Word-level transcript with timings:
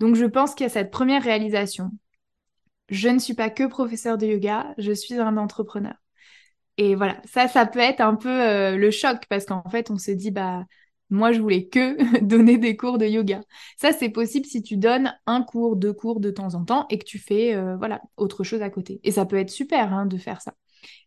Donc 0.00 0.14
je 0.14 0.24
pense 0.24 0.54
qu'il 0.54 0.64
y 0.64 0.66
a 0.66 0.72
cette 0.72 0.90
première 0.90 1.22
réalisation. 1.22 1.90
Je 2.88 3.08
ne 3.08 3.18
suis 3.18 3.34
pas 3.34 3.50
que 3.50 3.64
professeur 3.64 4.16
de 4.18 4.26
yoga, 4.26 4.74
je 4.78 4.92
suis 4.92 5.14
un 5.14 5.36
entrepreneur. 5.36 5.94
Et 6.78 6.94
voilà, 6.94 7.20
ça, 7.24 7.48
ça 7.48 7.66
peut 7.66 7.80
être 7.80 8.00
un 8.00 8.14
peu 8.14 8.28
euh, 8.30 8.76
le 8.76 8.90
choc 8.90 9.18
parce 9.28 9.44
qu'en 9.44 9.68
fait, 9.68 9.90
on 9.90 9.98
se 9.98 10.12
dit, 10.12 10.30
bah, 10.30 10.64
moi, 11.10 11.32
je 11.32 11.40
voulais 11.40 11.66
que 11.66 12.20
donner 12.24 12.56
des 12.56 12.76
cours 12.76 12.98
de 12.98 13.06
yoga. 13.06 13.42
Ça, 13.76 13.92
c'est 13.92 14.08
possible 14.10 14.46
si 14.46 14.62
tu 14.62 14.76
donnes 14.76 15.12
un 15.26 15.42
cours, 15.42 15.76
deux 15.76 15.92
cours 15.92 16.20
de 16.20 16.30
temps 16.30 16.54
en 16.54 16.64
temps 16.64 16.86
et 16.88 16.98
que 16.98 17.04
tu 17.04 17.18
fais, 17.18 17.54
euh, 17.54 17.76
voilà, 17.76 18.00
autre 18.16 18.44
chose 18.44 18.62
à 18.62 18.70
côté. 18.70 19.00
Et 19.02 19.10
ça 19.10 19.26
peut 19.26 19.36
être 19.36 19.50
super 19.50 19.92
hein, 19.92 20.06
de 20.06 20.16
faire 20.18 20.40
ça. 20.40 20.54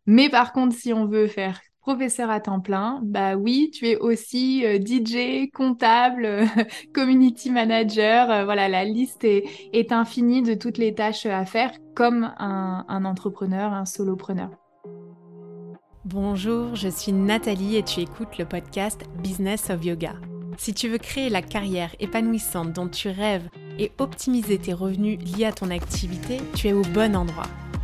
Mais 0.06 0.30
par 0.30 0.54
contre, 0.54 0.76
si 0.76 0.94
on 0.94 1.06
veut 1.08 1.28
faire 1.28 1.62
professeur 1.82 2.30
à 2.30 2.40
temps 2.40 2.60
plein, 2.60 3.00
bah 3.04 3.36
oui, 3.36 3.72
tu 3.74 3.88
es 3.88 3.98
aussi 3.98 4.66
euh, 4.66 4.80
DJ, 4.80 5.50
comptable, 5.52 6.46
community 6.94 7.50
manager. 7.50 8.46
voilà, 8.46 8.70
la 8.70 8.86
liste 8.86 9.24
est, 9.24 9.44
est, 9.74 9.92
infinie 9.92 10.44
de 10.44 10.54
toutes 10.54 10.78
les 10.78 10.94
tâches 10.94 11.26
à 11.26 11.46
faire 11.46 11.72
comme 11.96 12.32
un, 12.38 12.86
un 12.88 13.06
entrepreneur, 13.06 13.74
un 13.74 13.86
solopreneur. 13.86 14.50
Bonjour, 16.06 16.76
je 16.76 16.88
suis 16.88 17.14
Nathalie 17.14 17.78
et 17.78 17.84
tu 17.84 18.00
écoutes 18.00 18.38
le 18.38 18.46
podcast 18.46 19.02
Business 19.22 19.70
of 19.70 19.84
Yoga. 19.86 20.14
Si 20.58 20.74
tu 20.74 20.90
veux 20.90 20.98
créer 20.98 21.30
la 21.30 21.42
carrière 21.42 21.96
épanouissante 22.00 22.74
dont 22.74 22.88
tu 22.88 23.10
rêves 23.10 23.50
et 23.80 23.92
optimiser 23.98 24.58
tes 24.58 24.74
revenus 24.74 25.20
liés 25.20 25.46
à 25.46 25.52
ton 25.52 25.70
activité, 25.70 26.38
tu 26.56 26.68
es 26.68 26.74
au 26.74 26.82
bon 26.82 27.16
endroit. 27.16 27.48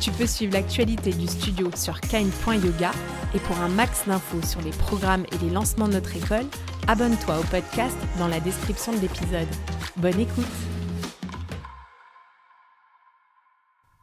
Tu 0.00 0.10
peux 0.12 0.26
suivre 0.26 0.54
l'actualité 0.54 1.10
du 1.12 1.26
studio 1.26 1.70
sur 1.76 2.00
kind.yoga 2.00 2.90
et 3.34 3.38
pour 3.38 3.58
un 3.58 3.68
max 3.68 4.06
d'infos 4.06 4.40
sur 4.40 4.62
les 4.62 4.70
programmes 4.70 5.26
et 5.30 5.44
les 5.44 5.50
lancements 5.50 5.88
de 5.88 5.92
notre 5.92 6.16
école, 6.16 6.46
abonne-toi 6.88 7.38
au 7.38 7.42
podcast 7.42 7.98
dans 8.18 8.26
la 8.26 8.40
description 8.40 8.92
de 8.94 8.98
l'épisode. 8.98 9.48
Bonne 9.98 10.18
écoute 10.18 10.46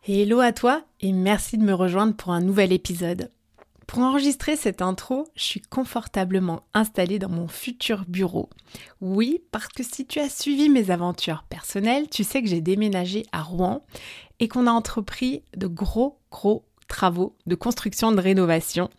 Hello 0.08 0.40
à 0.40 0.52
toi 0.52 0.84
et 1.02 1.12
merci 1.14 1.58
de 1.58 1.64
me 1.64 1.74
rejoindre 1.74 2.16
pour 2.16 2.32
un 2.32 2.42
nouvel 2.42 2.74
épisode. 2.74 3.32
Pour 3.88 4.00
enregistrer 4.00 4.58
cette 4.58 4.82
intro, 4.82 5.28
je 5.36 5.44
suis 5.44 5.62
confortablement 5.62 6.64
installée 6.74 7.20
dans 7.20 7.30
mon 7.30 7.48
futur 7.48 8.04
bureau. 8.08 8.50
Oui, 9.00 9.42
parce 9.52 9.70
que 9.70 9.82
si 9.82 10.06
tu 10.06 10.20
as 10.20 10.30
suivi 10.30 10.68
mes 10.68 10.92
aventures 10.92 11.44
personnelles, 11.50 12.10
tu 12.10 12.26
sais 12.26 12.44
que 12.44 12.50
j'ai 12.50 12.60
déménagé 12.60 13.26
à 13.32 13.42
Rouen 13.42 13.86
et 14.40 14.48
qu'on 14.48 14.68
a 14.68 14.72
entrepris 14.72 15.44
de 15.56 15.68
gros, 15.68 16.20
gros 16.32 16.66
travaux 16.88 17.36
de 17.46 17.56
construction, 17.56 18.12
de 18.12 18.22
rénovation. 18.22 18.90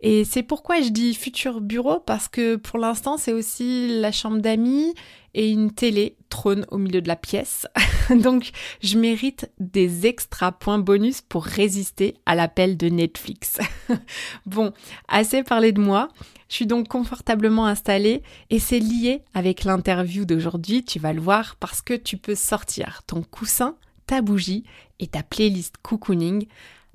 Et 0.00 0.24
c'est 0.24 0.44
pourquoi 0.44 0.80
je 0.80 0.90
dis 0.90 1.14
futur 1.14 1.60
bureau, 1.60 1.98
parce 1.98 2.28
que 2.28 2.56
pour 2.56 2.78
l'instant, 2.78 3.16
c'est 3.16 3.32
aussi 3.32 4.00
la 4.00 4.12
chambre 4.12 4.38
d'amis 4.38 4.94
et 5.34 5.50
une 5.50 5.72
télé 5.72 6.16
trône 6.28 6.64
au 6.70 6.78
milieu 6.78 7.02
de 7.02 7.08
la 7.08 7.16
pièce. 7.16 7.66
Donc, 8.10 8.50
je 8.80 8.96
mérite 8.96 9.50
des 9.58 10.06
extra 10.06 10.52
points 10.52 10.78
bonus 10.78 11.20
pour 11.20 11.44
résister 11.44 12.14
à 12.26 12.36
l'appel 12.36 12.76
de 12.76 12.88
Netflix. 12.88 13.58
bon, 14.46 14.72
assez 15.08 15.42
parlé 15.42 15.72
de 15.72 15.80
moi. 15.80 16.08
Je 16.48 16.54
suis 16.54 16.66
donc 16.66 16.88
confortablement 16.88 17.66
installée 17.66 18.22
et 18.48 18.58
c'est 18.58 18.78
lié 18.78 19.22
avec 19.34 19.64
l'interview 19.64 20.24
d'aujourd'hui, 20.24 20.82
tu 20.82 20.98
vas 20.98 21.12
le 21.12 21.20
voir, 21.20 21.56
parce 21.56 21.82
que 21.82 21.92
tu 21.92 22.16
peux 22.16 22.34
sortir 22.34 23.02
ton 23.06 23.22
coussin, 23.22 23.76
ta 24.08 24.22
bougie 24.22 24.64
et 24.98 25.06
ta 25.06 25.22
playlist 25.22 25.76
cocooning 25.82 26.46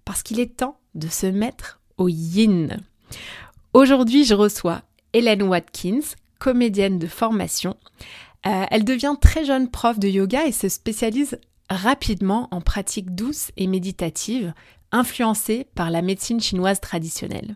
parce 0.03 0.21
qu'il 0.21 0.41
est 0.41 0.57
temps 0.57 0.77
de 0.95 1.07
se 1.07 1.27
mettre 1.27 1.79
au 1.97 2.09
yin. 2.09 2.81
Aujourd'hui, 3.73 4.25
je 4.25 4.33
reçois 4.33 4.81
Hélène 5.13 5.43
Watkins, 5.43 6.01
comédienne 6.39 6.99
de 6.99 7.07
formation. 7.07 7.77
Euh, 8.45 8.65
elle 8.69 8.83
devient 8.83 9.15
très 9.21 9.45
jeune 9.45 9.69
prof 9.69 9.97
de 9.99 10.09
yoga 10.09 10.45
et 10.45 10.51
se 10.51 10.67
spécialise 10.67 11.39
rapidement 11.69 12.49
en 12.51 12.59
pratiques 12.59 13.15
douces 13.15 13.51
et 13.55 13.67
méditatives, 13.67 14.53
influencées 14.91 15.67
par 15.75 15.89
la 15.89 16.01
médecine 16.01 16.41
chinoise 16.41 16.81
traditionnelle. 16.81 17.55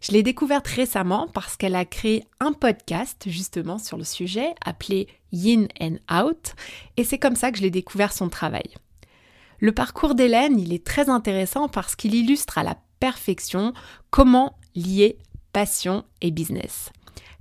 Je 0.00 0.12
l'ai 0.12 0.22
découverte 0.22 0.66
récemment 0.66 1.28
parce 1.32 1.56
qu'elle 1.56 1.74
a 1.74 1.84
créé 1.84 2.24
un 2.40 2.52
podcast 2.52 3.24
justement 3.26 3.78
sur 3.78 3.96
le 3.96 4.04
sujet 4.04 4.54
appelé 4.64 5.08
Yin 5.32 5.68
and 5.80 5.96
Out 6.12 6.54
et 6.96 7.04
c'est 7.04 7.18
comme 7.18 7.36
ça 7.36 7.50
que 7.50 7.58
je 7.58 7.62
l'ai 7.62 7.70
découvert 7.70 8.12
son 8.12 8.28
travail. 8.28 8.74
Le 9.60 9.72
parcours 9.72 10.14
d'Hélène, 10.14 10.58
il 10.58 10.72
est 10.72 10.86
très 10.86 11.08
intéressant 11.08 11.68
parce 11.68 11.96
qu'il 11.96 12.14
illustre 12.14 12.58
à 12.58 12.62
la 12.62 12.76
perfection 13.00 13.72
comment 14.10 14.56
lier 14.76 15.18
passion 15.52 16.04
et 16.20 16.30
business. 16.30 16.90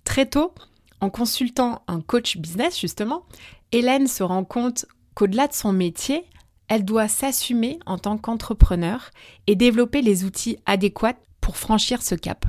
Très 0.03 0.25
tôt, 0.25 0.53
en 0.99 1.11
consultant 1.11 1.83
un 1.87 2.01
coach 2.01 2.37
business 2.37 2.79
justement, 2.79 3.23
Hélène 3.71 4.07
se 4.07 4.23
rend 4.23 4.43
compte 4.45 4.85
qu'au-delà 5.13 5.47
de 5.47 5.53
son 5.53 5.73
métier, 5.73 6.23
elle 6.69 6.85
doit 6.85 7.07
s'assumer 7.07 7.79
en 7.85 7.97
tant 7.97 8.17
qu'entrepreneur 8.17 9.11
et 9.45 9.55
développer 9.55 10.01
les 10.01 10.23
outils 10.23 10.57
adéquats 10.65 11.15
franchir 11.55 12.01
ce 12.01 12.15
cap. 12.15 12.45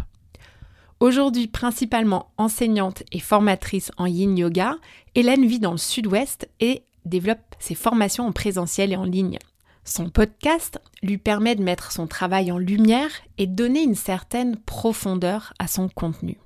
Aujourd'hui 1.01 1.47
principalement 1.47 2.33
enseignante 2.39 3.05
et 3.13 3.21
formatrice 3.21 3.93
en 3.99 4.07
yin 4.07 4.37
yoga, 4.37 4.77
Hélène 5.15 5.47
vit 5.47 5.61
dans 5.61 5.71
le 5.71 5.79
sud-ouest 5.79 6.49
et 6.59 6.83
développe 7.05 7.55
ses 7.61 7.77
formations 7.77 8.27
en 8.27 8.33
présentiel 8.33 8.93
et 8.93 8.97
en 8.97 9.05
ligne. 9.05 9.39
Son 9.85 10.11
podcast 10.11 10.81
lui 11.03 11.17
permet 11.17 11.55
de 11.55 11.63
mettre 11.63 11.93
son 11.93 12.07
travail 12.07 12.51
en 12.51 12.59
lumière 12.59 13.11
et 13.39 13.47
donner 13.47 13.83
une 13.83 13.95
certaine 13.95 14.57
profondeur 14.57 15.55
à 15.61 15.69
son 15.69 15.89
contenu. 15.89 16.37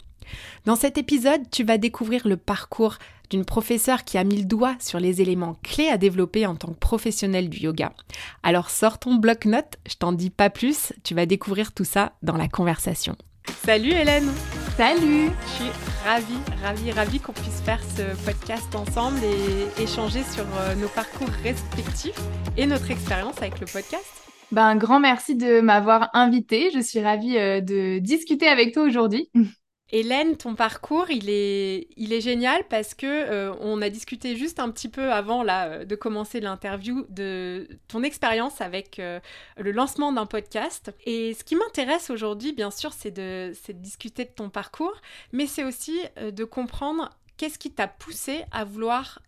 Dans 0.65 0.77
cet 0.77 0.99
épisode, 0.99 1.51
tu 1.51 1.65
vas 1.65 1.79
découvrir 1.79 2.29
le 2.29 2.37
parcours 2.37 2.99
d'une 3.33 3.45
professeure 3.47 4.05
qui 4.05 4.19
a 4.19 4.25
mis 4.25 4.37
le 4.37 4.45
doigt 4.45 4.77
sur 4.79 5.01
les 5.01 5.23
éléments 5.23 5.57
clés 5.63 5.89
à 5.89 5.97
développer 5.97 6.45
en 6.45 6.55
tant 6.55 6.69
que 6.69 6.79
professionnel 6.79 7.49
du 7.49 7.61
yoga. 7.61 7.95
Alors 8.43 8.69
sors 8.69 8.99
ton 8.99 9.15
bloc-notes, 9.15 9.79
je 9.89 9.95
t'en 9.95 10.13
dis 10.13 10.29
pas 10.29 10.51
plus, 10.51 10.93
tu 11.03 11.15
vas 11.15 11.25
découvrir 11.25 11.73
tout 11.73 11.85
ça 11.85 12.13
dans 12.23 12.37
la 12.37 12.47
conversation. 12.47 13.17
Salut 13.65 13.93
Hélène 13.93 14.31
Salut 14.77 15.31
Je 15.47 15.51
suis 15.51 15.71
ravie, 16.05 16.39
ravie, 16.63 16.93
ravie 16.93 17.21
qu'on 17.21 17.33
puisse 17.33 17.63
faire 17.63 17.81
ce 17.97 18.03
podcast 18.27 18.75
ensemble 18.75 19.19
et 19.25 19.83
échanger 19.83 20.23
sur 20.25 20.45
euh, 20.59 20.75
nos 20.75 20.89
parcours 20.89 21.31
respectifs 21.43 22.21
et 22.59 22.67
notre 22.67 22.91
expérience 22.91 23.39
avec 23.39 23.61
le 23.61 23.67
podcast. 23.67 24.05
Ben, 24.53 24.67
un 24.67 24.77
grand 24.77 25.01
merci 25.01 25.37
de 25.37 25.61
m'avoir 25.61 26.11
invitée. 26.13 26.71
Je 26.75 26.81
suis 26.81 27.01
ravie 27.01 27.39
euh, 27.39 27.63
de 27.63 27.99
discuter 27.99 28.47
avec 28.47 28.75
toi 28.75 28.83
aujourd'hui. 28.83 29.31
Hélène, 29.95 30.39
ton 30.39 30.55
parcours, 30.55 31.11
il 31.11 31.29
est, 31.29 32.21
génial 32.23 32.65
parce 32.69 32.95
que 32.95 33.07
euh, 33.07 33.55
on 33.61 33.83
a 33.83 33.91
discuté 33.91 34.37
juste 34.37 34.59
un 34.59 34.71
petit 34.71 34.89
peu 34.89 35.13
avant 35.13 35.43
là, 35.43 35.67
euh, 35.67 35.85
de 35.85 35.95
commencer 35.95 36.41
l'interview 36.41 37.05
de 37.11 37.69
ton 37.89 38.03
expérience 38.03 38.63
avec 38.63 38.99
euh, 38.99 39.21
le 39.59 39.71
lancement 39.71 40.11
d'un 40.11 40.25
podcast. 40.25 40.95
Et 41.05 41.35
ce 41.35 41.45
qui 41.45 41.57
m'intéresse 41.57 42.09
aujourd'hui, 42.09 42.53
bien 42.53 42.71
sûr, 42.71 42.95
c'est 42.95 43.11
de 43.11 43.53
discuter 43.75 44.25
de 44.25 44.31
ton 44.31 44.49
parcours, 44.49 44.97
mais 45.33 45.47
c'est 45.47 45.65
aussi 45.65 46.01
de 46.21 46.45
comprendre 46.45 47.11
qu'est-ce 47.37 47.59
qui 47.59 47.71
t'a 47.71 47.89
poussé 47.89 48.45
à 48.51 48.65
vouloir 48.65 49.19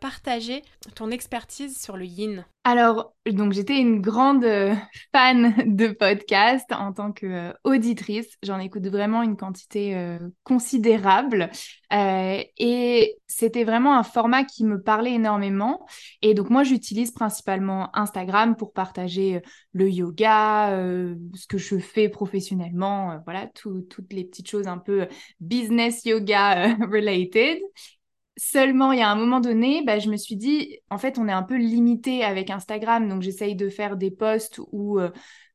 partager 0.00 0.62
ton 0.94 1.10
expertise 1.10 1.80
sur 1.80 1.96
le 1.96 2.04
yin 2.04 2.44
alors, 2.66 3.14
donc 3.26 3.52
j'étais 3.52 3.78
une 3.78 4.00
grande 4.00 4.42
euh, 4.42 4.74
fan 5.12 5.54
de 5.76 5.88
podcasts 5.88 6.72
en 6.72 6.94
tant 6.94 7.12
qu'auditrice. 7.12 8.26
Euh, 8.26 8.38
J'en 8.42 8.58
écoute 8.58 8.86
vraiment 8.86 9.22
une 9.22 9.36
quantité 9.36 9.94
euh, 9.94 10.18
considérable. 10.44 11.50
et 11.92 13.16
c'était 13.26 13.64
vraiment 13.64 13.98
un 13.98 14.02
format 14.02 14.44
qui 14.44 14.64
me 14.64 14.80
parlait 14.80 15.12
énormément. 15.12 15.84
Et 16.22 16.32
donc 16.32 16.48
moi, 16.48 16.62
j'utilise 16.62 17.10
principalement 17.10 17.94
Instagram 17.94 18.56
pour 18.56 18.72
partager 18.72 19.42
le 19.72 19.90
yoga, 19.90 20.70
ce 21.34 21.46
que 21.46 21.58
je 21.58 21.78
fais 21.78 22.08
professionnellement, 22.08 23.20
voilà, 23.26 23.46
toutes 23.54 24.12
les 24.12 24.24
petites 24.24 24.48
choses 24.48 24.68
un 24.68 24.78
peu 24.78 25.06
business 25.40 26.04
yoga 26.06 26.74
related. 26.90 27.58
Seulement, 28.36 28.90
il 28.90 28.98
y 28.98 29.02
a 29.02 29.08
un 29.08 29.14
moment 29.14 29.38
donné, 29.38 29.84
bah, 29.84 30.00
je 30.00 30.10
me 30.10 30.16
suis 30.16 30.34
dit, 30.34 30.78
en 30.90 30.98
fait, 30.98 31.18
on 31.18 31.28
est 31.28 31.32
un 31.32 31.44
peu 31.44 31.56
limité 31.56 32.24
avec 32.24 32.50
Instagram, 32.50 33.08
donc 33.08 33.22
j'essaye 33.22 33.54
de 33.54 33.68
faire 33.68 33.96
des 33.96 34.10
posts 34.10 34.60
où, 34.72 34.98
euh, 34.98 35.10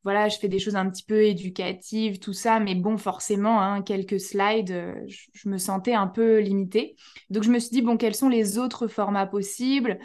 voilà, 0.05 0.29
je 0.29 0.37
fais 0.37 0.47
des 0.47 0.59
choses 0.59 0.77
un 0.77 0.89
petit 0.89 1.03
peu 1.03 1.23
éducatives, 1.23 2.19
tout 2.19 2.31
ça, 2.31 2.61
mais 2.61 2.75
bon, 2.75 2.97
forcément, 2.97 3.61
hein, 3.61 3.81
quelques 3.81 4.21
slides, 4.21 4.71
euh, 4.71 4.95
je, 5.33 5.49
me 5.49 5.57
sentais 5.57 5.93
un 5.93 6.07
peu 6.07 6.39
limitée. 6.39 6.95
Donc, 7.29 7.43
je 7.43 7.51
me 7.51 7.59
suis 7.59 7.71
dit, 7.71 7.81
bon, 7.81 7.97
quels 7.97 8.15
sont 8.15 8.29
les 8.29 8.57
autres 8.57 8.87
formats 8.87 9.27
possibles? 9.27 9.99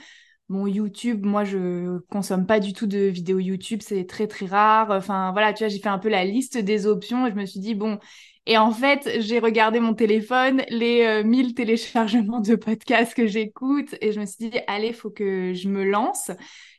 Bon, 0.49 0.67
YouTube, 0.67 1.25
moi, 1.25 1.45
je 1.45 1.99
consomme 2.11 2.45
pas 2.47 2.59
du 2.61 2.73
tout 2.73 2.87
de 2.87 2.99
vidéos 2.99 3.39
YouTube, 3.39 3.81
c'est 3.83 4.05
très 4.07 4.27
très 4.27 4.47
rare. 4.47 4.91
Enfin, 4.91 5.31
voilà, 5.33 5.53
tu 5.53 5.65
vois, 5.65 5.69
j'ai 5.69 5.79
fait 5.79 5.89
un 5.89 5.99
peu 5.99 6.09
la 6.09 6.25
liste 6.25 6.59
des 6.59 6.87
options 6.87 7.27
et 7.27 7.31
je 7.31 7.37
me 7.37 7.47
suis 7.47 7.61
dit, 7.61 7.75
bon, 7.75 7.99
et 8.47 8.59
en 8.59 8.71
fait, 8.73 9.21
j'ai 9.21 9.39
regardé 9.39 9.81
mon 9.81 9.95
téléphone, 9.95 10.63
les 10.69 11.25
1000 11.25 11.47
euh, 11.47 11.53
téléchargements 11.55 12.41
de 12.41 12.57
podcasts 12.57 13.15
que 13.15 13.27
j'écoute 13.27 13.95
et 14.03 14.13
je 14.13 14.21
me 14.21 14.27
suis 14.27 14.51
dit, 14.51 14.59
allez, 14.67 14.93
faut 14.93 15.11
que 15.11 15.55
je 15.55 15.69
me 15.69 15.85
lance. 15.85 16.31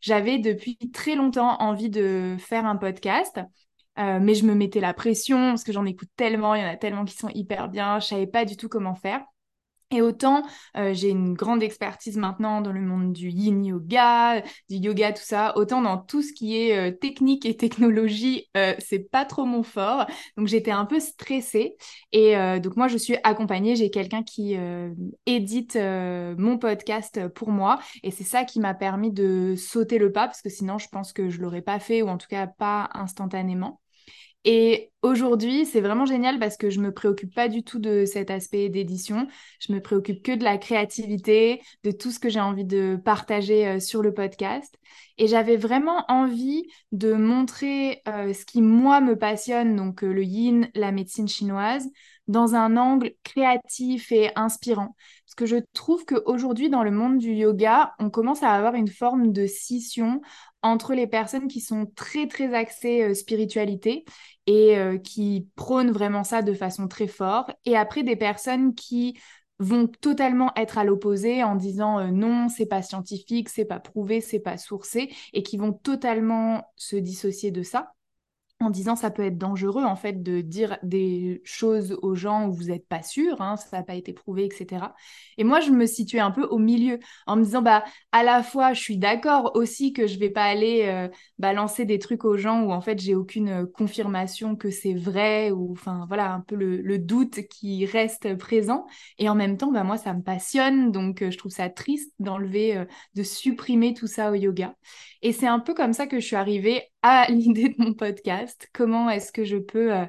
J'avais 0.01 0.37
depuis 0.37 0.77
très 0.93 1.15
longtemps 1.15 1.57
envie 1.59 1.89
de 1.89 2.35
faire 2.37 2.65
un 2.65 2.75
podcast. 2.75 3.39
Euh, 3.97 4.19
mais 4.21 4.35
je 4.35 4.45
me 4.45 4.53
mettais 4.53 4.81
la 4.81 4.93
pression 4.93 5.51
parce 5.51 5.63
que 5.63 5.71
j'en 5.71 5.85
écoute 5.85 6.09
tellement, 6.17 6.53
il 6.53 6.61
y 6.61 6.65
en 6.65 6.69
a 6.69 6.75
tellement 6.75 7.05
qui 7.05 7.15
sont 7.15 7.29
hyper 7.29 7.69
bien, 7.69 7.99
je 7.99 8.07
savais 8.07 8.27
pas 8.27 8.43
du 8.43 8.57
tout 8.57 8.67
comment 8.67 8.93
faire. 8.93 9.21
Et 9.95 10.01
autant 10.01 10.43
euh, 10.75 10.93
j'ai 10.93 11.09
une 11.09 11.35
grande 11.35 11.63
expertise 11.63 12.17
maintenant 12.17 12.59
dans 12.59 12.73
le 12.73 12.81
monde 12.81 13.13
du 13.13 13.29
yin 13.29 13.63
yoga, 13.63 14.41
du 14.69 14.75
yoga, 14.75 15.13
tout 15.13 15.23
ça, 15.23 15.57
autant 15.57 15.81
dans 15.81 15.97
tout 15.97 16.21
ce 16.21 16.33
qui 16.33 16.57
est 16.57 16.77
euh, 16.77 16.91
technique 16.91 17.45
et 17.45 17.55
technologie, 17.55 18.49
euh, 18.57 18.73
c'est 18.79 19.09
pas 19.09 19.23
trop 19.23 19.45
mon 19.45 19.63
fort. 19.63 20.05
Donc 20.35 20.47
j'étais 20.47 20.71
un 20.71 20.83
peu 20.83 20.99
stressée. 20.99 21.77
Et 22.11 22.35
donc 22.59 22.75
moi, 22.75 22.87
je 22.87 22.97
suis 22.97 23.15
accompagnée, 23.23 23.75
j'ai 23.75 23.89
quelqu'un 23.89 24.23
qui 24.23 24.57
édite 25.25 25.75
mon 25.75 26.57
podcast 26.57 27.27
pour 27.29 27.51
moi. 27.51 27.79
Et 28.03 28.11
c'est 28.11 28.23
ça 28.23 28.43
qui 28.43 28.59
m'a 28.59 28.73
permis 28.73 29.11
de 29.11 29.55
sauter 29.55 29.97
le 29.97 30.11
pas, 30.11 30.27
parce 30.27 30.41
que 30.41 30.49
sinon, 30.49 30.77
je 30.77 30.87
pense 30.89 31.13
que 31.13 31.29
je 31.29 31.41
l'aurais 31.41 31.61
pas 31.61 31.79
fait, 31.79 32.01
ou 32.01 32.07
en 32.07 32.17
tout 32.17 32.27
cas 32.27 32.47
pas 32.47 32.89
instantanément. 32.93 33.81
Et 34.47 34.91
aujourd'hui, 35.01 35.65
c'est 35.65 35.81
vraiment 35.81 36.05
génial 36.05 36.37
parce 36.37 36.55
que 36.55 36.69
je 36.69 36.79
me 36.79 36.93
préoccupe 36.93 37.33
pas 37.33 37.47
du 37.47 37.63
tout 37.63 37.79
de 37.79 38.05
cet 38.05 38.29
aspect 38.29 38.69
d'édition. 38.69 39.27
Je 39.59 39.73
me 39.73 39.81
préoccupe 39.81 40.21
que 40.21 40.33
de 40.33 40.43
la 40.43 40.59
créativité, 40.59 41.63
de 41.83 41.89
tout 41.89 42.11
ce 42.11 42.19
que 42.19 42.29
j'ai 42.29 42.39
envie 42.39 42.63
de 42.63 42.95
partager 43.03 43.67
euh, 43.67 43.79
sur 43.79 44.03
le 44.03 44.13
podcast. 44.13 44.77
Et 45.17 45.27
j'avais 45.27 45.57
vraiment 45.57 46.05
envie 46.09 46.67
de 46.91 47.13
montrer 47.13 48.03
euh, 48.07 48.33
ce 48.33 48.45
qui, 48.45 48.61
moi, 48.61 49.01
me 49.01 49.17
passionne, 49.17 49.75
donc 49.75 50.03
euh, 50.03 50.13
le 50.13 50.23
yin, 50.23 50.69
la 50.75 50.91
médecine 50.91 51.27
chinoise, 51.27 51.89
dans 52.27 52.53
un 52.53 52.77
angle 52.77 53.13
créatif 53.23 54.11
et 54.11 54.29
inspirant. 54.35 54.95
Parce 55.25 55.35
que 55.35 55.45
je 55.47 55.57
trouve 55.73 56.05
qu'aujourd'hui, 56.05 56.69
dans 56.69 56.83
le 56.83 56.91
monde 56.91 57.17
du 57.17 57.33
yoga, 57.33 57.93
on 57.97 58.11
commence 58.11 58.43
à 58.43 58.51
avoir 58.51 58.75
une 58.75 58.89
forme 58.89 59.31
de 59.31 59.47
scission 59.47 60.21
entre 60.65 60.95
les 60.95 61.05
personnes 61.05 61.47
qui 61.47 61.61
sont 61.61 61.85
très 61.95 62.27
très 62.27 62.55
axées 62.55 63.03
euh, 63.03 63.13
spiritualité 63.13 64.03
et 64.47 64.77
euh, 64.77 64.97
qui 64.97 65.47
prônent 65.55 65.91
vraiment 65.91 66.23
ça 66.23 66.41
de 66.41 66.53
façon 66.53 66.87
très 66.87 67.07
forte, 67.07 67.51
et 67.65 67.77
après 67.77 68.01
des 68.01 68.15
personnes 68.15 68.73
qui 68.73 69.17
vont 69.59 69.87
totalement 69.87 70.51
être 70.55 70.77
à 70.77 70.83
l'opposé 70.83 71.43
en 71.43 71.55
disant 71.55 71.99
euh, 71.99 72.07
non, 72.07 72.49
c'est 72.49 72.65
pas 72.65 72.81
scientifique, 72.81 73.49
c'est 73.49 73.65
pas 73.65 73.79
prouvé, 73.79 74.21
c'est 74.21 74.39
pas 74.39 74.57
sourcé, 74.57 75.13
et 75.33 75.43
qui 75.43 75.57
vont 75.57 75.71
totalement 75.71 76.63
se 76.75 76.95
dissocier 76.95 77.51
de 77.51 77.61
ça 77.61 77.94
en 78.65 78.69
disant 78.69 78.95
ça 78.95 79.11
peut 79.11 79.23
être 79.23 79.37
dangereux 79.37 79.83
en 79.83 79.95
fait 79.95 80.23
de 80.23 80.41
dire 80.41 80.77
des 80.81 81.41
choses 81.43 81.97
aux 82.01 82.15
gens 82.15 82.47
où 82.47 82.53
vous 82.53 82.65
n'êtes 82.65 82.87
pas 82.87 83.03
sûr, 83.03 83.41
hein, 83.41 83.57
ça 83.57 83.77
n'a 83.77 83.83
pas 83.83 83.95
été 83.95 84.11
prouvé, 84.11 84.45
etc. 84.45 84.87
Et 85.37 85.43
moi 85.43 85.59
je 85.59 85.71
me 85.71 85.85
situais 85.85 86.19
un 86.19 86.31
peu 86.31 86.43
au 86.43 86.57
milieu 86.57 86.99
en 87.27 87.35
me 87.35 87.43
disant 87.43 87.61
bah 87.61 87.83
à 88.11 88.23
la 88.23 88.41
fois 88.41 88.73
je 88.73 88.81
suis 88.81 88.97
d'accord 88.97 89.51
aussi 89.55 89.93
que 89.93 90.07
je 90.07 90.17
vais 90.17 90.31
pas 90.31 90.43
aller 90.43 90.83
euh, 90.85 91.07
balancer 91.37 91.85
des 91.85 91.99
trucs 91.99 92.25
aux 92.25 92.37
gens 92.37 92.63
où 92.63 92.71
en 92.71 92.81
fait 92.81 92.99
j'ai 92.99 93.13
aucune 93.13 93.49
euh, 93.49 93.65
confirmation 93.65 94.55
que 94.55 94.71
c'est 94.71 94.95
vrai 94.95 95.51
ou 95.51 95.71
enfin 95.71 96.05
voilà 96.07 96.33
un 96.33 96.41
peu 96.41 96.55
le, 96.55 96.95
doute 96.95 97.41
qui 97.49 97.85
reste 97.85 98.35
présent 98.37 98.87
et 99.19 99.27
en 99.27 99.35
même 99.35 99.57
temps 99.57 99.71
bah 99.71 99.83
moi 99.83 99.97
ça 99.97 100.13
me 100.13 100.21
passionne 100.21 100.91
donc 100.91 101.21
euh, 101.21 101.29
je 101.29 101.37
trouve 101.37 101.51
ça 101.51 101.69
triste 101.69 102.13
d'enlever 102.19 102.85
de 103.15 103.23
supprimer 103.23 103.93
tout 103.93 104.07
ça 104.07 104.31
au 104.31 104.33
yoga 104.33 104.75
et 105.21 105.33
c'est 105.33 105.47
un 105.47 105.59
peu 105.59 105.73
comme 105.73 105.93
ça 105.93 106.07
que 106.07 106.19
je 106.19 106.25
suis 106.25 106.35
arrivée 106.37 106.83
à 107.07 107.27
l'idée 107.29 107.69
de 107.69 107.75
mon 107.77 107.93
podcast. 107.93 108.67
Comment 108.73 109.11
est-ce 109.11 109.31
que 109.31 109.45
je 109.45 109.57
peux 109.57 109.93
euh, 109.93 110.05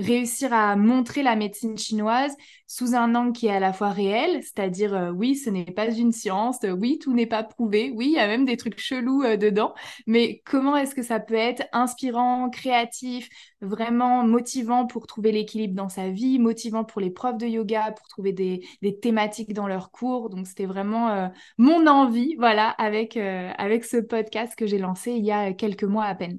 réussir 0.00 0.52
à 0.52 0.76
montrer 0.76 1.22
la 1.22 1.36
médecine 1.36 1.78
chinoise 1.78 2.34
sous 2.66 2.94
un 2.94 3.14
angle 3.14 3.32
qui 3.32 3.46
est 3.48 3.52
à 3.52 3.60
la 3.60 3.72
fois 3.72 3.90
réel, 3.90 4.42
c'est-à-dire 4.42 4.94
euh, 4.94 5.10
oui, 5.10 5.34
ce 5.34 5.50
n'est 5.50 5.64
pas 5.64 5.90
une 5.90 6.12
science, 6.12 6.58
euh, 6.64 6.70
oui, 6.70 6.98
tout 7.00 7.12
n'est 7.12 7.26
pas 7.26 7.42
prouvé, 7.42 7.92
oui, 7.94 8.06
il 8.06 8.12
y 8.12 8.18
a 8.18 8.26
même 8.28 8.44
des 8.44 8.56
trucs 8.56 8.78
chelous 8.78 9.22
dedans, 9.36 9.74
mais 10.06 10.40
comment 10.44 10.76
est-ce 10.76 10.94
que 10.94 11.02
ça 11.02 11.18
peut 11.18 11.34
être 11.34 11.64
inspirant, 11.72 12.48
créatif, 12.48 13.28
vraiment 13.60 14.24
motivant 14.24 14.86
pour 14.86 15.06
trouver 15.06 15.32
l'équilibre 15.32 15.74
dans 15.74 15.88
sa 15.88 16.10
vie, 16.10 16.38
motivant 16.38 16.84
pour 16.84 17.00
les 17.00 17.10
profs 17.10 17.38
de 17.38 17.46
yoga, 17.46 17.92
pour 17.92 18.06
trouver 18.08 18.32
des, 18.32 18.60
des 18.82 18.98
thématiques 18.98 19.52
dans 19.52 19.66
leurs 19.66 19.90
cours? 19.90 20.30
Donc 20.30 20.46
c'était 20.46 20.66
vraiment 20.66 21.30
mon 21.58 21.86
envie, 21.86 22.36
voilà, 22.38 22.70
avec, 22.70 23.16
avec 23.16 23.84
ce 23.84 23.98
podcast 23.98 24.54
que 24.56 24.66
j'ai 24.66 24.78
lancé 24.78 25.12
il 25.12 25.24
y 25.24 25.32
a 25.32 25.52
quelques 25.52 25.84
mois 25.84 26.04
à 26.04 26.14
peine. 26.14 26.38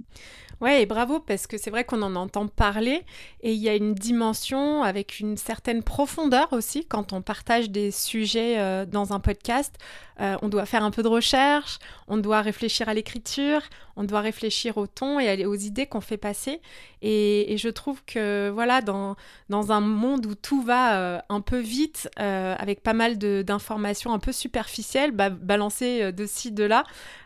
Ouais, 0.61 0.83
et 0.83 0.85
bravo, 0.85 1.19
parce 1.19 1.47
que 1.47 1.57
c'est 1.57 1.71
vrai 1.71 1.83
qu'on 1.85 2.03
en 2.03 2.15
entend 2.15 2.47
parler 2.47 3.03
et 3.41 3.51
il 3.51 3.59
y 3.59 3.67
a 3.67 3.73
une 3.75 3.95
dimension 3.95 4.83
avec 4.83 5.19
une 5.19 5.35
certaine 5.35 5.81
profondeur 5.81 6.53
aussi 6.53 6.85
quand 6.85 7.13
on 7.13 7.23
partage 7.23 7.71
des 7.71 7.89
sujets 7.89 8.59
euh, 8.59 8.85
dans 8.85 9.11
un 9.11 9.19
podcast. 9.19 9.75
Euh, 10.21 10.37
on 10.41 10.49
doit 10.49 10.65
faire 10.65 10.83
un 10.83 10.91
peu 10.91 11.03
de 11.03 11.07
recherche, 11.07 11.79
on 12.07 12.17
doit 12.17 12.41
réfléchir 12.41 12.87
à 12.89 12.93
l'écriture, 12.93 13.61
on 13.95 14.03
doit 14.03 14.21
réfléchir 14.21 14.77
au 14.77 14.87
ton 14.87 15.19
et 15.19 15.45
aux 15.45 15.55
idées 15.55 15.85
qu'on 15.85 16.01
fait 16.01 16.17
passer. 16.17 16.61
Et, 17.01 17.55
je 17.57 17.69
trouve 17.69 18.03
que 18.05 18.49
voilà, 18.49 18.81
dans, 18.81 19.15
un 19.49 19.81
monde 19.81 20.25
où 20.25 20.35
tout 20.35 20.61
va 20.61 20.97
euh, 20.97 21.19
un 21.29 21.41
peu 21.41 21.59
vite, 21.59 22.09
avec 22.17 22.81
pas 22.83 22.93
mal 22.93 23.17
d'informations 23.17 24.13
un 24.13 24.19
peu 24.19 24.31
superficielles, 24.31 25.11
balancées 25.11 26.11
de 26.11 26.25
ci, 26.25 26.51
de 26.51 26.63
là, 26.63 26.83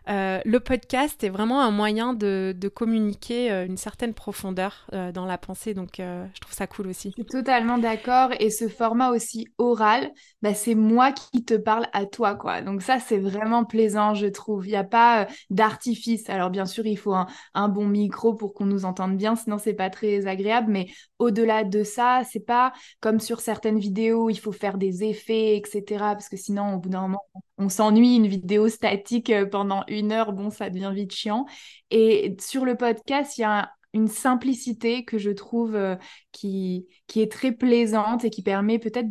le 0.08 0.58
podcast 0.60 1.24
est 1.24 1.30
vraiment 1.30 1.62
un 1.62 1.72
moyen 1.72 2.14
de, 2.14 2.56
communiquer 2.74 3.52
euh, 3.52 3.66
une 3.66 3.78
certaine 3.78 4.14
profondeur 4.14 4.88
euh, 4.94 5.12
dans 5.12 5.26
la 5.26 5.38
pensée. 5.38 5.74
Donc, 5.74 6.00
euh, 6.00 6.26
je 6.34 6.42
trouve 6.42 6.54
ça 6.54 6.68
cool 6.68 6.88
aussi. 6.88 7.10
Je 7.10 7.24
suis 7.24 7.26
totalement 7.26 7.78
d'accord. 7.78 8.32
Et 8.40 8.50
ce 8.50 8.68
format 8.68 9.12
aussi 9.12 9.48
oral, 9.58 10.12
bah, 10.42 10.54
c'est 10.54 10.76
moi 10.76 11.12
qui 11.12 11.44
te 11.44 11.54
parle 11.54 11.88
à 11.94 12.06
toi, 12.06 12.36
quoi. 12.36 12.62
Donc 12.62 12.82
ça, 12.86 13.00
c'est 13.00 13.18
vraiment 13.18 13.66
plaisant, 13.66 14.14
je 14.14 14.28
trouve. 14.28 14.66
Il 14.68 14.72
n'y 14.72 14.76
a 14.76 14.84
pas 14.84 15.28
d'artifice. 15.50 16.30
Alors, 16.30 16.50
bien 16.50 16.66
sûr, 16.66 16.86
il 16.86 16.98
faut 16.98 17.14
un, 17.14 17.28
un 17.54 17.68
bon 17.68 17.88
micro 17.88 18.34
pour 18.36 18.54
qu'on 18.54 18.66
nous 18.66 18.86
entende 18.86 19.18
bien, 19.18 19.36
sinon 19.36 19.58
c'est 19.58 19.74
pas 19.74 19.90
très 19.90 20.28
agréable. 20.28 20.72
Mais 20.72 20.88
au-delà 21.20 21.64
de 21.64 21.84
ça, 21.84 22.22
c'est 22.32 22.46
pas 22.46 22.74
comme 23.02 23.20
sur 23.20 23.42
certaines 23.42 23.80
vidéos, 23.80 24.30
il 24.30 24.38
faut 24.40 24.52
faire 24.52 24.78
des 24.78 25.04
effets, 25.04 25.58
etc. 25.58 26.14
Parce 26.14 26.30
que 26.30 26.38
sinon, 26.38 26.76
au 26.76 26.78
bout 26.80 26.90
d'un 26.90 27.02
moment, 27.02 27.24
on 27.58 27.70
s'ennuie. 27.70 28.16
Une 28.16 28.28
vidéo 28.28 28.70
statique 28.70 29.32
pendant 29.52 29.84
une 29.88 30.12
heure, 30.12 30.32
bon, 30.34 30.50
ça 30.50 30.70
devient 30.70 30.92
vite 30.94 31.14
chiant. 31.14 31.46
Et 31.92 32.36
sur 32.40 32.66
le 32.66 32.76
podcast, 32.76 33.38
il 33.38 33.42
y 33.42 33.44
a 33.46 33.72
une 33.96 34.10
simplicité 34.10 35.06
que 35.06 35.18
je 35.18 35.32
trouve 35.32 35.76
euh, 35.76 35.96
qui, 36.34 36.86
qui 37.08 37.22
est 37.22 37.32
très 37.32 37.54
plaisante 37.54 38.26
et 38.26 38.30
qui 38.30 38.44
permet 38.44 38.78
peut-être 38.78 39.10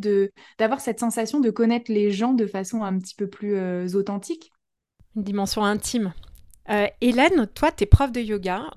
d'avoir 0.59 0.81
cette 0.81 1.01
sensation 1.01 1.41
de 1.41 1.51
connaître 1.51 1.91
les 1.91 2.11
gens 2.11 2.35
de 2.35 2.47
façon 2.47 2.85
un 2.85 2.99
petit 2.99 3.15
peu 3.15 3.27
plus 3.27 3.57
euh, 3.57 3.89
authentique. 3.95 4.53
Une 5.17 5.23
dimension 5.23 5.65
intime. 5.65 6.13
Euh, 6.69 6.87
Hélène, 7.01 7.47
toi, 7.55 7.73
tu 7.73 7.85
es 7.85 7.87
prof 7.87 8.13
de 8.13 8.21
yoga. 8.21 8.71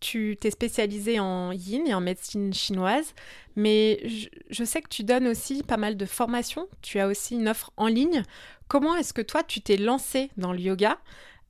tu 0.00 0.36
t'es 0.40 0.50
spécialisée 0.50 1.18
en 1.18 1.50
yin 1.50 1.86
et 1.88 1.94
en 1.94 2.00
médecine 2.00 2.54
chinoise, 2.54 3.12
mais 3.56 4.00
je, 4.06 4.28
je, 4.48 4.64
sais 4.64 4.80
que 4.80 4.88
tu 4.88 5.02
donnes 5.02 5.26
aussi 5.26 5.64
pas 5.64 5.76
mal 5.76 5.96
de 5.96 6.06
formations. 6.06 6.68
Tu 6.82 7.00
as 7.00 7.08
aussi 7.08 7.34
une 7.34 7.48
offre 7.48 7.72
en 7.76 7.88
ligne. 7.88 8.22
Comment 8.68 8.94
est-ce 8.94 9.12
que 9.12 9.22
toi, 9.22 9.42
tu 9.42 9.60
t'es 9.60 9.76
lancée 9.76 10.30
dans 10.36 10.52
le 10.52 10.60
yoga? 10.60 10.98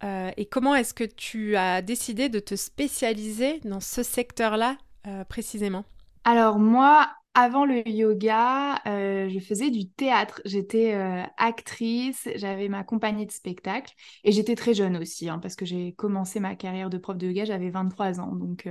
Euh, 0.02 0.30
et 0.37 0.47
comment 0.47 0.75
est-ce 0.75 0.95
que 0.95 1.04
tu 1.04 1.57
as 1.57 1.83
décidé 1.83 2.28
de 2.28 2.38
te 2.38 2.57
spécialiser 2.57 3.61
dans 3.64 3.80
ce 3.80 4.02
secteur-là 4.02 4.76
euh, 5.07 5.25
précisément? 5.25 5.85
Alors 6.25 6.59
moi, 6.59 7.11
avant 7.35 7.64
le 7.64 7.87
yoga, 7.88 8.80
euh, 8.87 9.28
je 9.28 9.38
faisais 9.38 9.71
du 9.71 9.88
théâtre. 9.88 10.40
J'étais 10.45 10.95
actrice, 11.37 12.28
j'avais 12.35 12.69
ma 12.69 12.83
compagnie 12.83 13.26
de 13.26 13.33
spectacle 13.33 13.95
et 14.25 14.33
j'étais 14.33 14.54
très 14.54 14.75
jeune 14.75 14.97
aussi 14.97 15.28
hein, 15.28 15.38
parce 15.38 15.57
que 15.57 15.64
j'ai 15.64 15.92
commencé 15.92 16.40
ma 16.40 16.54
carrière 16.57 16.90
de 16.90 16.99
prof 16.99 17.16
de 17.16 17.26
yoga, 17.26 17.45
j'avais 17.45 17.71
23 17.71 18.21
ans. 18.21 18.35
Donc 18.35 18.69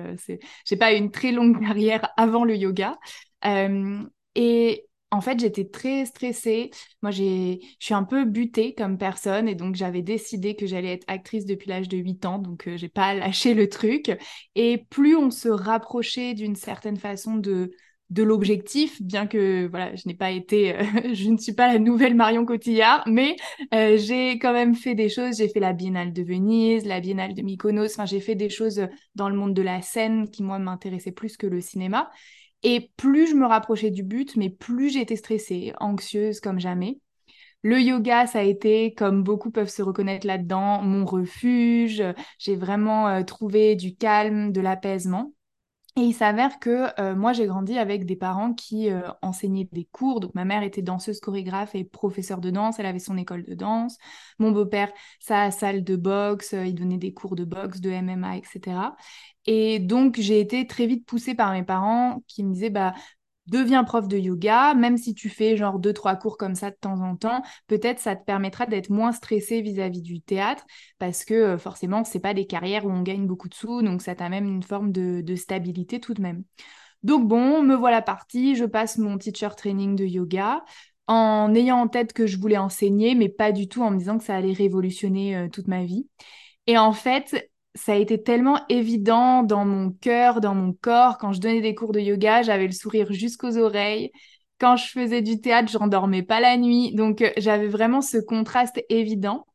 j'ai 0.65 0.77
pas 0.77 0.93
eu 0.93 0.97
une 0.97 1.11
très 1.11 1.31
longue 1.31 1.59
carrière 1.65 2.09
avant 2.17 2.43
le 2.43 2.55
yoga. 2.55 2.97
et 4.35 4.88
en 5.11 5.21
fait, 5.21 5.39
j'étais 5.39 5.65
très 5.65 6.05
stressée. 6.05 6.69
Moi, 7.01 7.11
je 7.11 7.57
suis 7.79 7.93
un 7.93 8.03
peu 8.03 8.25
butée 8.25 8.75
comme 8.75 8.97
personne 8.97 9.47
et 9.47 9.55
donc 9.55 9.75
j'avais 9.75 10.01
décidé 10.03 10.55
que 10.55 10.67
j'allais 10.67 10.93
être 10.93 11.05
actrice 11.07 11.45
depuis 11.45 11.69
l'âge 11.69 11.87
de 11.89 11.97
8 11.97 12.25
ans, 12.25 12.37
donc 12.39 12.67
euh, 12.67 12.77
j'ai 12.77 12.89
pas 12.89 13.13
lâché 13.15 13.53
le 13.53 13.69
truc. 13.69 14.11
Et 14.55 14.85
plus 14.89 15.15
on 15.15 15.31
se 15.31 15.49
rapprochait 15.49 16.33
d'une 16.33 16.55
certaine 16.55 16.97
façon 16.97 17.35
de 17.35 17.71
de 18.09 18.23
l'objectif, 18.23 18.99
bien 19.03 19.27
que 19.27 19.67
voilà, 19.67 19.95
je 19.95 20.07
n'ai 20.07 20.15
pas 20.15 20.31
été, 20.31 20.75
euh, 20.75 20.83
je 21.13 21.29
ne 21.29 21.37
suis 21.37 21.53
pas 21.53 21.71
la 21.71 21.77
nouvelle 21.77 22.15
Marion 22.15 22.43
Cotillard, 22.43 23.03
mais 23.07 23.35
euh, 23.73 23.97
j'ai 23.97 24.39
quand 24.39 24.51
même 24.51 24.73
fait 24.73 24.95
des 24.95 25.09
choses. 25.09 25.37
J'ai 25.37 25.47
fait 25.47 25.59
la 25.59 25.73
Biennale 25.73 26.11
de 26.11 26.23
Venise, 26.23 26.85
la 26.85 27.01
Biennale 27.01 27.35
de 27.35 27.43
Mykonos. 27.43 27.93
Enfin, 27.93 28.05
j'ai 28.07 28.19
fait 28.19 28.33
des 28.33 28.49
choses 28.49 28.81
dans 29.13 29.29
le 29.29 29.35
monde 29.35 29.53
de 29.53 29.61
la 29.61 29.83
scène 29.83 30.27
qui 30.31 30.41
moi 30.41 30.57
m'intéressaient 30.57 31.11
plus 31.11 31.37
que 31.37 31.45
le 31.45 31.61
cinéma. 31.61 32.09
Et 32.63 32.91
plus 32.97 33.27
je 33.29 33.35
me 33.35 33.45
rapprochais 33.45 33.91
du 33.91 34.03
but, 34.03 34.35
mais 34.35 34.49
plus 34.49 34.89
j'étais 34.89 35.15
stressée, 35.15 35.73
anxieuse 35.79 36.39
comme 36.41 36.59
jamais. 36.59 36.99
le 37.63 37.79
yoga, 37.81 38.27
ça 38.27 38.39
a 38.39 38.43
été, 38.43 38.93
comme 38.95 39.23
beaucoup 39.23 39.51
peuvent 39.51 39.69
se 39.69 39.81
reconnaître 39.83 40.27
là-dedans, 40.27 40.81
mon 40.83 41.05
refuge. 41.05 42.03
J'ai 42.39 42.55
vraiment 42.57 43.23
trouvé 43.25 43.75
du 43.75 43.95
calme, 43.95 44.51
de 44.53 44.61
l'apaisement. 44.61 45.33
Et 45.95 46.01
il 46.01 46.13
s'avère 46.13 46.59
que 46.59 46.87
euh, 47.01 47.15
moi, 47.15 47.33
j'ai 47.33 47.45
grandi 47.47 47.77
avec 47.77 48.05
des 48.05 48.15
parents 48.15 48.53
qui 48.53 48.89
euh, 48.89 49.01
enseignaient 49.21 49.67
des 49.71 49.85
cours. 49.85 50.19
Donc, 50.19 50.33
ma 50.35 50.45
mère 50.45 50.63
était 50.63 50.81
danseuse 50.83 51.19
chorégraphe 51.19 51.75
et 51.75 51.83
professeure 51.83 52.39
de 52.39 52.51
danse. 52.51 52.79
Elle 52.79 52.85
avait 52.85 52.99
son 52.99 53.17
école 53.17 53.43
de 53.43 53.53
danse. 53.55 53.97
Mon 54.37 54.51
beau-père, 54.51 54.91
sa 55.19 55.51
salle 55.51 55.83
de 55.83 55.95
boxe. 55.95 56.53
Euh, 56.53 56.65
il 56.65 56.75
donnait 56.75 56.97
des 56.97 57.13
cours 57.13 57.35
de 57.35 57.43
boxe, 57.43 57.81
de 57.81 57.89
MMA, 57.89 58.37
etc. 58.37 58.95
Et 59.45 59.79
donc, 59.79 60.17
j'ai 60.19 60.39
été 60.39 60.67
très 60.67 60.85
vite 60.85 61.05
poussée 61.05 61.33
par 61.35 61.51
mes 61.51 61.63
parents 61.63 62.21
qui 62.27 62.43
me 62.43 62.53
disaient, 62.53 62.69
bah, 62.69 62.93
deviens 63.49 63.83
prof 63.83 64.07
de 64.07 64.17
yoga, 64.17 64.73
même 64.73 64.97
si 64.97 65.13
tu 65.13 65.29
fais 65.29 65.57
genre 65.57 65.79
deux, 65.79 65.93
trois 65.93 66.15
cours 66.15 66.37
comme 66.37 66.55
ça 66.55 66.71
de 66.71 66.75
temps 66.79 67.01
en 67.01 67.15
temps, 67.15 67.41
peut-être 67.67 67.99
ça 67.99 68.15
te 68.15 68.23
permettra 68.23 68.65
d'être 68.65 68.89
moins 68.89 69.11
stressé 69.11 69.61
vis-à-vis 69.61 70.01
du 70.01 70.21
théâtre, 70.21 70.65
parce 70.97 71.25
que 71.25 71.33
euh, 71.33 71.57
forcément, 71.57 72.03
c'est 72.03 72.19
pas 72.19 72.33
des 72.33 72.45
carrières 72.45 72.85
où 72.85 72.91
on 72.91 73.01
gagne 73.01 73.27
beaucoup 73.27 73.49
de 73.49 73.53
sous, 73.55 73.81
donc 73.81 74.01
ça 74.01 74.15
t'amène 74.15 74.47
une 74.47 74.63
forme 74.63 74.91
de, 74.91 75.21
de 75.21 75.35
stabilité 75.35 75.99
tout 75.99 76.13
de 76.13 76.21
même. 76.21 76.43
Donc 77.03 77.27
bon, 77.27 77.63
me 77.63 77.75
voilà 77.75 78.01
partie, 78.01 78.55
je 78.55 78.65
passe 78.65 78.97
mon 78.97 79.17
teacher 79.17 79.49
training 79.55 79.95
de 79.95 80.05
yoga 80.05 80.63
en 81.07 81.53
ayant 81.55 81.77
en 81.79 81.87
tête 81.87 82.13
que 82.13 82.27
je 82.27 82.37
voulais 82.37 82.57
enseigner, 82.57 83.15
mais 83.15 83.29
pas 83.29 83.51
du 83.51 83.67
tout 83.67 83.81
en 83.81 83.91
me 83.91 83.97
disant 83.97 84.17
que 84.17 84.23
ça 84.23 84.35
allait 84.35 84.53
révolutionner 84.53 85.35
euh, 85.35 85.47
toute 85.49 85.67
ma 85.67 85.83
vie. 85.83 86.07
Et 86.67 86.77
en 86.77 86.93
fait, 86.93 87.48
ça 87.75 87.93
a 87.93 87.95
été 87.95 88.21
tellement 88.21 88.59
évident 88.69 89.43
dans 89.43 89.65
mon 89.65 89.91
cœur, 89.91 90.41
dans 90.41 90.55
mon 90.55 90.73
corps. 90.73 91.17
Quand 91.17 91.33
je 91.33 91.39
donnais 91.39 91.61
des 91.61 91.75
cours 91.75 91.91
de 91.91 91.99
yoga, 91.99 92.41
j'avais 92.41 92.65
le 92.65 92.71
sourire 92.73 93.11
jusqu'aux 93.13 93.57
oreilles. 93.57 94.11
Quand 94.59 94.75
je 94.75 94.87
faisais 94.87 95.21
du 95.21 95.39
théâtre, 95.39 95.71
je 95.71 95.77
n'endormais 95.77 96.23
pas 96.23 96.39
la 96.39 96.57
nuit. 96.57 96.93
Donc, 96.93 97.21
euh, 97.21 97.31
j'avais 97.37 97.67
vraiment 97.67 98.01
ce 98.01 98.17
contraste 98.17 98.83
évident. 98.89 99.45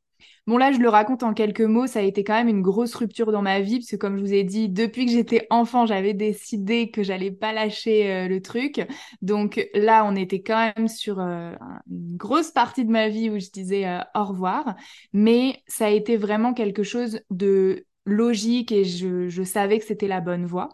Bon, 0.46 0.58
là, 0.58 0.72
je 0.72 0.78
le 0.78 0.88
raconte 0.88 1.22
en 1.22 1.34
quelques 1.34 1.60
mots. 1.62 1.86
Ça 1.86 2.00
a 2.00 2.02
été 2.02 2.22
quand 2.22 2.34
même 2.34 2.48
une 2.48 2.62
grosse 2.62 2.94
rupture 2.94 3.32
dans 3.32 3.42
ma 3.42 3.60
vie, 3.60 3.78
parce 3.78 3.90
que 3.90 3.96
comme 3.96 4.16
je 4.16 4.22
vous 4.22 4.32
ai 4.32 4.44
dit, 4.44 4.68
depuis 4.68 5.06
que 5.06 5.12
j'étais 5.12 5.46
enfant, 5.50 5.86
j'avais 5.86 6.14
décidé 6.14 6.90
que 6.90 7.02
j'allais 7.02 7.30
pas 7.30 7.52
lâcher 7.52 8.10
euh, 8.12 8.28
le 8.28 8.40
truc. 8.40 8.86
Donc 9.22 9.68
là, 9.74 10.04
on 10.06 10.14
était 10.16 10.42
quand 10.42 10.72
même 10.76 10.88
sur 10.88 11.18
euh, 11.20 11.52
une 11.90 12.16
grosse 12.16 12.50
partie 12.50 12.84
de 12.84 12.90
ma 12.90 13.08
vie 13.08 13.30
où 13.30 13.38
je 13.38 13.50
disais 13.50 13.86
au 14.14 14.24
revoir. 14.24 14.74
Mais 15.12 15.62
ça 15.66 15.86
a 15.86 15.90
été 15.90 16.16
vraiment 16.16 16.54
quelque 16.54 16.82
chose 16.82 17.20
de 17.30 17.84
logique 18.04 18.72
et 18.72 18.84
je, 18.84 19.42
savais 19.44 19.78
que 19.78 19.84
c'était 19.84 20.08
la 20.08 20.20
bonne 20.20 20.46
voie. 20.46 20.68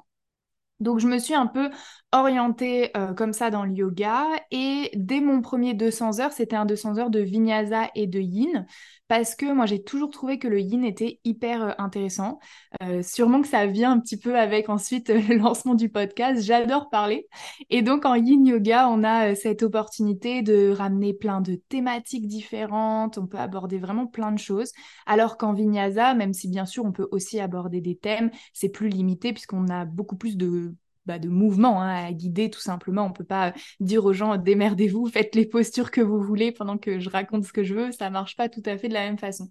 Donc 0.80 0.98
je 0.98 1.06
me 1.06 1.18
suis 1.18 1.34
un 1.34 1.46
peu 1.46 1.70
orientée 2.12 2.90
euh, 2.96 3.14
comme 3.14 3.32
ça 3.32 3.50
dans 3.50 3.64
le 3.64 3.72
yoga 3.72 4.24
et 4.50 4.90
dès 4.94 5.20
mon 5.20 5.42
premier 5.42 5.74
200 5.74 6.20
heures, 6.20 6.32
c'était 6.32 6.56
un 6.56 6.66
200 6.66 6.98
heures 6.98 7.10
de 7.10 7.20
vinyasa 7.20 7.90
et 7.94 8.06
de 8.06 8.18
yin 8.18 8.66
parce 9.06 9.34
que 9.34 9.52
moi 9.52 9.66
j'ai 9.66 9.82
toujours 9.82 10.10
trouvé 10.10 10.38
que 10.38 10.48
le 10.48 10.60
yin 10.60 10.84
était 10.84 11.20
hyper 11.24 11.62
euh, 11.62 11.72
intéressant. 11.78 12.38
Euh, 12.82 13.02
sûrement 13.02 13.42
que 13.42 13.48
ça 13.48 13.66
vient 13.66 13.92
un 13.92 14.00
petit 14.00 14.16
peu 14.16 14.38
avec 14.38 14.68
ensuite 14.68 15.08
le 15.10 15.36
lancement 15.36 15.74
du 15.74 15.88
podcast. 15.88 16.42
J'adore 16.42 16.90
parler. 16.90 17.28
Et 17.70 17.82
donc 17.82 18.04
en 18.04 18.14
yin 18.14 18.44
yoga, 18.46 18.88
on 18.88 19.04
a 19.04 19.34
cette 19.34 19.62
opportunité 19.62 20.42
de 20.42 20.70
ramener 20.70 21.12
plein 21.12 21.40
de 21.40 21.54
thématiques 21.54 22.26
différentes. 22.26 23.18
On 23.18 23.26
peut 23.26 23.38
aborder 23.38 23.78
vraiment 23.78 24.06
plein 24.06 24.32
de 24.32 24.38
choses. 24.38 24.72
Alors 25.06 25.36
qu'en 25.36 25.52
vinyasa, 25.52 26.14
même 26.14 26.32
si 26.32 26.48
bien 26.48 26.66
sûr 26.66 26.84
on 26.84 26.92
peut 26.92 27.08
aussi 27.12 27.40
aborder 27.40 27.80
des 27.80 27.96
thèmes, 27.96 28.30
c'est 28.52 28.68
plus 28.68 28.88
limité 28.88 29.32
puisqu'on 29.32 29.68
a 29.68 29.84
beaucoup 29.84 30.16
plus 30.16 30.36
de 30.36 30.69
bah, 31.10 31.18
de 31.18 31.28
mouvement 31.28 31.82
hein, 31.82 32.06
à 32.06 32.12
guider 32.12 32.50
tout 32.50 32.60
simplement. 32.60 33.04
On 33.04 33.12
peut 33.12 33.24
pas 33.24 33.52
dire 33.80 34.04
aux 34.04 34.12
gens 34.12 34.36
démerdez-vous, 34.36 35.08
faites 35.08 35.34
les 35.34 35.44
postures 35.44 35.90
que 35.90 36.00
vous 36.00 36.22
voulez 36.22 36.52
pendant 36.52 36.78
que 36.78 37.00
je 37.00 37.10
raconte 37.10 37.44
ce 37.44 37.52
que 37.52 37.64
je 37.64 37.74
veux. 37.74 37.90
Ça 37.90 38.10
marche 38.10 38.36
pas 38.36 38.48
tout 38.48 38.62
à 38.64 38.78
fait 38.78 38.88
de 38.88 38.94
la 38.94 39.02
même 39.02 39.18
façon. 39.18 39.50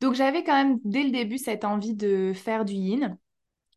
Donc 0.00 0.14
j'avais 0.14 0.44
quand 0.44 0.54
même 0.54 0.78
dès 0.84 1.02
le 1.02 1.10
début 1.10 1.36
cette 1.36 1.64
envie 1.66 1.94
de 1.94 2.32
faire 2.34 2.64
du 2.64 2.72
yin. 2.72 3.18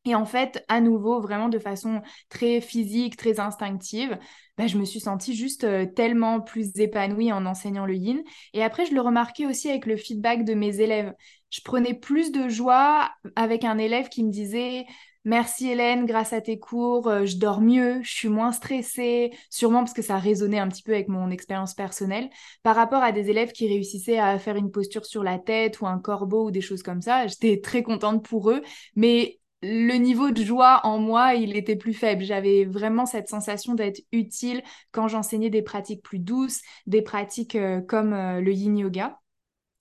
Et 0.05 0.15
en 0.15 0.25
fait, 0.25 0.63
à 0.69 0.79
nouveau, 0.79 1.19
vraiment 1.19 1.50
de 1.50 1.60
façon 1.60 2.01
très 2.29 2.62
physique, 2.62 3.17
très 3.17 3.41
instinctive, 3.41 4.17
bah, 4.57 4.65
je 4.65 4.77
me 4.77 4.86
suis 4.86 5.01
sentie 5.01 5.36
juste 5.36 5.65
euh, 5.65 5.86
tellement 5.86 6.39
plus 6.39 6.79
épanouie 6.79 7.34
en 7.34 7.46
enseignant 7.46 7.86
le 7.86 7.96
yin. 7.96 8.24
Et 8.53 8.63
après, 8.63 8.86
je 8.86 8.93
le 8.93 9.01
remarquais 9.01 9.46
aussi 9.46 9.69
avec 9.69 9.86
le 9.86 9.98
feedback 9.98 10.46
de 10.46 10.53
mes 10.53 10.79
élèves. 10.79 11.13
Je 11.50 11.60
prenais 11.60 11.93
plus 11.93 12.31
de 12.31 12.48
joie 12.48 13.12
avec 13.36 13.65
un 13.65 13.77
élève 13.77 14.07
qui 14.07 14.24
me 14.24 14.31
disait 14.31 14.86
Merci 15.27 15.67
Hélène, 15.72 16.05
grâce 16.05 16.31
à 16.31 16.39
tes 16.39 16.57
cours, 16.57 17.10
euh, 17.10 17.25
je 17.25 17.36
dors 17.36 17.60
mieux, 17.60 18.01
je 18.01 18.10
suis 18.10 18.29
moins 18.29 18.53
stressée, 18.53 19.31
sûrement 19.50 19.79
parce 19.79 19.91
que 19.91 20.01
ça 20.01 20.17
résonnait 20.19 20.57
un 20.57 20.69
petit 20.69 20.84
peu 20.84 20.93
avec 20.93 21.10
mon 21.10 21.31
expérience 21.31 21.74
personnelle, 21.74 22.29
par 22.63 22.77
rapport 22.77 23.03
à 23.03 23.12
des 23.12 23.29
élèves 23.29 23.51
qui 23.51 23.67
réussissaient 23.67 24.19
à 24.19 24.39
faire 24.39 24.55
une 24.55 24.72
posture 24.72 25.05
sur 25.05 25.24
la 25.25 25.38
tête 25.38 25.81
ou 25.81 25.86
un 25.86 26.00
corbeau 26.00 26.46
ou 26.46 26.51
des 26.51 26.62
choses 26.62 26.81
comme 26.81 27.01
ça. 27.01 27.27
J'étais 27.27 27.60
très 27.62 27.84
contente 27.84 28.24
pour 28.24 28.51
eux, 28.51 28.62
mais 28.96 29.41
le 29.62 29.96
niveau 29.96 30.31
de 30.31 30.41
joie 30.41 30.79
en 30.86 30.98
moi, 30.98 31.34
il 31.34 31.57
était 31.57 31.75
plus 31.75 31.93
faible. 31.93 32.24
J'avais 32.24 32.63
vraiment 32.63 33.05
cette 33.05 33.27
sensation 33.27 33.74
d'être 33.74 34.00
utile 34.13 34.63
quand 34.93 35.10
j'enseignais 35.10 35.50
des 35.50 35.62
pratiques 35.62 36.03
plus 36.03 36.19
douces, 36.19 36.62
des 36.86 37.01
pratiques 37.01 37.55
euh, 37.55 37.81
comme 37.81 38.13
euh, 38.13 38.39
le 38.39 38.53
yin 38.53 38.77
yoga. 38.77 39.19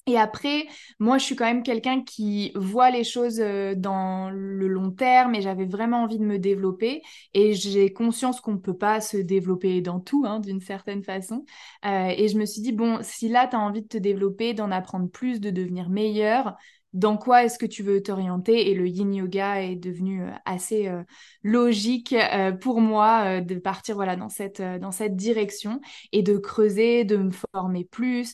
Et 0.09 0.17
après, 0.19 0.69
moi, 1.01 1.19
je 1.19 1.25
suis 1.25 1.35
quand 1.35 1.47
même 1.47 1.65
quelqu'un 1.65 2.01
qui 2.05 2.53
voit 2.55 2.91
les 2.91 3.03
choses 3.03 3.41
euh, 3.41 3.75
dans 3.75 4.31
le 4.31 4.69
long 4.69 4.93
terme 4.93 5.35
et 5.35 5.43
j'avais 5.43 5.65
vraiment 5.67 6.05
envie 6.05 6.19
de 6.19 6.25
me 6.25 6.39
développer. 6.39 7.03
Et 7.35 7.55
j'ai 7.55 7.93
conscience 7.93 8.41
qu'on 8.41 8.53
ne 8.53 8.59
peut 8.59 8.77
pas 8.77 9.01
se 9.01 9.17
développer 9.17 9.81
dans 9.81 9.99
tout, 9.99 10.23
hein, 10.25 10.39
d'une 10.39 10.61
certaine 10.61 11.03
façon. 11.03 11.45
Euh, 11.85 12.15
et 12.17 12.29
je 12.29 12.39
me 12.39 12.47
suis 12.47 12.63
dit, 12.63 12.71
bon, 12.71 13.01
si 13.03 13.29
là, 13.29 13.49
tu 13.49 13.57
as 13.57 13.59
envie 13.59 13.83
de 13.83 13.89
te 13.89 13.99
développer, 13.99 14.55
d'en 14.55 14.71
apprendre 14.71 15.11
plus, 15.11 15.41
de 15.41 15.51
devenir 15.51 15.89
meilleur, 15.91 16.55
dans 16.97 17.19
quoi 17.19 17.45
est-ce 17.45 17.59
que 17.59 17.67
tu 17.67 17.83
veux 17.83 18.03
t'orienter? 18.03 18.71
Et 18.71 18.75
le 18.75 18.88
yin 18.88 19.15
yoga 19.15 19.62
est 19.62 19.76
devenu 19.76 20.23
euh, 20.23 20.31
assez 20.47 20.88
euh, 20.88 21.03
logique 21.43 22.15
euh, 22.15 22.53
pour 22.53 22.81
moi 22.81 23.43
de 23.43 23.57
partir 23.57 23.97
voilà 23.97 24.17
dans 24.17 24.31
cette 24.31 25.17
direction 25.17 25.81
et 26.12 26.23
de 26.23 26.38
creuser 26.38 27.05
de 27.05 27.17
me 27.19 27.31
former 27.31 27.85
plus 27.85 28.33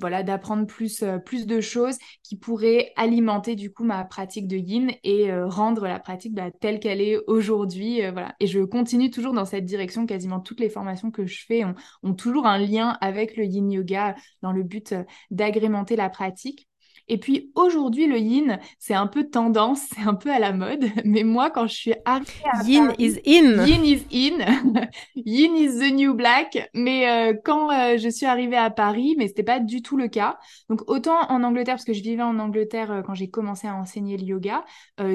voilà 0.00 0.22
d'apprendre 0.22 0.66
plus 0.66 1.02
plus 1.24 1.46
de 1.46 1.60
choses 1.60 1.96
qui 2.22 2.36
pourraient 2.36 2.92
alimenter 2.96 3.56
du 3.56 3.72
coup 3.72 3.84
ma 3.84 4.04
pratique 4.04 4.46
de 4.46 4.56
yin 4.56 4.92
et 5.02 5.32
rendre 5.42 5.86
la 5.86 5.98
pratique 5.98 6.34
bah, 6.34 6.50
telle 6.50 6.80
qu'elle 6.80 7.00
est 7.00 7.18
aujourd'hui 7.26 8.02
voilà. 8.10 8.34
Et 8.40 8.46
je 8.46 8.60
continue 8.60 9.10
toujours 9.10 9.32
dans 9.32 9.44
cette 9.44 9.64
direction. 9.64 10.06
Quasiment 10.06 10.40
toutes 10.40 10.60
les 10.60 10.68
formations 10.70 11.10
que 11.10 11.26
je 11.26 11.44
fais 11.46 11.64
ont 12.02 12.14
toujours 12.14 12.46
un 12.46 12.58
lien 12.58 12.96
avec 13.00 13.36
le 13.36 13.44
yin 13.44 13.70
yoga 13.70 14.14
dans 14.42 14.52
le 14.52 14.62
but 14.62 14.94
d'agrémenter 15.30 15.96
la 15.96 16.10
pratique 16.10 16.67
et 17.08 17.18
puis 17.18 17.50
aujourd'hui, 17.54 18.06
le 18.06 18.18
yin, 18.18 18.58
c'est 18.78 18.94
un 18.94 19.06
peu 19.06 19.24
tendance, 19.24 19.80
c'est 19.94 20.06
un 20.06 20.14
peu 20.14 20.30
à 20.30 20.38
la 20.38 20.52
mode. 20.52 20.84
Mais 21.04 21.24
moi, 21.24 21.50
quand 21.50 21.66
je 21.66 21.74
suis 21.74 21.94
arrivée 22.04 22.28
à 22.52 22.62
Yin 22.64 22.92
is 22.98 23.18
in. 23.26 23.66
Yin 23.66 23.84
is 23.84 24.06
in. 24.12 24.88
yin 25.14 25.56
is 25.56 25.78
the 25.78 25.92
new 25.92 26.14
black. 26.14 26.70
Mais 26.74 27.08
euh, 27.08 27.34
quand 27.44 27.70
euh, 27.70 27.96
je 27.96 28.08
suis 28.08 28.26
arrivée 28.26 28.56
à 28.56 28.70
Paris, 28.70 29.14
mais 29.18 29.28
c'était 29.28 29.42
pas 29.42 29.60
du 29.60 29.82
tout 29.82 29.96
le 29.96 30.08
cas. 30.08 30.38
Donc 30.68 30.82
autant 30.86 31.18
en 31.30 31.42
Angleterre, 31.42 31.74
parce 31.74 31.84
que 31.84 31.92
je 31.92 32.02
vivais 32.02 32.22
en 32.22 32.38
Angleterre 32.38 32.90
euh, 32.90 33.02
quand 33.02 33.14
j'ai 33.14 33.28
commencé 33.28 33.66
à 33.66 33.74
enseigner 33.74 34.16
le 34.16 34.24
yoga, 34.24 34.64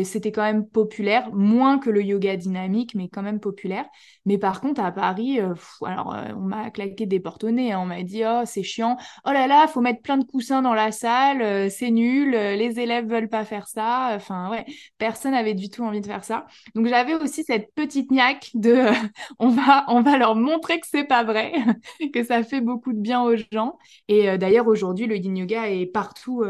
c'était 0.04 0.32
quand 0.32 0.44
même 0.44 0.66
populaire, 0.66 1.34
moins 1.34 1.78
que 1.78 1.90
le 1.90 2.02
yoga 2.02 2.38
dynamique, 2.38 2.96
mais 2.96 3.10
quand 3.10 3.22
même 3.22 3.40
populaire. 3.40 3.86
Mais 4.26 4.38
par 4.38 4.62
contre, 4.62 4.82
à 4.82 4.92
Paris, 4.92 5.40
alors 5.86 6.16
on 6.36 6.42
m'a 6.42 6.72
claqué 6.72 7.06
des 7.06 7.20
porte 7.20 7.44
nez. 7.44 7.74
Hein. 7.74 7.80
On 7.82 7.86
m'a 7.86 8.02
dit, 8.04 8.24
oh, 8.26 8.44
c'est 8.46 8.64
chiant. 8.64 8.98
Oh 9.26 9.32
là 9.32 9.48
là, 9.48 9.68
faut 9.68 9.82
mettre 9.82 10.02
plein 10.02 10.18
de 10.18 10.24
coussins 10.24 10.62
dans 10.62 10.74
la 10.74 10.92
salle 10.92 11.70
c'est 11.70 11.83
nul, 11.92 12.36
euh, 12.36 12.56
les 12.56 12.80
élèves 12.80 13.08
veulent 13.08 13.30
pas 13.30 13.46
faire 13.46 13.68
ça. 13.68 14.12
Enfin, 14.16 14.50
ouais, 14.50 14.66
personne 14.98 15.32
n'avait 15.32 15.54
du 15.54 15.70
tout 15.70 15.84
envie 15.84 16.02
de 16.02 16.06
faire 16.06 16.24
ça. 16.24 16.46
Donc, 16.76 16.88
j'avais 16.88 17.16
aussi 17.16 17.44
cette 17.44 17.74
petite 17.74 18.12
niaque 18.12 18.52
de 18.54 18.72
euh, 18.72 18.92
on, 19.40 19.50
va, 19.50 19.86
on 19.88 20.02
va 20.02 20.18
leur 20.18 20.36
montrer 20.36 20.80
que 20.80 20.88
c'est 20.88 21.04
pas 21.04 21.24
vrai, 21.24 21.54
que 22.14 22.24
ça 22.24 22.44
fait 22.44 22.62
beaucoup 22.62 22.94
de 22.94 23.00
bien 23.00 23.24
aux 23.24 23.36
gens. 23.52 23.78
Et 24.08 24.30
euh, 24.30 24.38
d'ailleurs, 24.38 24.68
aujourd'hui, 24.68 25.08
le 25.08 25.18
yin 25.18 25.38
yoga 25.38 25.70
est 25.70 25.86
partout, 25.86 26.44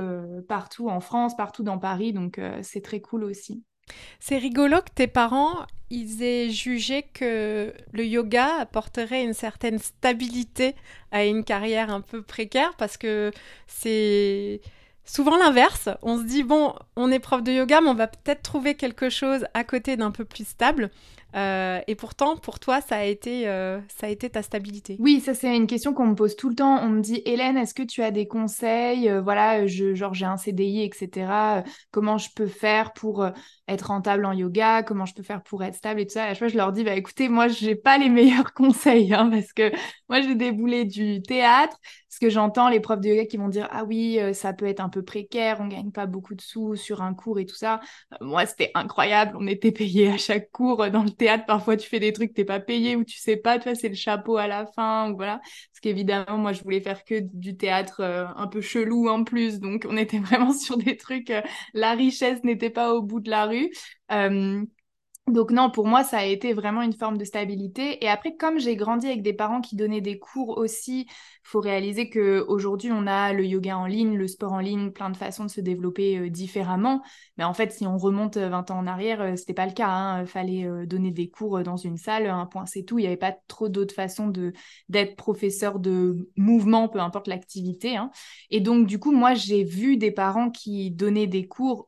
partout 0.47 0.89
en 0.89 0.99
France, 0.99 1.35
partout 1.35 1.63
dans 1.63 1.77
Paris. 1.77 2.13
Donc, 2.13 2.39
c'est 2.61 2.81
très 2.81 3.01
cool 3.01 3.23
aussi. 3.23 3.63
C'est 4.19 4.37
rigolo 4.37 4.77
que 4.81 4.91
tes 4.93 5.07
parents, 5.07 5.65
ils 5.89 6.23
aient 6.23 6.49
jugé 6.49 7.03
que 7.03 7.73
le 7.91 8.05
yoga 8.05 8.55
apporterait 8.59 9.23
une 9.23 9.33
certaine 9.33 9.79
stabilité 9.79 10.75
à 11.11 11.25
une 11.25 11.43
carrière 11.43 11.89
un 11.91 12.01
peu 12.01 12.21
précaire 12.21 12.73
parce 12.77 12.97
que 12.97 13.31
c'est 13.67 14.61
souvent 15.05 15.37
l'inverse. 15.37 15.89
On 16.01 16.17
se 16.17 16.23
dit, 16.23 16.43
bon, 16.43 16.73
on 16.95 17.11
est 17.11 17.19
prof 17.19 17.43
de 17.43 17.51
yoga, 17.51 17.81
mais 17.81 17.89
on 17.89 17.95
va 17.95 18.07
peut-être 18.07 18.41
trouver 18.41 18.75
quelque 18.75 19.09
chose 19.09 19.45
à 19.53 19.63
côté 19.63 19.97
d'un 19.97 20.11
peu 20.11 20.25
plus 20.25 20.47
stable. 20.47 20.91
Euh, 21.35 21.79
et 21.87 21.95
pourtant, 21.95 22.37
pour 22.37 22.59
toi, 22.59 22.79
ça 22.81 22.97
a 22.97 23.03
été, 23.03 23.47
euh, 23.47 23.79
ça 23.87 24.07
a 24.07 24.09
été 24.09 24.29
ta 24.29 24.43
stabilité. 24.43 24.97
Oui, 24.99 25.19
ça 25.19 25.33
c'est 25.33 25.55
une 25.55 25.65
question 25.65 25.93
qu'on 25.93 26.05
me 26.07 26.15
pose 26.15 26.35
tout 26.35 26.49
le 26.49 26.55
temps. 26.55 26.79
On 26.83 26.89
me 26.89 27.01
dit, 27.01 27.21
Hélène, 27.25 27.57
est-ce 27.57 27.73
que 27.73 27.81
tu 27.83 28.03
as 28.03 28.11
des 28.11 28.27
conseils? 28.27 29.09
Euh, 29.09 29.21
Voilà, 29.21 29.65
je, 29.65 29.95
genre 29.95 30.13
j'ai 30.13 30.25
un 30.25 30.37
CDI, 30.37 30.83
etc. 30.83 31.63
comment 31.91 32.17
je 32.19 32.29
peux 32.35 32.47
faire 32.47 32.93
pour 32.93 33.25
être 33.67 33.87
rentable 33.87 34.25
en 34.25 34.33
yoga, 34.33 34.83
comment 34.83 35.05
je 35.05 35.13
peux 35.13 35.23
faire 35.23 35.41
pour 35.41 35.63
être 35.63 35.75
stable 35.75 36.01
et 36.01 36.05
tout 36.05 36.13
ça. 36.13 36.25
À 36.25 36.29
chaque 36.29 36.39
fois, 36.39 36.47
je 36.49 36.57
leur 36.57 36.73
dis, 36.73 36.83
bah 36.83 36.95
écoutez, 36.95 37.29
moi, 37.29 37.47
je 37.47 37.65
n'ai 37.65 37.75
pas 37.75 37.97
les 37.97 38.09
meilleurs 38.09 38.53
conseils 38.53 39.13
hein, 39.13 39.29
parce 39.29 39.53
que 39.53 39.71
moi, 40.09 40.21
j'ai 40.21 40.35
déboulé 40.35 40.85
du 40.85 41.21
théâtre. 41.21 41.77
Ce 42.09 42.19
que 42.19 42.29
j'entends, 42.29 42.69
les 42.69 42.79
profs 42.79 42.99
de 42.99 43.07
yoga 43.09 43.25
qui 43.25 43.37
vont 43.37 43.47
dire, 43.49 43.67
ah 43.71 43.85
oui, 43.85 44.19
euh, 44.19 44.33
ça 44.33 44.53
peut 44.53 44.65
être 44.67 44.81
un 44.81 44.89
peu 44.89 45.01
précaire, 45.03 45.57
on 45.61 45.67
gagne 45.67 45.91
pas 45.91 46.05
beaucoup 46.05 46.35
de 46.35 46.41
sous 46.41 46.75
sur 46.75 47.01
un 47.01 47.13
cours 47.13 47.39
et 47.39 47.45
tout 47.45 47.55
ça. 47.55 47.79
Euh, 48.13 48.17
moi, 48.21 48.45
c'était 48.45 48.71
incroyable. 48.75 49.35
On 49.39 49.47
était 49.47 49.71
payé 49.71 50.09
à 50.09 50.17
chaque 50.17 50.51
cours. 50.51 50.89
Dans 50.91 51.03
le 51.03 51.09
théâtre, 51.09 51.45
parfois, 51.45 51.77
tu 51.77 51.87
fais 51.87 51.99
des 51.99 52.13
trucs, 52.13 52.33
t'es 52.33 52.45
pas 52.45 52.59
payé 52.59 52.95
ou 52.95 53.03
tu 53.03 53.17
sais 53.17 53.37
pas, 53.37 53.57
tu 53.57 53.63
vois, 53.63 53.75
c'est 53.75 53.89
le 53.89 53.95
chapeau 53.95 54.37
à 54.37 54.47
la 54.47 54.65
fin 54.67 55.11
ou 55.11 55.15
voilà. 55.15 55.39
Qu'évidemment, 55.83 56.39
moi, 56.39 56.53
je 56.53 56.63
voulais 56.63 56.81
faire 56.81 57.05
que 57.05 57.19
du 57.21 57.57
théâtre 57.57 58.01
euh, 58.01 58.25
un 58.37 58.47
peu 58.47 58.61
chelou 58.61 59.09
en 59.09 59.25
plus. 59.25 59.59
Donc, 59.61 59.85
on 59.89 59.97
était 59.97 60.19
vraiment 60.21 60.53
sur 60.53 60.77
des 60.79 60.97
trucs, 60.97 61.31
la 61.75 61.93
richesse 61.93 62.43
n'était 62.45 62.71
pas 62.71 62.95
au 62.95 63.03
bout 63.03 63.21
de 63.21 63.29
la 63.29 63.45
rue. 63.47 63.71
Donc 65.27 65.51
non, 65.51 65.71
pour 65.71 65.87
moi, 65.87 66.03
ça 66.03 66.17
a 66.17 66.25
été 66.25 66.51
vraiment 66.51 66.81
une 66.81 66.91
forme 66.91 67.17
de 67.17 67.23
stabilité. 67.23 68.03
Et 68.03 68.09
après, 68.09 68.35
comme 68.35 68.59
j'ai 68.59 68.75
grandi 68.75 69.07
avec 69.07 69.21
des 69.21 69.31
parents 69.31 69.61
qui 69.61 69.77
donnaient 69.77 70.01
des 70.01 70.19
cours 70.19 70.57
aussi, 70.57 71.07
faut 71.43 71.61
réaliser 71.61 72.09
que 72.09 72.43
aujourd'hui, 72.49 72.91
on 72.91 73.07
a 73.07 73.31
le 73.31 73.45
yoga 73.45 73.77
en 73.77 73.85
ligne, 73.85 74.17
le 74.17 74.27
sport 74.27 74.51
en 74.51 74.59
ligne, 74.59 74.91
plein 74.91 75.09
de 75.09 75.15
façons 75.15 75.45
de 75.45 75.49
se 75.49 75.61
développer 75.61 76.17
euh, 76.17 76.29
différemment. 76.29 77.01
Mais 77.37 77.45
en 77.45 77.53
fait, 77.53 77.71
si 77.71 77.87
on 77.87 77.97
remonte 77.97 78.35
20 78.35 78.69
euh, 78.69 78.73
ans 78.73 78.79
en 78.79 78.85
arrière, 78.85 79.21
euh, 79.21 79.35
c'était 79.37 79.53
pas 79.53 79.65
le 79.65 79.71
cas. 79.71 79.87
Hein. 79.87 80.25
Fallait 80.25 80.67
donner 80.85 81.11
des 81.11 81.29
cours 81.29 81.63
dans 81.63 81.77
une 81.77 81.97
salle, 81.97 82.27
un 82.27 82.45
point 82.45 82.65
c'est 82.65 82.83
tout. 82.83 82.99
Il 82.99 83.03
n'y 83.03 83.07
avait 83.07 83.15
pas 83.15 83.35
trop 83.47 83.69
d'autres 83.69 83.95
façons 83.95 84.27
de 84.27 84.51
d'être 84.89 85.15
professeur 85.15 85.79
de 85.79 86.29
mouvement, 86.35 86.89
peu 86.89 86.99
importe 86.99 87.27
l'activité. 87.27 87.95
Hein. 87.95 88.11
Et 88.49 88.59
donc, 88.59 88.87
du 88.87 88.99
coup, 88.99 89.13
moi, 89.13 89.35
j'ai 89.35 89.63
vu 89.63 89.95
des 89.95 90.11
parents 90.11 90.51
qui 90.51 90.91
donnaient 90.91 91.27
des 91.27 91.47
cours 91.47 91.87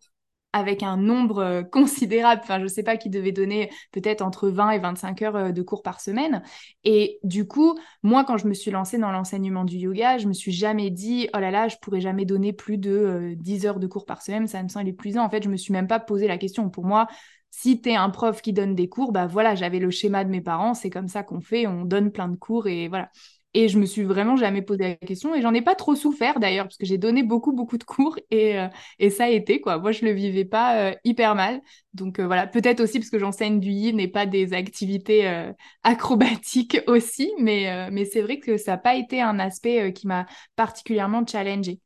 avec 0.56 0.84
un 0.84 0.96
nombre 0.96 1.40
euh, 1.40 1.64
considérable. 1.72 2.42
Enfin, 2.44 2.60
je 2.62 2.68
sais 2.68 2.82
pas, 2.82 2.96
qui 2.96 3.10
devait 3.10 3.34
donner 3.34 3.70
peut-être 3.92 4.22
entre 4.22 4.48
20 4.48 4.72
et 4.72 4.80
25 4.80 5.22
heures 5.22 5.36
euh, 5.36 5.52
de 5.52 5.62
cours 5.62 5.84
par 5.84 6.00
semaine. 6.00 6.42
Et 6.86 7.20
du 7.24 7.46
coup, 7.46 7.78
moi, 8.04 8.24
quand 8.24 8.38
je 8.38 8.48
me 8.48 8.54
suis 8.54 8.72
lancée 8.72 8.98
dans 8.98 9.12
l'enseignement 9.12 9.66
du 9.66 9.76
yoga, 9.76 10.18
je 10.18 10.28
me 10.28 10.34
suis 10.34 10.54
jamais 10.54 10.90
dit, 10.92 11.28
oh 11.36 11.40
là 11.40 11.52
là, 11.52 11.68
je 11.68 11.76
pourrais 11.82 12.00
jamais 12.00 12.24
donner 12.24 12.54
plus 12.54 12.78
de 12.78 13.34
10 13.38 13.66
euh, 13.66 13.70
heures 13.70 13.80
de 13.80 13.88
cours 13.88 14.06
par 14.06 14.22
semaine, 14.22 14.48
ça 14.48 14.64
me 14.64 14.70
semble 14.70 14.88
épuisant. 14.88 15.26
En 15.26 15.30
fait, 15.30 15.44
je 15.44 15.50
me 15.50 15.58
suis 15.58 15.74
même 15.74 15.88
pas 15.88 16.00
posé 16.00 16.28
la 16.28 16.38
question. 16.38 16.70
Pour 16.70 16.86
moi, 16.86 17.08
si 17.52 17.82
tu 17.82 17.90
es 17.90 17.96
un 17.96 18.10
prof 18.10 18.42
qui 18.42 18.54
donne 18.54 18.76
des 18.76 18.88
cours, 18.88 19.12
bah 19.12 19.28
voilà, 19.28 19.56
j'avais 19.56 19.80
le 19.80 19.90
schéma 19.90 20.24
de 20.24 20.30
mes 20.30 20.42
parents, 20.42 20.74
c'est 20.74 20.90
comme 20.90 21.08
ça 21.10 21.24
qu'on 21.24 21.42
fait, 21.42 21.68
on 21.68 21.84
donne 21.84 22.12
plein 22.12 22.30
de 22.30 22.36
cours 22.38 22.68
et 22.68 22.88
voilà. 22.88 23.12
Et 23.58 23.70
je 23.70 23.80
me 23.80 23.86
suis 23.86 24.04
vraiment 24.04 24.36
jamais 24.36 24.62
posé 24.62 24.84
la 24.84 24.96
question 24.96 25.34
et 25.34 25.42
j'en 25.42 25.54
ai 25.54 25.62
pas 25.62 25.76
trop 25.76 25.96
souffert 25.96 26.42
d'ailleurs 26.42 26.66
parce 26.66 26.76
que 26.76 26.86
j'ai 26.86 26.98
donné 26.98 27.24
beaucoup 27.24 27.54
beaucoup 27.54 27.78
de 27.78 27.86
cours 27.86 28.18
et, 28.30 28.60
euh, 28.60 28.68
et 29.00 29.10
ça 29.10 29.24
a 29.26 29.30
été 29.30 29.62
quoi. 29.62 29.78
Moi 29.78 29.94
je 29.94 30.04
le 30.04 30.12
vivais 30.12 30.44
pas 30.44 30.78
euh, 30.78 30.96
hyper 31.06 31.36
mal. 31.36 31.62
Donc 31.94 32.20
euh, 32.20 32.26
voilà, 32.26 32.48
peut-être 32.48 32.82
aussi 32.82 33.00
parce 33.00 33.10
que 33.10 33.18
j'enseigne 33.18 33.62
du 33.62 33.70
yin 33.70 33.98
et 33.98 34.10
pas 34.10 34.26
des 34.26 34.52
activités 34.52 35.54
acrobatiques 35.84 36.82
aussi, 36.88 37.32
mais, 37.40 37.90
mais 37.92 38.04
c'est 38.04 38.22
vrai 38.22 38.40
que 38.40 38.58
ça 38.58 38.72
n'a 38.72 38.78
pas 38.78 38.96
été 38.96 39.22
un 39.22 39.40
aspect 39.40 39.94
qui 39.94 40.06
m'a 40.06 40.26
particulièrement 40.58 41.26
challengée. 41.26 41.80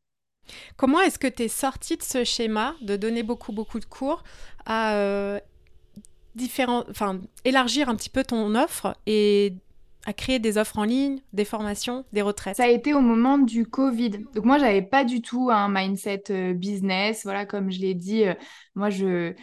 Comment 0.75 1.01
est-ce 1.01 1.19
que 1.19 1.27
tu 1.27 1.43
es 1.43 1.47
sortie 1.47 1.97
de 1.97 2.03
ce 2.03 2.23
schéma 2.23 2.73
de 2.81 2.95
donner 2.95 3.21
beaucoup 3.21 3.51
beaucoup 3.51 3.79
de 3.79 3.85
cours 3.85 4.23
à 4.65 5.39
différents, 6.33 6.83
enfin 6.89 7.19
élargir 7.45 7.89
un 7.89 7.95
petit 7.95 8.09
peu 8.09 8.23
ton 8.23 8.55
offre 8.55 8.97
et 9.05 9.53
à 10.05 10.13
créer 10.13 10.39
des 10.39 10.57
offres 10.57 10.77
en 10.77 10.83
ligne, 10.83 11.19
des 11.33 11.45
formations, 11.45 12.05
des 12.13 12.21
retraites 12.21 12.55
Ça 12.57 12.63
a 12.63 12.67
été 12.67 12.93
au 12.93 13.01
moment 13.01 13.37
du 13.37 13.65
Covid. 13.65 14.09
Donc 14.33 14.45
moi, 14.45 14.57
j'avais 14.57 14.81
pas 14.81 15.03
du 15.03 15.21
tout 15.21 15.49
un 15.51 15.69
mindset 15.69 16.23
euh, 16.29 16.53
business. 16.53 17.23
Voilà, 17.23 17.45
comme 17.45 17.71
je 17.71 17.79
l'ai 17.79 17.93
dit, 17.93 18.25
euh, 18.25 18.33
moi, 18.75 18.89
je, 18.89 19.33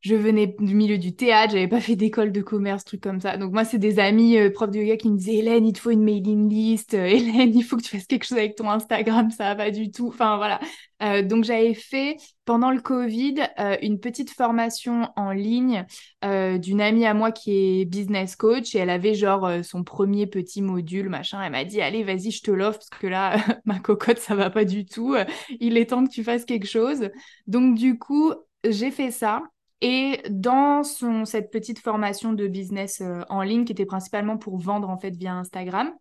je 0.00 0.14
venais 0.14 0.54
du 0.60 0.74
milieu 0.76 0.96
du 0.96 1.14
théâtre, 1.16 1.52
j'avais 1.54 1.66
pas 1.66 1.80
fait 1.80 1.96
d'école 1.96 2.30
de 2.30 2.40
commerce, 2.40 2.84
truc 2.84 3.00
comme 3.00 3.20
ça. 3.20 3.36
Donc 3.36 3.52
moi, 3.52 3.64
c'est 3.64 3.78
des 3.78 3.98
amis 3.98 4.38
euh, 4.38 4.50
profs 4.50 4.70
de 4.70 4.78
yoga 4.78 4.96
qui 4.96 5.10
me 5.10 5.16
disaient 5.16 5.36
Hélène, 5.36 5.66
il 5.66 5.72
te 5.72 5.80
faut 5.80 5.90
une 5.90 6.04
mailing 6.04 6.48
list. 6.48 6.94
Hélène, 6.94 7.52
il 7.54 7.62
faut 7.62 7.76
que 7.76 7.82
tu 7.82 7.90
fasses 7.90 8.06
quelque 8.06 8.24
chose 8.24 8.38
avec 8.38 8.54
ton 8.54 8.70
Instagram, 8.70 9.30
ça 9.30 9.44
va 9.44 9.56
pas 9.56 9.70
du 9.72 9.90
tout. 9.90 10.08
Enfin 10.08 10.36
voilà. 10.36 10.60
Euh, 11.02 11.22
donc 11.22 11.44
j'avais 11.44 11.74
fait 11.74 12.16
pendant 12.44 12.70
le 12.70 12.80
Covid 12.80 13.36
euh, 13.58 13.76
une 13.82 13.98
petite 14.00 14.30
formation 14.30 15.10
en 15.16 15.32
ligne 15.32 15.84
d'une 16.22 16.80
amie 16.80 17.06
à 17.06 17.14
moi 17.14 17.30
qui 17.30 17.52
est 17.80 17.84
business 17.84 18.34
coach 18.34 18.74
et 18.74 18.78
elle 18.78 18.90
avait 18.90 19.14
genre 19.14 19.48
son 19.62 19.84
premier 19.84 20.26
petit 20.26 20.62
module 20.62 21.08
machin. 21.08 21.40
Elle 21.42 21.52
m'a 21.52 21.64
dit 21.64 21.80
allez 21.80 22.02
vas-y 22.02 22.32
je 22.32 22.42
te 22.42 22.50
l'offre 22.50 22.78
parce 22.78 23.00
que 23.00 23.06
là 23.06 23.36
ma 23.64 23.78
cocotte 23.78 24.18
ça 24.18 24.34
va 24.34 24.50
pas 24.50 24.64
du 24.64 24.84
tout. 24.84 25.14
Il 25.60 25.76
est 25.76 25.90
temps 25.90 26.04
que 26.04 26.10
tu 26.10 26.24
fasses 26.24 26.44
quelque 26.44 26.66
chose. 26.66 27.10
Donc 27.46 27.76
du 27.76 27.98
coup 27.98 28.32
j'ai 28.64 28.90
fait 28.90 29.12
ça. 29.12 29.42
Et 29.80 30.22
dans 30.28 30.82
son, 30.82 31.24
cette 31.24 31.50
petite 31.50 31.78
formation 31.78 32.32
de 32.32 32.48
business 32.48 33.00
euh, 33.00 33.22
en 33.28 33.42
ligne 33.42 33.64
qui 33.64 33.72
était 33.72 33.86
principalement 33.86 34.36
pour 34.36 34.58
vendre 34.58 34.88
en 34.88 34.98
fait 34.98 35.16
via 35.16 35.34
Instagram, 35.34 35.92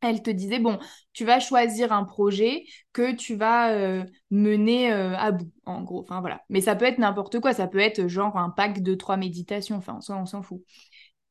elle 0.00 0.22
te 0.22 0.30
disait, 0.30 0.60
bon, 0.60 0.78
tu 1.12 1.24
vas 1.24 1.40
choisir 1.40 1.92
un 1.92 2.04
projet 2.04 2.64
que 2.92 3.12
tu 3.12 3.34
vas 3.34 3.72
euh, 3.72 4.04
mener 4.30 4.92
euh, 4.92 5.16
à 5.16 5.32
bout, 5.32 5.50
en 5.66 5.82
gros. 5.82 6.00
Enfin, 6.02 6.20
voilà. 6.20 6.42
Mais 6.48 6.60
ça 6.60 6.76
peut 6.76 6.84
être 6.84 6.98
n'importe 6.98 7.40
quoi. 7.40 7.52
Ça 7.52 7.66
peut 7.66 7.80
être 7.80 8.06
genre 8.06 8.36
un 8.36 8.50
pack 8.50 8.80
de 8.82 8.94
trois 8.94 9.16
méditations. 9.16 9.76
Enfin, 9.76 9.98
on 10.10 10.26
s'en 10.26 10.42
fout. 10.42 10.62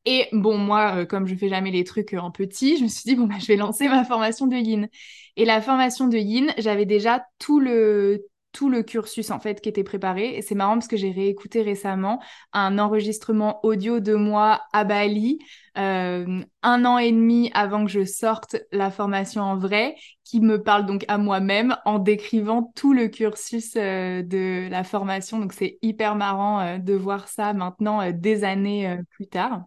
Et 0.04 0.28
bon, 0.34 0.58
moi, 0.58 1.06
comme 1.06 1.28
je 1.28 1.36
fais 1.36 1.50
jamais 1.50 1.72
les 1.72 1.84
trucs 1.86 2.14
en 2.14 2.32
petit, 2.32 2.78
je 2.78 2.84
me 2.84 2.88
suis 2.90 3.04
dit, 3.06 3.16
bon, 3.16 3.28
bah, 3.28 3.36
je 3.40 3.48
vais 3.48 3.56
lancer 3.56 3.88
ma 3.88 4.04
formation 4.04 4.48
de 4.48 4.58
yin. 4.58 4.90
Et 5.38 5.46
la 5.46 5.62
formation 5.62 6.08
de 6.08 6.18
yin, 6.18 6.54
j'avais 6.58 6.86
déjà 6.86 7.26
tout 7.40 7.60
le, 7.60 8.26
tout 8.52 8.70
le 8.70 8.84
cursus 8.84 9.32
en 9.32 9.40
fait 9.40 9.62
qui 9.62 9.70
était 9.70 9.84
préparé. 9.84 10.36
Et 10.36 10.42
c'est 10.42 10.56
marrant 10.56 10.74
parce 10.74 10.88
que 10.88 10.98
j'ai 10.98 11.12
réécouté 11.12 11.62
récemment 11.62 12.22
un 12.54 12.80
enregistrement 12.80 13.60
audio 13.64 14.00
de 14.00 14.16
moi 14.16 14.62
à 14.74 14.84
Bali, 14.84 15.40
euh, 15.78 16.42
un 16.64 16.86
an 16.86 16.98
et 16.98 17.12
demi 17.12 17.52
avant 17.54 17.86
que 17.86 17.92
je 17.92 18.04
sorte 18.06 18.58
la 18.72 18.92
formation 18.92 19.44
en 19.44 19.58
vrai, 19.58 19.96
qui 20.24 20.42
me 20.42 20.62
parle 20.62 20.86
donc 20.86 21.06
à 21.08 21.18
moi-même 21.18 21.78
en 21.86 22.00
décrivant 22.00 22.72
tout 22.76 22.94
le 22.94 23.08
cursus 23.08 23.74
euh, 23.76 24.24
de 24.24 24.68
la 24.70 24.84
formation. 24.84 25.40
Donc 25.40 25.54
c'est 25.54 25.78
hyper 25.82 26.16
marrant 26.16 26.60
euh, 26.62 26.78
de 26.78 26.94
voir 26.94 27.28
ça 27.28 27.54
maintenant 27.54 28.12
des 28.12 28.44
années 28.44 28.98
plus 29.12 29.28
tard. 29.28 29.66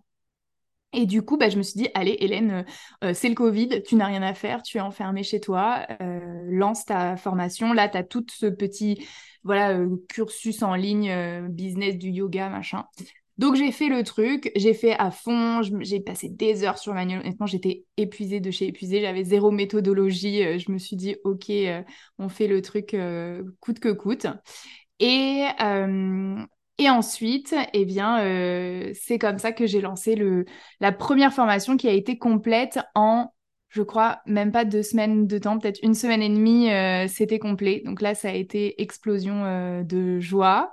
Et 0.93 1.07
du 1.07 1.23
coup, 1.23 1.37
bah, 1.37 1.49
je 1.49 1.57
me 1.57 1.63
suis 1.63 1.79
dit, 1.79 1.89
allez, 1.95 2.17
Hélène, 2.19 2.51
euh, 2.51 2.63
euh, 3.05 3.15
c'est 3.15 3.29
le 3.29 3.35
Covid, 3.35 3.83
tu 3.87 3.95
n'as 3.95 4.07
rien 4.07 4.23
à 4.23 4.35
faire, 4.35 4.63
tu 4.63 4.79
es 4.79 4.81
enfermée 4.81 5.23
chez 5.23 5.41
toi, 5.41 5.87
euh, 6.01 6.21
lance 6.49 6.85
ta 6.85 7.17
formation. 7.17 7.73
Là, 7.73 7.89
tu 7.89 7.97
as 7.97 8.03
tout 8.03 8.25
ce 8.31 8.47
petit 8.47 9.07
voilà, 9.43 9.79
cursus 10.09 10.63
en 10.63 10.75
ligne, 10.75 11.49
business 11.49 11.97
du 11.97 12.11
yoga, 12.11 12.51
machin. 12.51 12.85
Donc, 13.39 13.55
j'ai 13.55 13.73
fait 13.73 13.89
le 13.89 14.03
truc, 14.03 14.53
j'ai 14.55 14.75
fait 14.75 14.93
à 14.93 15.11
fond, 15.11 15.63
j'ai 15.81 16.01
passé 16.01 16.29
des 16.29 16.63
heures 16.63 16.77
sur 16.77 16.93
manuel. 16.93 17.21
Honnêtement, 17.21 17.47
j'étais 17.47 17.85
épuisée 17.97 18.41
de 18.41 18.51
chez 18.51 18.67
épuisée, 18.67 19.01
j'avais 19.01 19.25
zéro 19.25 19.51
méthodologie. 19.51 20.59
je 20.59 20.71
me 20.71 20.77
suis 20.77 20.97
dit, 20.97 21.17
OK, 21.25 21.51
on 22.19 22.29
fait 22.29 22.49
le 22.49 22.61
truc 22.61 22.95
coûte 23.61 23.79
que 23.79 23.89
coûte. 23.89 24.27
Et 24.99 25.47
et 26.81 26.89
ensuite, 26.89 27.55
eh 27.75 27.85
bien, 27.85 28.25
euh, 28.25 28.91
c'est 28.95 29.19
comme 29.19 29.39
ça 29.39 29.53
que 29.53 29.67
j'ai 29.67 29.83
lancé 29.83 30.15
le, 30.15 30.47
la 30.81 30.93
première 30.93 31.35
formation 31.35 31.77
qui 31.77 31.87
a 31.89 31.93
été 31.93 32.17
complète 32.17 32.79
en, 32.95 33.35
je 33.69 33.83
crois, 33.83 34.21
même 34.25 34.51
pas 34.51 34.65
deux 34.65 34.83
semaines 34.83 35.27
de 35.27 35.37
temps, 35.37 35.59
peut-être 35.59 35.79
une 35.83 35.93
semaine 35.93 36.23
et 36.23 36.31
demie, 36.31 36.73
euh, 36.73 37.07
c'était 37.07 37.39
complet. 37.39 37.83
Donc 37.85 38.01
là, 38.01 38.15
ça 38.15 38.31
a 38.31 38.33
été 38.33 38.81
explosion 38.81 39.45
euh, 39.45 39.83
de 39.83 40.21
joie. 40.21 40.73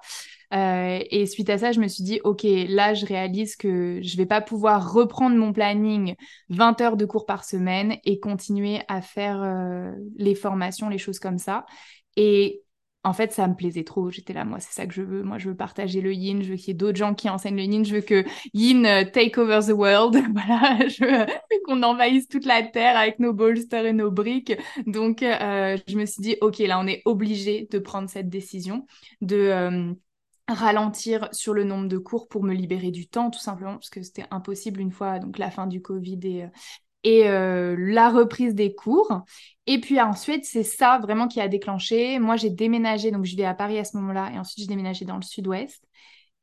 et 0.53 1.25
suite 1.25 1.49
à 1.49 1.57
ça, 1.57 1.73
je 1.73 1.81
me 1.81 1.89
suis 1.89 2.05
dit, 2.05 2.21
OK, 2.23 2.43
là, 2.43 2.93
je 2.93 3.05
réalise 3.05 3.57
que 3.57 3.99
je 4.01 4.15
vais 4.15 4.25
pas 4.25 4.39
pouvoir 4.39 4.93
reprendre 4.93 5.35
mon 5.35 5.51
planning 5.51 6.15
20 6.47 6.79
heures 6.79 6.95
de 6.95 7.03
cours 7.03 7.25
par 7.25 7.43
semaine 7.43 7.97
et 8.05 8.21
continuer 8.21 8.79
à 8.87 9.01
faire 9.01 9.43
les 10.15 10.35
formations, 10.35 10.87
les 10.87 10.99
choses 10.99 11.19
comme 11.19 11.37
ça. 11.37 11.65
Et 12.15 12.63
en 13.07 13.13
fait, 13.13 13.31
ça 13.31 13.47
me 13.47 13.55
plaisait 13.55 13.85
trop. 13.85 14.11
J'étais 14.11 14.33
là, 14.33 14.43
moi, 14.43 14.59
c'est 14.59 14.73
ça 14.73 14.85
que 14.85 14.93
je 14.93 15.01
veux. 15.01 15.23
Moi, 15.23 15.37
je 15.37 15.49
veux 15.49 15.55
partager 15.55 16.01
le 16.01 16.13
yin. 16.13 16.43
Je 16.43 16.49
veux 16.51 16.55
qu'il 16.57 16.67
y 16.67 16.71
ait 16.71 16.73
d'autres 16.73 16.97
gens 16.97 17.13
qui 17.13 17.29
enseignent 17.29 17.55
le 17.55 17.63
yin. 17.63 17.85
Je 17.85 17.95
veux 17.95 18.01
que 18.01 18.25
yin 18.53 18.85
euh, 18.85 19.05
take 19.05 19.39
over 19.39 19.61
the 19.65 19.71
world. 19.71 20.17
voilà, 20.33 20.77
je 20.89 21.05
veux 21.05 21.25
qu'on 21.65 21.83
envahisse 21.83 22.27
toute 22.27 22.45
la 22.45 22.63
terre 22.63 22.97
avec 22.97 23.19
nos 23.19 23.31
bolsters 23.31 23.85
et 23.85 23.93
nos 23.93 24.11
briques. 24.11 24.53
Donc, 24.87 25.23
euh, 25.23 25.77
je 25.87 25.95
me 25.95 26.05
suis 26.05 26.21
dit, 26.21 26.35
OK, 26.41 26.59
là, 26.59 26.79
on 26.81 26.87
est 26.87 27.01
obligé 27.05 27.67
de 27.71 27.79
prendre 27.79 28.09
cette 28.09 28.29
décision 28.29 28.85
de 29.21 29.37
euh, 29.37 29.93
ralentir 30.49 31.29
sur 31.31 31.53
le 31.53 31.63
nombre 31.63 31.87
de 31.87 31.97
cours 31.97 32.27
pour 32.27 32.43
me 32.43 32.53
libérer 32.53 32.91
du 32.91 33.07
temps, 33.07 33.31
tout 33.31 33.39
simplement, 33.39 33.75
parce 33.75 33.89
que 33.89 34.03
c'était 34.03 34.25
impossible 34.31 34.81
une 34.81 34.91
fois, 34.91 35.19
donc 35.19 35.37
la 35.37 35.49
fin 35.49 35.65
du 35.65 35.81
Covid 35.81 36.19
et, 36.23 36.45
et 37.07 37.29
euh, 37.29 37.73
la 37.79 38.09
reprise 38.09 38.53
des 38.53 38.75
cours. 38.75 39.21
Et 39.65 39.79
puis 39.79 40.01
ensuite, 40.01 40.43
c'est 40.43 40.63
ça 40.63 40.99
vraiment 40.99 41.29
qui 41.29 41.39
a 41.39 41.47
déclenché. 41.47 42.19
Moi, 42.19 42.35
j'ai 42.35 42.49
déménagé, 42.49 43.11
donc 43.11 43.23
je 43.23 43.37
vais 43.37 43.45
à 43.45 43.53
Paris 43.53 43.79
à 43.79 43.85
ce 43.85 43.95
moment-là, 43.95 44.29
et 44.33 44.37
ensuite 44.37 44.59
j'ai 44.59 44.67
déménagé 44.67 45.05
dans 45.05 45.15
le 45.15 45.21
sud-ouest. 45.21 45.81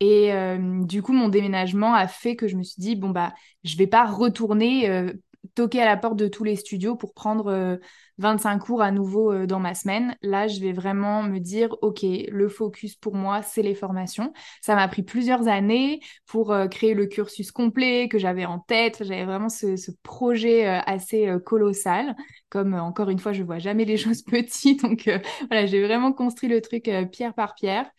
Et 0.01 0.33
euh, 0.33 0.83
du 0.85 1.03
coup, 1.03 1.13
mon 1.13 1.29
déménagement 1.29 1.93
a 1.93 2.09
fait 2.09 2.35
que 2.35 2.49
je 2.49 2.57
me 2.57 2.63
suis 2.63 2.81
dit, 2.81 2.97
bon, 2.97 3.11
bah, 3.11 3.35
je 3.63 3.77
vais 3.77 3.87
pas 3.87 4.07
retourner 4.07 4.89
euh, 4.89 5.13
toquer 5.55 5.83
à 5.83 5.87
la 5.87 5.97
porte 5.97 6.17
de 6.17 6.29
tous 6.29 6.45
les 6.45 6.57
studios 6.57 6.97
pour 6.97 7.15
prendre 7.15 7.79
25 8.19 8.59
cours 8.59 8.83
à 8.83 8.91
nouveau 8.91 9.47
dans 9.47 9.59
ma 9.61 9.75
semaine. 9.75 10.17
Là, 10.23 10.47
je 10.47 10.61
vais 10.61 10.73
vraiment 10.73 11.23
me 11.23 11.39
dire, 11.39 11.77
OK, 11.83 12.03
le 12.03 12.49
focus 12.49 12.95
pour 12.97 13.15
moi, 13.15 13.43
c'est 13.43 13.63
les 13.63 13.75
formations. 13.75 14.33
Ça 14.61 14.75
m'a 14.75 14.87
pris 14.89 15.03
plusieurs 15.03 15.49
années 15.49 16.01
pour 16.27 16.55
créer 16.71 16.95
le 16.95 17.07
cursus 17.07 17.51
complet 17.53 18.09
que 18.09 18.19
j'avais 18.19 18.45
en 18.45 18.59
tête. 18.61 19.03
J'avais 19.05 19.25
vraiment 19.25 19.49
ce, 19.49 19.77
ce 19.77 19.91
projet 20.03 20.65
assez 20.67 21.29
colossal. 21.45 22.15
Comme 22.49 22.75
encore 22.75 23.11
une 23.11 23.19
fois, 23.19 23.33
je 23.33 23.43
vois 23.43 23.59
jamais 23.59 23.85
les 23.85 23.97
choses 23.99 24.23
petites. 24.23 24.83
Donc 24.83 25.09
voilà, 25.49 25.67
j'ai 25.67 25.85
vraiment 25.85 26.13
construit 26.13 26.49
le 26.49 26.61
truc 26.61 26.91
pierre 27.13 27.35
par 27.35 27.55
pierre. 27.55 27.91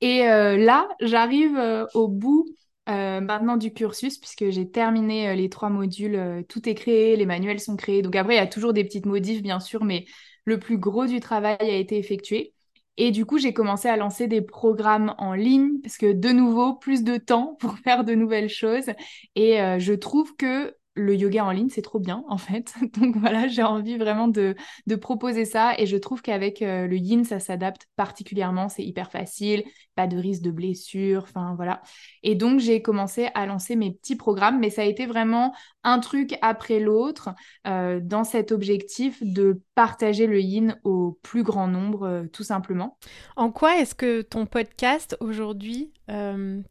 Et 0.00 0.24
là, 0.24 0.88
j'arrive 1.00 1.58
au 1.94 2.08
bout 2.08 2.46
euh, 2.88 3.20
maintenant 3.20 3.56
du 3.56 3.72
cursus, 3.72 4.18
puisque 4.18 4.50
j'ai 4.50 4.68
terminé 4.70 5.28
euh, 5.28 5.34
les 5.34 5.48
trois 5.48 5.70
modules, 5.70 6.16
euh, 6.16 6.42
tout 6.42 6.68
est 6.68 6.74
créé, 6.74 7.16
les 7.16 7.26
manuels 7.26 7.60
sont 7.60 7.76
créés. 7.76 8.02
Donc 8.02 8.16
après, 8.16 8.34
il 8.34 8.38
y 8.38 8.40
a 8.40 8.46
toujours 8.46 8.72
des 8.72 8.84
petites 8.84 9.06
modifs, 9.06 9.42
bien 9.42 9.60
sûr, 9.60 9.84
mais 9.84 10.04
le 10.44 10.58
plus 10.58 10.78
gros 10.78 11.06
du 11.06 11.20
travail 11.20 11.56
a 11.60 11.76
été 11.76 11.96
effectué. 11.96 12.54
Et 12.96 13.10
du 13.12 13.24
coup, 13.24 13.38
j'ai 13.38 13.52
commencé 13.54 13.88
à 13.88 13.96
lancer 13.96 14.26
des 14.26 14.42
programmes 14.42 15.14
en 15.18 15.32
ligne, 15.34 15.80
parce 15.82 15.96
que 15.96 16.12
de 16.12 16.28
nouveau, 16.30 16.74
plus 16.74 17.04
de 17.04 17.16
temps 17.18 17.56
pour 17.60 17.78
faire 17.78 18.04
de 18.04 18.14
nouvelles 18.14 18.48
choses. 18.50 18.90
Et 19.36 19.58
je 19.78 19.92
trouve 19.94 20.34
que 20.36 20.74
le 20.94 21.14
yoga 21.14 21.44
en 21.44 21.50
ligne, 21.50 21.70
c'est 21.70 21.82
trop 21.82 21.98
bien 21.98 22.24
en 22.28 22.38
fait. 22.38 22.74
Donc 22.98 23.16
voilà, 23.16 23.48
j'ai 23.48 23.62
envie 23.62 23.96
vraiment 23.96 24.28
de, 24.28 24.54
proposer 25.00 25.44
ça 25.44 25.72
et 25.78 25.86
je 25.86 25.96
trouve 25.96 26.20
qu'avec 26.20 26.60
euh, 26.60 26.86
le 26.86 26.96
yin, 26.96 27.24
ça 27.24 27.40
s'adapte 27.40 27.86
particulièrement, 27.96 28.68
c'est 28.68 28.84
hyper 28.84 29.10
facile, 29.10 29.64
pas 29.94 30.06
de 30.06 30.18
risque 30.18 30.42
de 30.42 30.50
blessure, 30.50 31.22
enfin 31.22 31.54
voilà. 31.56 31.80
Et 32.22 32.34
donc 32.34 32.60
j'ai 32.60 32.82
commencé 32.82 33.28
à 33.34 33.46
lancer 33.46 33.74
mes 33.74 33.92
petits 33.92 34.16
programmes, 34.16 34.60
mais 34.60 34.70
ça 34.70 34.82
a 34.82 34.84
été 34.84 35.06
vraiment 35.06 35.54
un 35.82 35.98
truc 35.98 36.36
après 36.42 36.78
l'autre 36.78 37.30
euh, 37.66 38.00
dans 38.02 38.24
cet 38.24 38.52
objectif 38.52 39.22
de 39.22 39.62
partager 39.74 40.26
le 40.26 40.40
yin 40.40 40.78
au 40.84 41.18
plus 41.22 41.42
grand 41.42 41.68
nombre, 41.68 42.06
euh, 42.06 42.26
tout 42.26 42.44
simplement. 42.44 42.98
En 43.36 43.50
quoi 43.50 43.78
est-ce 43.78 43.94
que 43.94 44.20
ton 44.20 44.46
podcast 44.46 45.16
aujourd'hui 45.20 45.92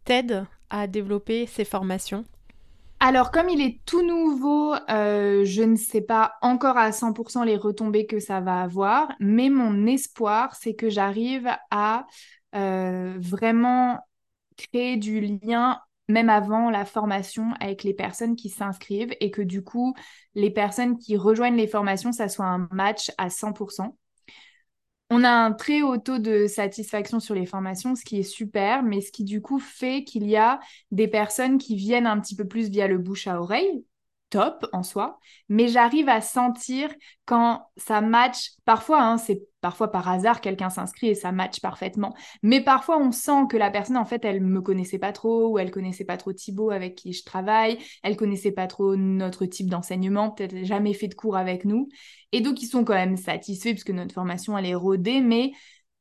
t'aide 0.05 0.45
à 0.69 0.85
développer 0.85 1.47
ces 1.47 1.65
formations? 1.65 2.25
Alors, 3.03 3.31
comme 3.31 3.49
il 3.49 3.61
est 3.61 3.81
tout 3.87 4.05
nouveau, 4.05 4.75
euh, 4.91 5.43
je 5.43 5.63
ne 5.63 5.75
sais 5.75 6.01
pas 6.01 6.35
encore 6.43 6.77
à 6.77 6.91
100% 6.91 7.43
les 7.43 7.57
retombées 7.57 8.05
que 8.05 8.19
ça 8.19 8.41
va 8.41 8.61
avoir, 8.61 9.11
mais 9.19 9.49
mon 9.49 9.87
espoir, 9.87 10.55
c'est 10.55 10.75
que 10.75 10.87
j'arrive 10.87 11.49
à 11.71 12.05
euh, 12.53 13.15
vraiment 13.17 13.99
créer 14.55 14.97
du 14.97 15.19
lien 15.19 15.81
même 16.09 16.29
avant 16.29 16.69
la 16.69 16.85
formation 16.85 17.53
avec 17.59 17.83
les 17.83 17.95
personnes 17.95 18.35
qui 18.35 18.49
s'inscrivent 18.49 19.15
et 19.19 19.31
que 19.31 19.41
du 19.41 19.63
coup, 19.63 19.95
les 20.35 20.51
personnes 20.51 20.99
qui 20.99 21.17
rejoignent 21.17 21.57
les 21.57 21.67
formations, 21.67 22.11
ça 22.11 22.29
soit 22.29 22.45
un 22.45 22.67
match 22.71 23.11
à 23.17 23.31
100%. 23.31 23.97
On 25.13 25.25
a 25.25 25.29
un 25.29 25.51
très 25.51 25.81
haut 25.81 25.97
taux 25.97 26.19
de 26.19 26.47
satisfaction 26.47 27.19
sur 27.19 27.35
les 27.35 27.45
formations, 27.45 27.95
ce 27.95 28.03
qui 28.05 28.19
est 28.19 28.23
super, 28.23 28.81
mais 28.81 29.01
ce 29.01 29.11
qui 29.11 29.25
du 29.25 29.41
coup 29.41 29.59
fait 29.59 30.05
qu'il 30.05 30.25
y 30.25 30.37
a 30.37 30.59
des 30.91 31.07
personnes 31.09 31.57
qui 31.57 31.75
viennent 31.75 32.07
un 32.07 32.17
petit 32.19 32.35
peu 32.35 32.47
plus 32.47 32.69
via 32.69 32.87
le 32.87 32.97
bouche 32.97 33.27
à 33.27 33.41
oreille, 33.41 33.85
top 34.29 34.65
en 34.71 34.83
soi, 34.83 35.19
mais 35.49 35.67
j'arrive 35.67 36.07
à 36.07 36.21
sentir 36.21 36.89
quand 37.25 37.67
ça 37.75 37.99
match. 37.99 38.51
Parfois, 38.63 39.01
hein, 39.01 39.17
c'est 39.17 39.41
parfois 39.61 39.91
par 39.91 40.09
hasard 40.09 40.41
quelqu'un 40.41 40.69
s'inscrit 40.69 41.09
et 41.09 41.15
ça 41.15 41.31
match 41.31 41.59
parfaitement. 41.61 42.13
Mais 42.43 42.61
parfois, 42.63 42.97
on 42.99 43.11
sent 43.11 43.47
que 43.49 43.57
la 43.57 43.71
personne, 43.71 43.97
en 43.97 44.05
fait, 44.05 44.25
elle 44.25 44.41
me 44.41 44.61
connaissait 44.61 44.99
pas 44.99 45.13
trop 45.13 45.49
ou 45.49 45.59
elle 45.59 45.71
connaissait 45.71 46.05
pas 46.05 46.17
trop 46.17 46.33
Thibaut 46.33 46.71
avec 46.71 46.95
qui 46.95 47.13
je 47.13 47.23
travaille, 47.23 47.77
elle 48.03 48.17
connaissait 48.17 48.51
pas 48.51 48.67
trop 48.67 48.95
notre 48.95 49.45
type 49.45 49.69
d'enseignement, 49.69 50.31
peut-être 50.31 50.65
jamais 50.65 50.93
fait 50.93 51.07
de 51.07 51.15
cours 51.15 51.37
avec 51.37 51.65
nous. 51.65 51.87
Et 52.31 52.41
donc, 52.41 52.61
ils 52.61 52.67
sont 52.67 52.83
quand 52.83 52.93
même 52.93 53.17
satisfaits 53.17 53.71
puisque 53.71 53.91
notre 53.91 54.13
formation, 54.13 54.57
elle 54.57 54.65
est 54.65 54.75
rodée, 54.75 55.21
mais 55.21 55.51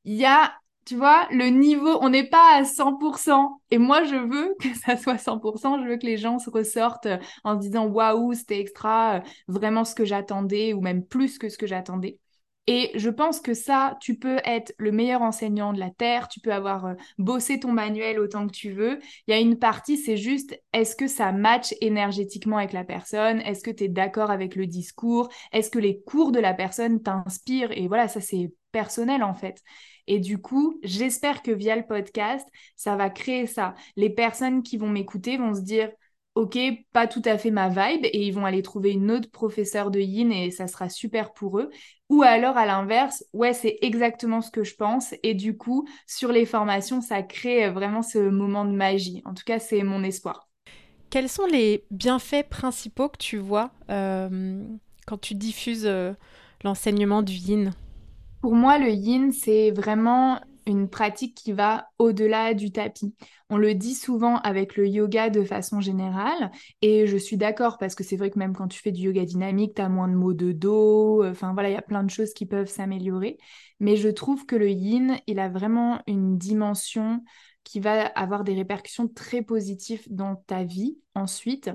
il 0.05 0.15
y 0.15 0.25
a 0.25 0.53
tu 0.87 0.97
vois, 0.97 1.29
le 1.31 1.47
niveau, 1.51 1.99
on 2.01 2.09
n'est 2.09 2.29
pas 2.29 2.57
à 2.57 2.65
100%. 2.65 3.61
Et 3.71 3.79
moi, 3.79 4.03
je 4.05 4.17
veux 4.17 4.57
que 4.61 4.75
ça 4.85 4.97
soit 4.97 5.19
100%. 5.19 5.81
Je 5.83 5.89
veux 5.89 5.97
que 5.99 6.07
les 6.07 6.17
gens 6.17 6.39
se 6.39 6.51
ressortent 6.51 7.09
en 7.45 7.55
se 7.57 7.61
disant 7.61 7.87
waouh, 7.87 8.33
c'était 8.35 8.59
extra, 8.59 9.19
euh, 9.19 9.21
vraiment 9.47 9.85
ce 9.85 9.95
que 9.95 10.05
j'attendais, 10.05 10.73
ou 10.73 10.81
même 10.81 11.05
plus 11.05 11.39
que 11.39 11.49
ce 11.49 11.59
que 11.59 11.67
j'attendais. 11.67 12.19
Et 12.67 12.93
je 12.95 13.09
pense 13.11 13.41
que 13.41 13.55
ça, 13.55 13.97
tu 14.01 14.17
peux 14.17 14.39
être 14.45 14.73
le 14.79 14.93
meilleur 14.93 15.23
enseignant 15.23 15.73
de 15.73 15.81
la 15.81 15.91
Terre, 15.91 16.29
tu 16.29 16.41
peux 16.41 16.53
avoir 16.53 16.87
euh, 16.87 16.95
bossé 17.19 17.59
ton 17.59 17.73
manuel 17.73 18.21
autant 18.21 18.47
que 18.47 18.53
tu 18.53 18.71
veux. 18.71 19.01
Il 19.27 19.33
y 19.33 19.35
a 19.35 19.41
une 19.41 19.59
partie, 19.59 19.97
c'est 19.97 20.17
juste, 20.17 20.57
est-ce 20.73 20.95
que 20.95 21.09
ça 21.09 21.33
match 21.33 21.75
énergétiquement 21.81 22.59
avec 22.59 22.73
la 22.73 22.85
personne? 22.85 23.41
Est-ce 23.41 23.65
que 23.65 23.71
tu 23.71 23.85
es 23.85 23.89
d'accord 23.89 24.31
avec 24.31 24.55
le 24.55 24.67
discours? 24.67 25.29
Est-ce 25.53 25.71
que 25.71 25.79
les 25.81 26.01
cours 26.03 26.33
de 26.33 26.39
la 26.39 26.55
personne 26.55 27.03
t'inspirent? 27.03 27.73
Et 27.73 27.89
voilà, 27.89 28.07
ça 28.09 28.21
c'est 28.21 28.53
personnel 28.73 29.25
en 29.25 29.35
fait. 29.35 29.63
Et 30.07 30.21
du 30.21 30.39
coup, 30.39 30.79
j'espère 30.83 31.43
que 31.43 31.51
via 31.51 31.77
le 31.77 31.87
podcast, 31.87 32.47
ça 32.77 32.97
va 32.97 33.11
créer 33.11 33.47
ça. 33.47 33.75
Les 33.97 34.11
personnes 34.11 34.63
qui 34.63 34.77
vont 34.77 34.89
m'écouter 34.89 35.37
vont 35.39 35.55
se 35.55 35.61
dire, 35.63 35.91
ok, 36.41 36.59
pas 36.93 37.07
tout 37.07 37.23
à 37.25 37.37
fait 37.39 37.51
ma 37.51 37.69
vibe, 37.69 38.05
et 38.05 38.27
ils 38.27 38.33
vont 38.33 38.47
aller 38.47 38.63
trouver 38.63 38.93
une 38.93 39.11
autre 39.11 39.31
professeure 39.31 39.91
de 39.91 40.01
yin 40.01 40.33
et 40.33 40.51
ça 40.51 40.67
sera 40.67 40.89
super 40.89 41.33
pour 41.35 41.59
eux. 41.59 41.71
Ou 42.09 42.23
alors 42.23 42.57
à 42.57 42.67
l'inverse, 42.67 43.25
ouais, 43.33 43.53
c'est 43.53 43.79
exactement 43.83 44.41
ce 44.41 44.51
que 44.51 44.65
je 44.65 44.75
pense. 44.75 45.15
Et 45.23 45.35
du 45.35 45.57
coup, 45.57 45.87
sur 46.07 46.33
les 46.33 46.47
formations, 46.47 47.01
ça 47.01 47.23
crée 47.23 47.71
vraiment 47.71 48.03
ce 48.03 48.19
moment 48.19 48.65
de 48.65 48.73
magie. 48.73 49.23
En 49.27 49.35
tout 49.35 49.45
cas, 49.45 49.59
c'est 49.59 49.83
mon 49.83 50.03
espoir. 50.03 50.49
Quels 51.11 51.29
sont 51.29 51.47
les 51.47 51.85
bienfaits 51.91 52.49
principaux 52.49 53.09
que 53.09 53.19
tu 53.19 53.37
vois 53.37 53.73
euh, 53.91 54.63
quand 55.07 55.19
tu 55.19 55.35
diffuses 55.35 55.87
euh, 55.87 56.13
l'enseignement 56.65 57.23
du 57.23 57.35
yin? 57.35 57.73
Pour 58.41 58.55
moi, 58.55 58.79
le 58.79 58.91
yin, 58.91 59.33
c'est 59.33 59.71
vraiment 59.71 60.41
une 60.67 60.89
pratique 60.89 61.35
qui 61.37 61.53
va 61.53 61.89
au-delà 61.99 62.55
du 62.55 62.73
tapis. 62.73 63.15
On 63.49 63.57
le 63.57 63.75
dit 63.75 63.95
souvent 63.95 64.37
avec 64.39 64.77
le 64.77 64.87
yoga 64.87 65.31
de 65.31 65.43
façon 65.43 65.81
générale, 65.81 66.51
et 66.83 67.07
je 67.07 67.17
suis 67.17 67.37
d'accord 67.37 67.79
parce 67.79 67.95
que 67.95 68.05
c'est 68.05 68.17
vrai 68.17 68.31
que 68.31 68.39
même 68.39 68.55
quand 68.55 68.69
tu 68.69 68.81
fais 68.81 68.93
du 68.93 69.03
yoga 69.03 69.25
dynamique, 69.25 69.75
tu 69.75 69.83
as 69.83 69.89
moins 69.89 70.09
de 70.09 70.15
mots 70.15 70.35
de 70.35 70.53
dos, 70.53 71.25
enfin 71.25 71.53
voilà, 71.53 71.71
il 71.71 71.73
y 71.75 71.77
a 71.77 71.83
plein 71.83 72.05
de 72.05 72.11
choses 72.11 72.33
qui 72.33 72.47
peuvent 72.47 72.69
s'améliorer, 72.69 73.39
mais 73.81 73.97
je 73.97 74.09
trouve 74.09 74.47
que 74.47 74.57
le 74.57 74.71
yin, 74.71 75.19
il 75.27 75.39
a 75.41 75.49
vraiment 75.49 76.01
une 76.07 76.39
dimension 76.39 77.23
qui 77.65 77.81
va 77.81 78.07
avoir 78.07 78.45
des 78.45 78.55
répercussions 78.55 79.09
très 79.09 79.43
positives 79.43 80.07
dans 80.11 80.37
ta 80.37 80.65
vie 80.65 80.99
ensuite. 81.15 81.71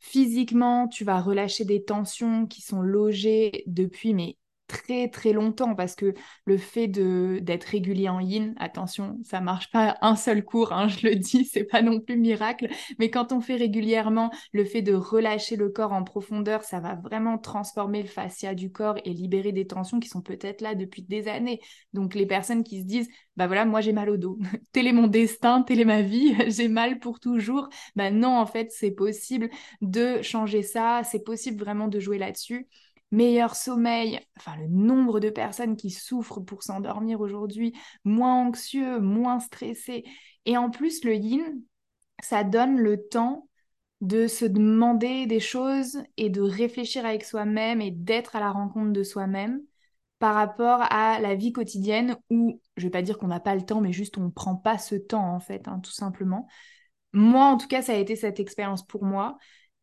Physiquement, 0.00 0.88
tu 0.88 1.04
vas 1.04 1.20
relâcher 1.20 1.64
des 1.64 1.84
tensions 1.84 2.46
qui 2.46 2.62
sont 2.62 2.82
logées 2.82 3.64
depuis 3.66 4.14
mais 4.14 4.36
très 4.68 5.08
très 5.08 5.32
longtemps 5.32 5.74
parce 5.74 5.96
que 5.96 6.14
le 6.44 6.56
fait 6.58 6.86
de 6.86 7.40
d'être 7.42 7.64
régulier 7.64 8.08
en 8.08 8.20
yin, 8.20 8.54
attention, 8.58 9.18
ça 9.24 9.40
marche 9.40 9.70
pas 9.72 9.98
un 10.02 10.14
seul 10.14 10.44
cours, 10.44 10.72
hein, 10.72 10.86
je 10.88 11.08
le 11.08 11.16
dis, 11.16 11.44
c'est 11.44 11.64
pas 11.64 11.82
non 11.82 12.00
plus 12.00 12.16
miracle, 12.16 12.68
mais 13.00 13.10
quand 13.10 13.32
on 13.32 13.40
fait 13.40 13.56
régulièrement 13.56 14.30
le 14.52 14.64
fait 14.64 14.82
de 14.82 14.94
relâcher 14.94 15.56
le 15.56 15.70
corps 15.70 15.92
en 15.92 16.04
profondeur, 16.04 16.62
ça 16.64 16.80
va 16.80 16.94
vraiment 16.94 17.38
transformer 17.38 18.02
le 18.02 18.08
fascia 18.08 18.54
du 18.54 18.70
corps 18.70 18.98
et 19.04 19.12
libérer 19.12 19.52
des 19.52 19.66
tensions 19.66 19.98
qui 20.00 20.08
sont 20.08 20.22
peut-être 20.22 20.60
là 20.60 20.74
depuis 20.76 21.02
des 21.02 21.28
années. 21.28 21.60
Donc 21.92 22.14
les 22.14 22.26
personnes 22.26 22.62
qui 22.62 22.80
se 22.80 22.86
disent 22.86 23.08
bah 23.36 23.46
voilà, 23.46 23.64
moi 23.64 23.80
j'ai 23.80 23.92
mal 23.92 24.10
au 24.10 24.16
dos, 24.16 24.38
tel 24.72 24.86
est 24.86 24.92
mon 24.92 25.06
destin, 25.06 25.62
telle 25.62 25.80
est 25.80 25.84
ma 25.84 26.02
vie, 26.02 26.34
j'ai 26.50 26.68
mal 26.68 26.98
pour 26.98 27.20
toujours. 27.20 27.68
Bah 27.96 28.10
non, 28.10 28.36
en 28.36 28.46
fait, 28.46 28.70
c'est 28.72 28.90
possible 28.90 29.48
de 29.80 30.22
changer 30.22 30.62
ça, 30.62 31.02
c'est 31.04 31.24
possible 31.24 31.58
vraiment 31.58 31.88
de 31.88 32.00
jouer 32.00 32.18
là-dessus 32.18 32.68
meilleur 33.10 33.54
sommeil, 33.54 34.20
enfin 34.36 34.56
le 34.56 34.68
nombre 34.68 35.20
de 35.20 35.30
personnes 35.30 35.76
qui 35.76 35.90
souffrent 35.90 36.40
pour 36.40 36.62
s'endormir 36.62 37.20
aujourd'hui, 37.20 37.74
moins 38.04 38.46
anxieux, 38.46 39.00
moins 39.00 39.40
stressés. 39.40 40.04
Et 40.44 40.56
en 40.56 40.70
plus, 40.70 41.04
le 41.04 41.14
yin, 41.14 41.62
ça 42.22 42.44
donne 42.44 42.78
le 42.78 43.08
temps 43.08 43.48
de 44.00 44.26
se 44.26 44.44
demander 44.44 45.26
des 45.26 45.40
choses 45.40 46.02
et 46.16 46.30
de 46.30 46.40
réfléchir 46.40 47.04
avec 47.04 47.24
soi-même 47.24 47.80
et 47.80 47.90
d'être 47.90 48.36
à 48.36 48.40
la 48.40 48.50
rencontre 48.50 48.92
de 48.92 49.02
soi-même 49.02 49.60
par 50.18 50.34
rapport 50.34 50.82
à 50.90 51.20
la 51.20 51.34
vie 51.34 51.52
quotidienne 51.52 52.16
où, 52.30 52.60
je 52.76 52.84
vais 52.84 52.90
pas 52.90 53.02
dire 53.02 53.18
qu'on 53.18 53.28
n'a 53.28 53.40
pas 53.40 53.54
le 53.54 53.64
temps, 53.64 53.80
mais 53.80 53.92
juste 53.92 54.18
on 54.18 54.22
ne 54.22 54.30
prend 54.30 54.56
pas 54.56 54.78
ce 54.78 54.94
temps 54.94 55.34
en 55.34 55.40
fait, 55.40 55.68
hein, 55.68 55.80
tout 55.80 55.92
simplement. 55.92 56.46
Moi, 57.12 57.44
en 57.44 57.56
tout 57.56 57.68
cas, 57.68 57.82
ça 57.82 57.92
a 57.92 57.96
été 57.96 58.16
cette 58.16 58.40
expérience 58.40 58.86
pour 58.86 59.04
moi 59.04 59.38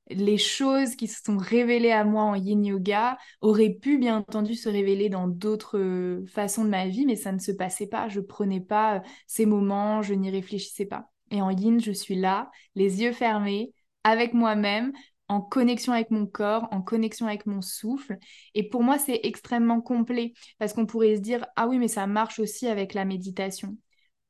les 0.10 0.38
choses 0.38 0.96
qui 0.96 1.08
se 1.08 1.24
sont 1.24 1.38
révélées 1.38 1.92
à 1.92 2.04
moi 2.04 2.24
en 2.24 2.36
yin 2.36 2.64
yoga 2.64 3.18
auraient 3.42 3.74
pu 3.74 3.98
bien 3.98 4.18
entendu 4.18 4.56
se 4.56 4.70
révéler 4.70 5.10
dans 5.10 5.28
d'autres 5.28 5.78
euh, 5.80 6.26
façons 6.28 6.64
de 6.64 6.70
ma 6.70 6.88
vie, 6.88 7.06
mais 7.06 7.16
ça 7.16 7.32
ne 7.32 7.40
se 7.40 7.52
passait 7.52 7.88
pas. 7.88 8.08
Je 8.10 8.20
prenais 8.20 8.62
pas 8.62 8.98
euh, 8.98 9.00
ces 9.28 9.46
moments, 9.46 10.02
je 10.02 10.14
n'y 10.14 10.30
réfléchissais 10.30 10.86
pas. 10.86 11.10
Et 11.32 11.42
en 11.42 11.50
yin, 11.50 11.80
je 11.82 11.92
suis 11.92 12.16
là, 12.16 12.52
les 12.76 13.02
yeux 13.02 13.12
fermés, 13.14 13.74
avec 14.04 14.34
moi-même, 14.34 14.94
en 15.28 15.42
connexion 15.42 15.94
avec 15.94 16.12
mon 16.12 16.28
corps, 16.28 16.68
en 16.72 16.82
connexion 16.82 17.26
avec 17.28 17.46
mon 17.48 17.62
souffle. 17.62 18.18
Et 18.54 18.70
pour 18.70 18.84
moi, 18.84 19.00
c'est 19.00 19.22
extrêmement 19.24 19.82
complet 19.82 20.34
parce 20.60 20.74
qu'on 20.74 20.86
pourrait 20.86 21.16
se 21.16 21.22
dire, 21.22 21.46
ah 21.56 21.68
oui, 21.68 21.80
mais 21.80 21.88
ça 21.88 22.06
marche 22.08 22.40
aussi 22.40 22.68
avec 22.68 22.94
la 22.94 23.06
méditation. 23.06 23.76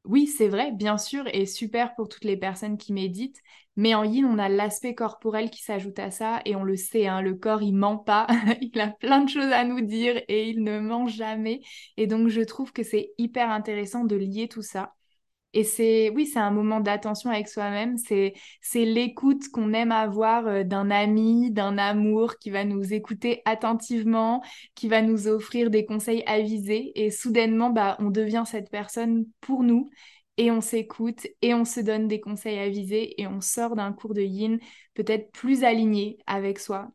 Oui, 0.05 0.27
c'est 0.27 0.47
vrai, 0.47 0.71
bien 0.71 0.97
sûr, 0.97 1.25
et 1.33 1.45
super 1.45 1.95
pour 1.95 2.07
toutes 2.09 2.23
les 2.23 2.37
personnes 2.37 2.77
qui 2.77 2.93
méditent. 2.93 3.41
Mais 3.75 3.93
en 3.95 4.03
yin, 4.03 4.25
on 4.25 4.37
a 4.39 4.47
l'aspect 4.49 4.95
corporel 4.95 5.49
qui 5.49 5.61
s'ajoute 5.63 5.99
à 5.99 6.11
ça, 6.11 6.41
et 6.45 6.55
on 6.55 6.63
le 6.63 6.75
sait, 6.77 7.07
hein, 7.07 7.21
le 7.21 7.35
corps, 7.35 7.61
il 7.61 7.73
ment 7.73 7.97
pas, 7.97 8.27
il 8.61 8.79
a 8.79 8.87
plein 8.89 9.21
de 9.23 9.29
choses 9.29 9.51
à 9.51 9.65
nous 9.65 9.81
dire, 9.81 10.21
et 10.27 10.49
il 10.49 10.63
ne 10.63 10.79
ment 10.79 11.07
jamais. 11.07 11.61
Et 11.97 12.07
donc, 12.07 12.29
je 12.29 12.41
trouve 12.41 12.71
que 12.73 12.83
c'est 12.83 13.13
hyper 13.17 13.49
intéressant 13.49 14.05
de 14.05 14.15
lier 14.15 14.47
tout 14.47 14.61
ça. 14.61 14.93
Et 15.55 15.63
c'est, 15.63 16.09
oui, 16.09 16.25
c'est 16.27 16.39
un 16.39 16.51
moment 16.51 16.81
d'attention 16.81 17.29
avec 17.29 17.47
soi-même. 17.47 17.97
C'est, 17.97 18.33
c'est 18.61 18.83
l'écoute 18.83 19.47
qu'on 19.53 19.71
aime 19.73 19.93
avoir 19.93 20.47
euh, 20.47 20.63
d'un 20.63 20.91
ami, 20.91 21.49
d'un 21.49 21.77
amour 21.77 22.37
qui 22.39 22.49
va 22.49 22.65
nous 22.65 22.93
écouter 22.93 23.41
attentivement, 23.45 24.43
qui 24.75 24.89
va 24.89 25.01
nous 25.01 25.27
offrir 25.29 25.69
des 25.69 25.85
conseils 25.85 26.23
avisés. 26.27 26.91
Et 26.95 27.09
soudainement, 27.09 27.69
bah, 27.69 27.95
on 27.99 28.09
devient 28.09 28.43
cette 28.45 28.69
personne 28.69 29.25
pour 29.39 29.63
nous 29.63 29.89
et 30.37 30.51
on 30.51 30.59
s'écoute 30.59 31.25
et 31.41 31.53
on 31.53 31.63
se 31.63 31.79
donne 31.79 32.09
des 32.09 32.19
conseils 32.19 32.59
avisés 32.59 33.19
et 33.21 33.25
on 33.25 33.39
sort 33.39 33.77
d'un 33.77 33.93
cours 33.93 34.13
de 34.13 34.21
yin 34.21 34.59
peut-être 34.93 35.31
plus 35.31 35.63
aligné 35.63 36.17
avec 36.27 36.59
soi. 36.59 36.91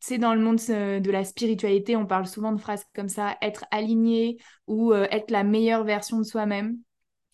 C'est 0.00 0.18
dans 0.18 0.34
le 0.34 0.40
monde 0.40 0.60
euh, 0.70 0.98
de 0.98 1.10
la 1.10 1.24
spiritualité, 1.24 1.94
on 1.96 2.06
parle 2.06 2.26
souvent 2.26 2.52
de 2.52 2.60
phrases 2.60 2.86
comme 2.94 3.08
ça, 3.08 3.36
être 3.42 3.66
aligné 3.70 4.38
ou 4.66 4.92
euh, 4.94 5.06
être 5.10 5.30
la 5.30 5.44
meilleure 5.44 5.84
version 5.84 6.18
de 6.18 6.24
soi-même. 6.24 6.78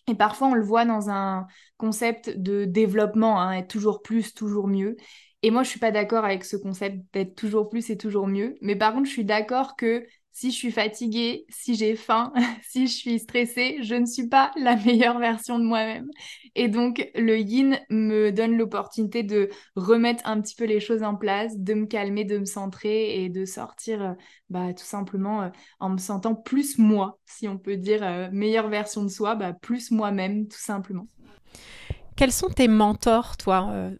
Et 0.09 0.15
parfois, 0.15 0.47
on 0.47 0.53
le 0.55 0.63
voit 0.63 0.85
dans 0.85 1.09
un 1.09 1.45
concept 1.77 2.31
de 2.31 2.65
développement, 2.65 3.39
hein, 3.41 3.51
être 3.53 3.67
toujours 3.67 4.01
plus, 4.01 4.33
toujours 4.33 4.67
mieux. 4.67 4.97
Et 5.43 5.51
moi, 5.51 5.63
je 5.63 5.69
suis 5.69 5.79
pas 5.79 5.91
d'accord 5.91 6.25
avec 6.25 6.43
ce 6.43 6.57
concept 6.57 7.01
d'être 7.13 7.35
toujours 7.35 7.69
plus 7.69 7.89
et 7.91 7.97
toujours 7.97 8.27
mieux. 8.27 8.55
Mais 8.61 8.75
par 8.75 8.93
contre, 8.93 9.05
je 9.05 9.11
suis 9.13 9.25
d'accord 9.25 9.75
que 9.75 10.05
si 10.31 10.51
je 10.51 10.55
suis 10.55 10.71
fatiguée, 10.71 11.45
si 11.49 11.75
j'ai 11.75 11.95
faim, 11.95 12.31
si 12.63 12.87
je 12.87 12.93
suis 12.93 13.19
stressée, 13.19 13.79
je 13.81 13.95
ne 13.95 14.05
suis 14.05 14.27
pas 14.27 14.51
la 14.55 14.75
meilleure 14.75 15.19
version 15.19 15.59
de 15.59 15.63
moi-même. 15.63 16.09
Et 16.55 16.67
donc, 16.67 17.09
le 17.15 17.37
yin 17.37 17.79
me 17.89 18.31
donne 18.31 18.57
l'opportunité 18.57 19.23
de 19.23 19.49
remettre 19.75 20.23
un 20.25 20.41
petit 20.41 20.55
peu 20.55 20.65
les 20.65 20.79
choses 20.79 21.03
en 21.03 21.15
place, 21.15 21.57
de 21.57 21.73
me 21.73 21.85
calmer, 21.85 22.25
de 22.25 22.37
me 22.37 22.45
centrer 22.45 23.23
et 23.23 23.29
de 23.29 23.45
sortir 23.45 24.01
euh, 24.01 24.13
bah, 24.49 24.73
tout 24.73 24.85
simplement 24.85 25.43
euh, 25.43 25.49
en 25.79 25.89
me 25.89 25.97
sentant 25.97 26.35
plus 26.35 26.77
moi, 26.77 27.19
si 27.25 27.47
on 27.47 27.57
peut 27.57 27.77
dire 27.77 28.03
euh, 28.03 28.29
meilleure 28.31 28.69
version 28.69 29.03
de 29.03 29.09
soi, 29.09 29.35
bah, 29.35 29.53
plus 29.53 29.91
moi-même, 29.91 30.47
tout 30.47 30.59
simplement. 30.59 31.07
Quels 32.15 32.31
sont 32.33 32.49
tes 32.49 32.67
mentors, 32.67 33.37
toi, 33.37 33.91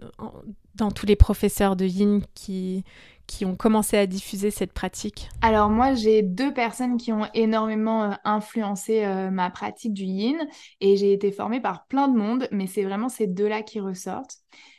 dans 0.76 0.92
tous 0.92 1.06
les 1.06 1.16
professeurs 1.16 1.78
de 1.78 1.86
yin 1.86 2.22
qui, 2.34 2.84
qui 3.30 3.46
ont 3.46 3.56
commencé 3.56 3.96
à 3.96 4.08
diffuser 4.08 4.50
cette 4.50 4.74
pratique 4.74 5.30
Alors 5.42 5.70
moi, 5.70 5.94
j'ai 5.94 6.24
deux 6.24 6.52
personnes 6.52 6.98
qui 6.98 7.14
ont 7.14 7.28
énormément 7.36 8.06
euh, 8.06 8.16
influencé 8.24 9.06
euh, 9.06 9.30
ma 9.30 9.52
pratique 9.52 9.94
du 9.94 10.04
yin 10.04 10.36
et 10.82 10.98
j'ai 10.98 11.14
été 11.14 11.32
formée 11.32 11.62
par 11.62 11.86
plein 11.86 12.08
de 12.08 12.18
monde, 12.18 12.48
mais 12.52 12.66
c'est 12.66 12.84
vraiment 12.84 13.08
ces 13.08 13.28
deux-là 13.28 13.62
qui 13.62 13.80
ressortent. 13.80 14.38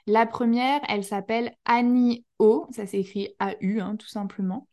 La 0.09 0.27
première, 0.27 0.81
elle 0.89 1.05
s'appelle 1.05 1.55
Annie 1.65 2.27
O, 2.41 2.67
ça 2.73 2.87
s'écrit 2.87 3.29
A-U, 3.39 3.81
hein, 3.81 3.95
tout 3.97 4.09
simplement. 4.09 4.67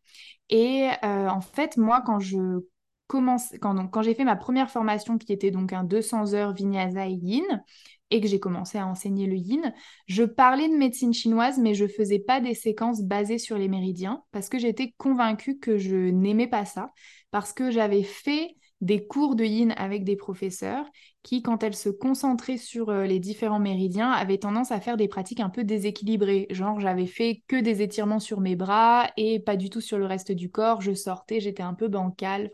Et 0.49 0.89
euh, 1.03 1.29
en 1.29 1.41
fait, 1.41 1.77
moi, 1.77 2.01
quand 2.03 2.19
je 2.19 2.63
commence, 3.05 3.53
quand, 3.61 4.01
j'ai 4.01 4.15
fait 4.15 4.23
ma 4.23 4.35
première 4.35 4.71
formation 4.71 5.19
qui 5.19 5.31
était 5.31 5.51
donc 5.51 5.71
un 5.71 5.83
200 5.83 6.33
heures 6.33 6.53
Vinyasa 6.53 7.07
Yin, 7.07 7.63
et 8.09 8.21
que 8.21 8.27
j'ai 8.27 8.39
commencé 8.39 8.77
à 8.77 8.87
enseigner 8.87 9.27
le 9.27 9.35
yin, 9.35 9.73
je 10.07 10.23
parlais 10.23 10.69
de 10.69 10.75
médecine 10.75 11.13
chinoise, 11.13 11.59
mais 11.59 11.73
je 11.73 11.87
faisais 11.87 12.19
pas 12.19 12.39
des 12.39 12.53
séquences 12.53 13.01
basées 13.01 13.37
sur 13.37 13.57
les 13.57 13.67
méridiens 13.67 14.23
parce 14.31 14.49
que 14.49 14.59
j'étais 14.59 14.93
convaincue 14.97 15.59
que 15.59 15.77
je 15.77 15.95
n'aimais 15.95 16.47
pas 16.47 16.65
ça, 16.65 16.91
parce 17.31 17.53
que 17.53 17.71
j'avais 17.71 18.03
fait 18.03 18.55
des 18.81 19.05
cours 19.07 19.35
de 19.35 19.43
yin 19.43 19.73
avec 19.77 20.03
des 20.03 20.15
professeurs 20.15 20.85
qui, 21.23 21.41
quand 21.41 21.63
elles 21.63 21.75
se 21.75 21.89
concentraient 21.89 22.57
sur 22.57 22.89
euh, 22.89 23.05
les 23.05 23.19
différents 23.19 23.59
méridiens, 23.59 24.11
avaient 24.11 24.37
tendance 24.37 24.71
à 24.71 24.79
faire 24.79 24.97
des 24.97 25.07
pratiques 25.07 25.39
un 25.39 25.49
peu 25.49 25.63
déséquilibrées. 25.63 26.47
Genre, 26.51 26.79
j'avais 26.79 27.07
fait 27.07 27.43
que 27.47 27.59
des 27.59 27.81
étirements 27.81 28.19
sur 28.19 28.39
mes 28.39 28.55
bras 28.55 29.09
et 29.17 29.39
pas 29.39 29.57
du 29.57 29.69
tout 29.69 29.81
sur 29.81 29.97
le 29.97 30.05
reste 30.05 30.31
du 30.31 30.51
corps. 30.51 30.81
Je 30.81 30.93
sortais, 30.93 31.39
j'étais 31.39 31.63
un 31.63 31.73
peu 31.73 31.87
bancale. 31.87 32.51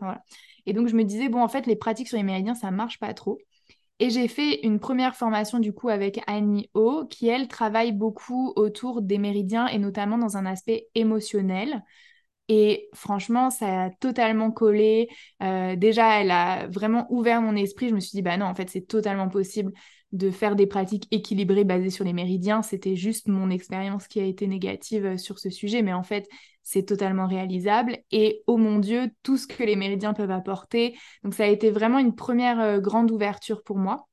Et 0.66 0.72
donc, 0.72 0.88
je 0.88 0.96
me 0.96 1.04
disais, 1.04 1.28
bon, 1.28 1.42
en 1.42 1.48
fait, 1.48 1.66
les 1.66 1.76
pratiques 1.76 2.08
sur 2.08 2.16
les 2.16 2.22
méridiens, 2.22 2.54
ça 2.54 2.70
marche 2.70 2.98
pas 2.98 3.12
trop. 3.14 3.38
Et 4.00 4.10
j'ai 4.10 4.26
fait 4.28 4.60
une 4.66 4.80
première 4.80 5.14
formation 5.16 5.60
du 5.60 5.72
coup 5.72 5.88
avec 5.88 6.20
Annie 6.26 6.68
O, 6.74 7.04
qui 7.08 7.28
elle 7.28 7.46
travaille 7.48 7.92
beaucoup 7.92 8.52
autour 8.56 9.02
des 9.02 9.18
méridiens 9.18 9.66
et 9.68 9.78
notamment 9.78 10.18
dans 10.18 10.36
un 10.36 10.46
aspect 10.46 10.88
émotionnel. 10.94 11.82
Et 12.48 12.88
franchement, 12.94 13.50
ça 13.50 13.84
a 13.84 13.90
totalement 13.90 14.50
collé. 14.52 15.08
Euh, 15.42 15.76
déjà, 15.76 16.20
elle 16.20 16.30
a 16.30 16.68
vraiment 16.68 17.06
ouvert 17.10 17.42
mon 17.42 17.56
esprit. 17.56 17.88
Je 17.90 17.94
me 17.94 18.00
suis 18.00 18.12
dit, 18.12 18.22
bah 18.22 18.36
non, 18.36 18.46
en 18.46 18.54
fait, 18.54 18.70
c'est 18.70 18.86
totalement 18.86 19.28
possible 19.28 19.72
de 20.12 20.30
faire 20.30 20.56
des 20.56 20.66
pratiques 20.66 21.06
équilibrées 21.10 21.64
basées 21.64 21.90
sur 21.90 22.04
les 22.04 22.12
méridiens. 22.12 22.62
C'était 22.62 22.96
juste 22.96 23.28
mon 23.28 23.50
expérience 23.50 24.08
qui 24.08 24.20
a 24.20 24.24
été 24.24 24.46
négative 24.46 25.06
euh, 25.06 25.16
sur 25.18 25.38
ce 25.38 25.50
sujet. 25.50 25.82
Mais 25.82 25.92
en 25.94 26.02
fait, 26.02 26.28
c'est 26.64 26.84
totalement 26.84 27.28
réalisable. 27.28 27.98
Et 28.10 28.42
oh 28.46 28.56
mon 28.56 28.78
Dieu, 28.78 29.10
tout 29.22 29.36
ce 29.36 29.46
que 29.46 29.62
les 29.62 29.76
méridiens 29.76 30.14
peuvent 30.14 30.30
apporter. 30.30 30.98
Donc 31.22 31.34
ça 31.34 31.44
a 31.44 31.48
été 31.48 31.70
vraiment 31.70 31.98
une 31.98 32.14
première 32.16 32.60
euh, 32.60 32.80
grande 32.80 33.10
ouverture 33.10 33.62
pour 33.62 33.78
moi. 33.78 34.08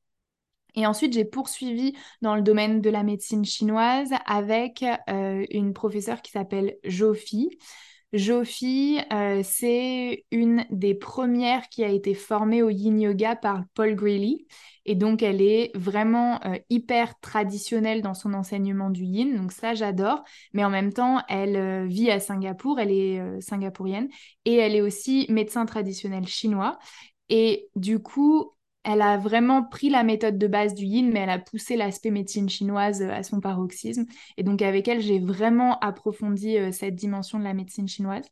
Et 0.76 0.86
ensuite, 0.86 1.14
j'ai 1.14 1.26
poursuivi 1.26 1.94
dans 2.22 2.36
le 2.36 2.42
domaine 2.42 2.82
de 2.82 2.90
la 2.90 3.04
médecine 3.04 3.44
chinoise 3.44 4.12
avec 4.26 4.86
euh, 5.10 5.46
une 5.50 5.74
professeure 5.74 6.22
qui 6.22 6.32
s'appelle 6.32 6.78
Jofi. 6.84 7.58
Jofi, 8.14 9.00
euh, 9.14 9.42
c'est 9.42 10.26
une 10.32 10.66
des 10.70 10.94
premières 10.96 11.70
qui 11.70 11.84
a 11.86 11.88
été 11.88 12.14
formée 12.14 12.62
au 12.62 12.70
yin 12.70 13.00
yoga 13.00 13.38
par 13.38 13.64
Paul 13.74 13.96
Greeley. 13.96 14.46
Et 14.86 14.96
donc, 14.96 15.24
elle 15.24 15.42
est 15.42 15.72
vraiment 15.78 16.42
euh, 16.46 16.58
hyper 16.70 17.18
traditionnelle 17.22 18.02
dans 18.02 18.14
son 18.14 18.34
enseignement 18.34 18.90
du 18.90 19.04
yin. 19.06 19.38
Donc, 19.38 19.54
ça, 19.54 19.76
j'adore. 19.76 20.24
Mais 20.54 20.66
en 20.66 20.70
même 20.70 20.92
temps, 20.92 21.24
elle 21.30 21.56
euh, 21.56 21.86
vit 21.86 22.12
à 22.12 22.20
Singapour, 22.20 22.80
elle 22.82 22.92
est 22.92 23.42
singapourienne. 23.42 24.10
Et 24.44 24.56
elle 24.56 24.76
est 24.76 24.82
aussi 24.82 25.26
médecin 25.30 25.66
traditionnel 25.66 26.28
chinois. 26.28 26.80
Et 27.30 27.70
du 27.78 28.00
coup, 28.00 28.52
elle 28.84 29.02
a 29.02 29.18
vraiment 29.18 29.64
pris 29.64 29.90
la 29.90 30.04
méthode 30.04 30.38
de 30.38 30.48
base 30.48 30.74
du 30.74 30.86
yin, 30.86 31.12
mais 31.12 31.20
elle 31.22 31.30
a 31.30 31.40
poussé 31.40 31.76
l'aspect 31.78 32.12
médecine 32.12 32.50
chinoise 32.50 33.02
euh, 33.02 33.12
à 33.12 33.24
son 33.24 33.40
paroxysme. 33.40 34.06
Et 34.38 34.44
donc 34.44 34.62
avec 34.62 34.88
elle, 34.88 35.02
j'ai 35.02 35.20
vraiment 35.20 35.80
approfondi 35.80 36.58
euh, 36.58 36.72
cette 36.72 36.96
dimension 36.96 37.40
de 37.40 37.44
la 37.44 37.54
médecine 37.54 37.88
chinoise. 37.88 38.26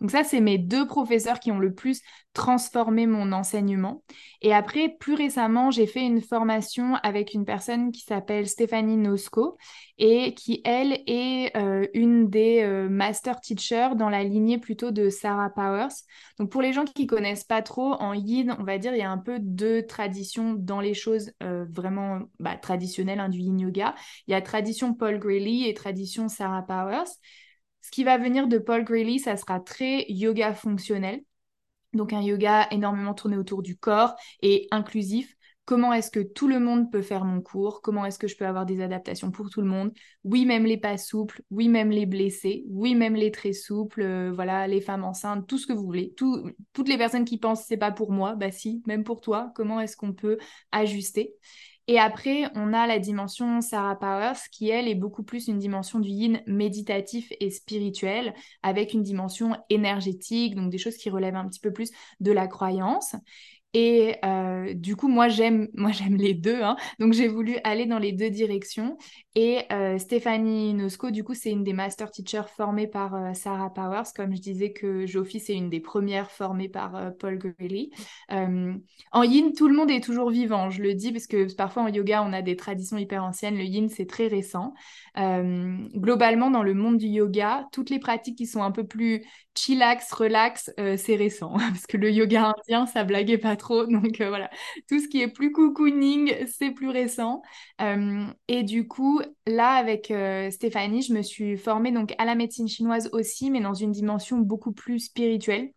Donc 0.00 0.10
ça, 0.10 0.24
c'est 0.24 0.40
mes 0.40 0.58
deux 0.58 0.86
professeurs 0.86 1.40
qui 1.40 1.52
ont 1.52 1.58
le 1.58 1.74
plus 1.74 2.00
transformé 2.34 3.06
mon 3.06 3.32
enseignement. 3.32 4.02
Et 4.42 4.52
après, 4.52 4.88
plus 4.88 5.14
récemment, 5.14 5.70
j'ai 5.70 5.86
fait 5.86 6.04
une 6.04 6.20
formation 6.20 6.96
avec 6.96 7.32
une 7.32 7.44
personne 7.44 7.92
qui 7.92 8.02
s'appelle 8.02 8.48
Stéphanie 8.48 8.96
Nosco 8.96 9.56
et 9.98 10.34
qui, 10.34 10.60
elle, 10.64 11.00
est 11.06 11.56
euh, 11.56 11.86
une 11.94 12.28
des 12.28 12.62
euh, 12.62 12.88
master 12.88 13.40
teachers 13.40 13.94
dans 13.94 14.08
la 14.08 14.24
lignée 14.24 14.58
plutôt 14.58 14.90
de 14.90 15.08
Sarah 15.08 15.50
Powers. 15.50 15.94
Donc 16.38 16.50
pour 16.50 16.60
les 16.60 16.72
gens 16.72 16.84
qui 16.84 17.06
connaissent 17.06 17.44
pas 17.44 17.62
trop, 17.62 17.92
en 17.94 18.12
yin, 18.12 18.56
on 18.58 18.64
va 18.64 18.78
dire, 18.78 18.92
il 18.92 18.98
y 18.98 19.02
a 19.02 19.10
un 19.10 19.18
peu 19.18 19.38
deux 19.40 19.86
traditions 19.86 20.54
dans 20.54 20.80
les 20.80 20.94
choses 20.94 21.30
euh, 21.42 21.64
vraiment 21.70 22.22
bah, 22.40 22.56
traditionnelles 22.56 23.20
hein, 23.20 23.28
du 23.28 23.38
yin 23.38 23.60
yoga. 23.60 23.94
Il 24.26 24.32
y 24.32 24.34
a 24.34 24.42
tradition 24.42 24.92
Paul 24.92 25.20
Greeley 25.20 25.68
et 25.68 25.74
tradition 25.74 26.28
Sarah 26.28 26.62
Powers. 26.62 27.10
Ce 27.84 27.90
qui 27.90 28.02
va 28.02 28.16
venir 28.16 28.48
de 28.48 28.56
Paul 28.56 28.82
Greeley, 28.82 29.18
ça 29.18 29.36
sera 29.36 29.60
très 29.60 30.06
yoga 30.08 30.54
fonctionnel. 30.54 31.20
Donc 31.92 32.14
un 32.14 32.22
yoga 32.22 32.66
énormément 32.70 33.12
tourné 33.12 33.36
autour 33.36 33.62
du 33.62 33.76
corps 33.76 34.14
et 34.40 34.66
inclusif. 34.70 35.36
Comment 35.66 35.92
est-ce 35.92 36.10
que 36.10 36.20
tout 36.20 36.48
le 36.48 36.60
monde 36.60 36.90
peut 36.90 37.02
faire 37.02 37.26
mon 37.26 37.42
cours? 37.42 37.82
Comment 37.82 38.06
est-ce 38.06 38.18
que 38.18 38.26
je 38.26 38.38
peux 38.38 38.46
avoir 38.46 38.64
des 38.64 38.80
adaptations 38.80 39.30
pour 39.30 39.50
tout 39.50 39.60
le 39.60 39.66
monde? 39.66 39.92
Oui, 40.24 40.46
même 40.46 40.64
les 40.64 40.78
pas 40.78 40.96
souples, 40.96 41.42
oui, 41.50 41.68
même 41.68 41.90
les 41.90 42.06
blessés, 42.06 42.64
oui, 42.70 42.94
même 42.94 43.16
les 43.16 43.30
très 43.30 43.52
souples, 43.52 44.00
euh, 44.00 44.32
voilà, 44.32 44.66
les 44.66 44.80
femmes 44.80 45.04
enceintes, 45.04 45.46
tout 45.46 45.58
ce 45.58 45.66
que 45.66 45.74
vous 45.74 45.84
voulez. 45.84 46.14
toutes 46.16 46.88
les 46.88 46.96
personnes 46.98 47.26
qui 47.26 47.36
pensent 47.36 47.66
c'est 47.66 47.76
pas 47.76 47.92
pour 47.92 48.12
moi, 48.12 48.34
bah 48.34 48.50
si, 48.50 48.82
même 48.86 49.04
pour 49.04 49.20
toi, 49.20 49.52
comment 49.54 49.78
est-ce 49.78 49.96
qu'on 49.96 50.14
peut 50.14 50.38
ajuster? 50.72 51.34
Et 51.86 51.98
après, 51.98 52.44
on 52.54 52.72
a 52.72 52.86
la 52.86 52.98
dimension 52.98 53.60
Sarah 53.60 53.98
Powers 53.98 54.48
qui, 54.50 54.70
elle, 54.70 54.88
est 54.88 54.94
beaucoup 54.94 55.22
plus 55.22 55.48
une 55.48 55.58
dimension 55.58 55.98
du 55.98 56.08
yin 56.08 56.40
méditatif 56.46 57.30
et 57.40 57.50
spirituel, 57.50 58.32
avec 58.62 58.94
une 58.94 59.02
dimension 59.02 59.56
énergétique, 59.68 60.54
donc 60.54 60.70
des 60.70 60.78
choses 60.78 60.96
qui 60.96 61.10
relèvent 61.10 61.36
un 61.36 61.46
petit 61.46 61.60
peu 61.60 61.72
plus 61.72 61.90
de 62.20 62.32
la 62.32 62.46
croyance. 62.46 63.16
Et 63.74 64.14
euh, 64.24 64.72
du 64.72 64.94
coup, 64.94 65.08
moi 65.08 65.28
j'aime, 65.28 65.68
moi 65.74 65.90
j'aime 65.90 66.16
les 66.16 66.32
deux, 66.32 66.62
hein. 66.62 66.76
donc 67.00 67.12
j'ai 67.12 67.28
voulu 67.28 67.56
aller 67.64 67.86
dans 67.86 67.98
les 67.98 68.12
deux 68.12 68.30
directions. 68.30 68.96
Et 69.34 69.62
euh, 69.72 69.98
Stéphanie 69.98 70.74
Nosco, 70.74 71.10
du 71.10 71.24
coup, 71.24 71.34
c'est 71.34 71.50
une 71.50 71.64
des 71.64 71.72
master 71.72 72.10
teachers 72.10 72.48
formées 72.48 72.86
par 72.86 73.16
euh, 73.16 73.34
Sarah 73.34 73.74
Powers, 73.74 74.12
comme 74.14 74.34
je 74.34 74.40
disais 74.40 74.72
que 74.72 75.06
Jofi, 75.06 75.40
c'est 75.40 75.54
une 75.54 75.70
des 75.70 75.80
premières 75.80 76.30
formées 76.30 76.68
par 76.68 77.12
Paul 77.18 77.38
Greeley. 77.38 77.90
en 78.30 79.22
yin, 79.22 79.52
tout 79.52 79.68
le 79.68 79.74
monde 79.74 79.90
est 79.90 80.02
toujours 80.02 80.30
vivant, 80.30 80.70
je 80.70 80.80
le 80.80 80.94
dis 80.94 81.10
parce 81.10 81.26
que 81.26 81.52
parfois 81.54 81.82
en 81.82 81.88
yoga, 81.88 82.22
on 82.22 82.32
a 82.32 82.42
des 82.42 82.54
traditions 82.56 82.96
hyper 82.96 83.24
anciennes. 83.24 83.56
Le 83.56 83.64
yin, 83.64 83.88
c'est 83.88 84.06
très 84.06 84.28
récent. 84.28 84.72
globalement, 85.16 86.50
dans 86.50 86.62
le 86.62 86.74
monde 86.74 86.98
du 86.98 87.06
yoga, 87.06 87.66
toutes 87.72 87.90
les 87.90 87.98
pratiques 87.98 88.38
qui 88.38 88.46
sont 88.46 88.62
un 88.62 88.70
peu 88.70 88.86
plus 88.86 89.24
chillax, 89.56 90.12
relax, 90.12 90.70
c'est 90.96 91.16
récent, 91.16 91.54
parce 91.58 91.86
que 91.86 91.96
le 91.96 92.10
yoga 92.12 92.54
indien, 92.56 92.86
ça 92.86 93.02
blaguait 93.02 93.38
pas 93.38 93.56
Donc 93.88 94.16
voilà, 94.18 94.50
tout 94.88 95.00
ce 95.00 95.08
qui 95.08 95.20
est 95.22 95.28
plus 95.28 95.52
cocooning, 95.52 96.32
c'est 96.46 96.70
plus 96.70 96.88
récent. 96.88 97.42
et 98.48 98.62
du 98.62 98.86
coup, 98.88 99.20
là, 99.46 99.72
avec 99.72 100.12
Stéphanie, 100.50 101.02
je 101.02 101.12
me 101.12 101.22
suis 101.22 101.56
formée 101.56 101.92
donc 101.92 102.14
à 102.18 102.24
la 102.24 102.34
médecine 102.34 102.68
chinoise 102.68 103.08
aussi, 103.12 103.50
mais 103.50 103.60
dans 103.60 103.74
une 103.74 103.92
dimension 103.92 104.38
beaucoup 104.38 104.72
plus 104.72 105.00
spirituelle 105.00 105.72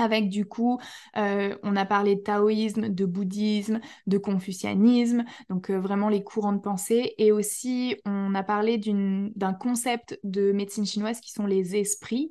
avec 0.00 0.28
du 0.28 0.46
coup, 0.46 0.78
euh, 1.16 1.56
on 1.62 1.76
a 1.76 1.84
parlé 1.84 2.16
de 2.16 2.20
taoïsme, 2.22 2.88
de 2.88 3.04
bouddhisme, 3.04 3.80
de 4.06 4.18
confucianisme, 4.18 5.24
donc 5.48 5.70
euh, 5.70 5.78
vraiment 5.78 6.08
les 6.08 6.22
courants 6.22 6.52
de 6.52 6.60
pensée. 6.60 7.14
Et 7.18 7.32
aussi, 7.32 7.96
on 8.06 8.34
a 8.34 8.42
parlé 8.42 8.78
d'un 8.78 9.52
concept 9.52 10.18
de 10.24 10.52
médecine 10.52 10.86
chinoise 10.86 11.20
qui 11.20 11.32
sont 11.32 11.46
les 11.46 11.76
esprits. 11.76 12.30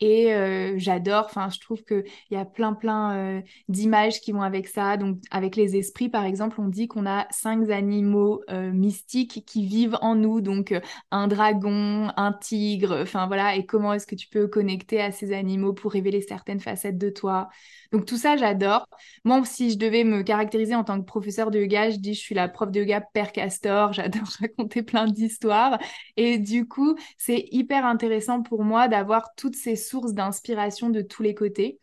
Et 0.00 0.32
j'adore, 0.76 1.24
enfin, 1.26 1.48
je 1.50 1.58
trouve 1.60 1.82
qu'il 1.84 2.04
y 2.30 2.36
a 2.36 2.44
plein, 2.44 2.72
plein 2.74 3.42
d'images 3.68 4.20
qui 4.20 4.32
vont 4.32 4.42
avec 4.42 4.68
ça. 4.68 4.96
Donc, 4.96 5.18
avec 5.30 5.56
les 5.56 5.76
esprits, 5.76 6.08
par 6.08 6.24
exemple, 6.24 6.60
on 6.60 6.68
dit 6.68 6.88
qu'on 6.88 7.06
a 7.06 7.26
cinq 7.30 7.68
animaux 7.70 8.42
mystiques 8.72 9.44
qui 9.46 9.66
vivent 9.66 9.98
en 10.00 10.14
nous. 10.14 10.40
Donc, 10.40 10.74
un 11.10 11.28
dragon, 11.28 12.10
un 12.16 12.32
tigre, 12.32 12.98
enfin 13.02 13.26
voilà. 13.26 13.56
Et 13.56 13.66
comment 13.66 13.92
est-ce 13.92 14.06
que 14.06 14.14
tu 14.14 14.28
peux 14.28 14.46
connecter 14.48 15.00
à 15.00 15.10
ces 15.12 15.32
animaux 15.32 15.72
pour 15.72 15.92
révéler 15.92 16.22
certaines 16.22 16.60
facettes 16.60 16.98
de 16.98 17.10
toi? 17.10 17.48
Donc 17.92 18.04
tout 18.04 18.16
ça, 18.16 18.36
j'adore. 18.36 18.86
Moi, 19.24 19.42
si 19.44 19.70
je 19.70 19.78
devais 19.78 20.04
me 20.04 20.22
caractériser 20.22 20.74
en 20.74 20.84
tant 20.84 21.00
que 21.00 21.04
professeur 21.06 21.50
de 21.50 21.58
yoga, 21.60 21.90
je 21.90 21.96
dis 21.96 22.14
je 22.14 22.20
suis 22.20 22.34
la 22.34 22.48
prof 22.48 22.70
de 22.70 22.80
yoga 22.80 23.00
Père 23.00 23.32
Castor. 23.32 23.92
J'adore 23.98 24.28
raconter 24.40 24.82
plein 24.82 25.06
d'histoires. 25.06 25.78
Et 26.16 26.38
du 26.38 26.66
coup, 26.68 26.96
c'est 27.16 27.46
hyper 27.50 27.84
intéressant 27.86 28.42
pour 28.42 28.64
moi 28.64 28.88
d'avoir 28.88 29.34
toutes 29.36 29.56
ces 29.56 29.76
sources 29.88 30.12
d'inspiration 30.14 30.90
de 30.90 31.02
tous 31.02 31.22
les 31.22 31.34
côtés. 31.34 31.80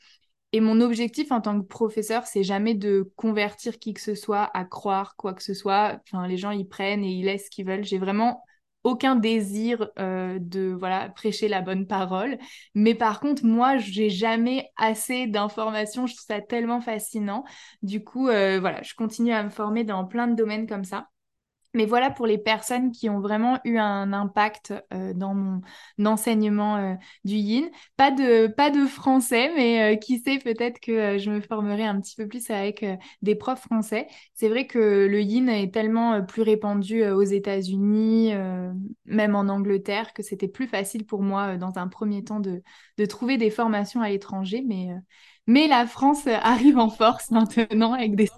Et 0.54 0.62
mon 0.62 0.80
objectif 0.82 1.32
en 1.32 1.42
tant 1.42 1.60
que 1.60 1.66
professeur, 1.66 2.28
c'est 2.28 2.44
jamais 2.44 2.76
de 2.76 3.12
convertir 3.18 3.78
qui 3.80 3.94
que 3.94 4.02
ce 4.02 4.16
soit 4.16 4.50
à 4.54 4.64
croire 4.64 5.16
quoi 5.18 5.34
que 5.34 5.44
ce 5.44 5.54
soit. 5.54 6.00
Enfin, 6.08 6.28
les 6.28 6.38
gens, 6.38 6.52
ils 6.52 6.68
prennent 6.68 7.04
et 7.04 7.12
ils 7.12 7.26
laissent 7.26 7.46
ce 7.46 7.50
qu'ils 7.50 7.66
veulent. 7.66 7.84
J'ai 7.84 7.98
vraiment 7.98 8.44
aucun 8.86 9.16
désir 9.16 9.90
euh, 10.00 10.38
de 10.40 10.76
voilà 10.80 11.10
prêcher 11.10 11.48
la 11.48 11.62
bonne 11.62 11.88
parole. 11.88 12.38
Mais 12.76 12.94
par 12.96 13.20
contre, 13.20 13.44
moi, 13.44 13.78
j'ai 13.78 14.10
jamais 14.10 14.70
assez 14.78 15.28
d'informations. 15.28 16.08
Je 16.08 16.14
trouve 16.16 16.26
ça 16.28 16.42
tellement 16.42 16.82
fascinant. 16.82 17.44
Du 17.82 18.04
coup, 18.04 18.30
euh, 18.30 18.60
voilà, 18.60 18.82
je 18.84 18.94
continue 18.94 19.34
à 19.34 19.44
me 19.44 19.50
former 19.50 19.84
dans 19.84 20.06
plein 20.06 20.28
de 20.28 20.36
domaines 20.36 20.68
comme 20.68 20.86
ça. 20.86 21.08
Mais 21.76 21.86
voilà 21.86 22.10
pour 22.10 22.26
les 22.26 22.38
personnes 22.38 22.92
qui 22.92 23.10
ont 23.10 23.20
vraiment 23.20 23.60
eu 23.66 23.78
un 23.78 24.14
impact 24.14 24.74
euh, 24.94 25.14
dans 25.14 25.34
mon 25.34 25.62
enseignement 26.06 26.78
euh, 26.78 26.94
du 27.26 27.36
yin. 27.36 27.70
Pas 27.98 28.12
de, 28.12 28.48
pas 28.48 28.70
de 28.70 28.86
français, 28.86 29.52
mais 29.56 29.96
euh, 29.96 29.98
qui 29.98 30.20
sait, 30.20 30.40
peut-être 30.40 30.80
que 30.80 31.18
je 31.18 31.30
me 31.30 31.42
formerai 31.42 31.84
un 31.84 32.00
petit 32.00 32.16
peu 32.16 32.28
plus 32.28 32.50
avec 32.50 32.86
des 33.22 33.36
profs 33.36 33.62
français. 33.62 34.08
C'est 34.34 34.48
vrai 34.48 34.68
que 34.68 35.06
le 35.06 35.22
yin 35.22 35.50
est 35.50 35.74
tellement 35.74 36.24
plus 36.24 36.42
répandu 36.42 37.06
aux 37.06 37.24
États-Unis, 37.24 38.34
même 39.06 39.36
en 39.36 39.50
Angleterre, 39.50 40.14
que 40.14 40.24
c'était 40.24 40.48
plus 40.48 40.68
facile 40.68 41.06
pour 41.06 41.22
moi 41.22 41.58
dans 41.58 41.78
un 41.78 41.88
premier 41.90 42.24
temps 42.24 42.40
de, 42.40 42.64
de 42.98 43.06
trouver 43.06 43.38
des 43.38 43.50
formations 43.50 44.02
à 44.02 44.10
l'étranger. 44.10 44.64
Mais 44.66 44.90
mais 45.48 45.68
la 45.68 45.86
France 45.86 46.28
arrive 46.42 46.78
en 46.78 46.90
force 46.90 47.32
maintenant 47.32 47.94
avec 47.94 48.16
des 48.16 48.30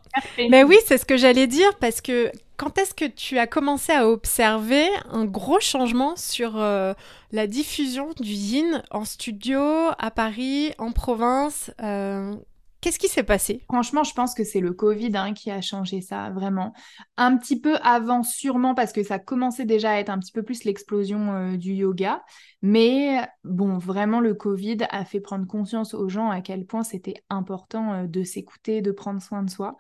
Mais 0.50 0.64
oui, 0.64 0.78
c'est 0.86 0.98
ce 0.98 1.06
que 1.06 1.18
j'allais 1.18 1.48
dire 1.48 1.78
parce 1.80 2.02
que 2.02 2.32
quand 2.58 2.80
est-ce 2.80 2.96
que 2.96 3.06
tu 3.06 3.38
as 3.38 3.46
commencé 3.46 3.94
à 3.94 4.10
observer 4.10 4.88
un 5.12 5.26
gros 5.26 5.60
changement 5.60 6.16
sur 6.16 6.58
euh, 6.58 6.94
la 7.32 7.46
diffusion 7.46 8.10
du 8.20 8.32
yin 8.32 8.84
en 8.90 9.06
studio, 9.06 9.62
à 9.98 10.12
Paris, 10.12 10.74
en 10.80 10.92
province 10.92 11.72
euh, 11.82 12.36
Qu'est-ce 12.82 13.00
qui 13.00 13.08
s'est 13.08 13.24
passé? 13.24 13.64
Franchement, 13.68 14.04
je 14.04 14.14
pense 14.14 14.36
que 14.36 14.44
c'est 14.44 14.60
le 14.60 14.72
Covid 14.72 15.12
hein, 15.16 15.34
qui 15.34 15.50
a 15.50 15.62
changé 15.62 16.02
ça, 16.02 16.30
vraiment. 16.30 16.74
Un 17.18 17.36
petit 17.38 17.60
peu 17.60 17.76
avant, 17.78 18.22
sûrement, 18.22 18.76
parce 18.76 18.94
que 18.94 19.02
ça 19.02 19.18
commençait 19.18 19.66
déjà 19.66 19.92
à 19.92 19.96
être 19.96 20.10
un 20.10 20.20
petit 20.20 20.32
peu 20.32 20.44
plus 20.44 20.64
l'explosion 20.64 21.34
euh, 21.34 21.58
du 21.58 21.74
yoga. 21.74 22.24
Mais 22.62 23.28
bon, 23.44 23.78
vraiment, 23.78 24.20
le 24.20 24.36
Covid 24.36 24.78
a 24.90 25.06
fait 25.06 25.20
prendre 25.20 25.48
conscience 25.48 25.96
aux 25.96 26.08
gens 26.08 26.30
à 26.30 26.42
quel 26.42 26.66
point 26.66 26.84
c'était 26.84 27.24
important 27.30 28.06
de 28.06 28.24
s'écouter, 28.24 28.82
de 28.82 28.92
prendre 28.92 29.22
soin 29.22 29.42
de 29.42 29.50
soi. 29.50 29.76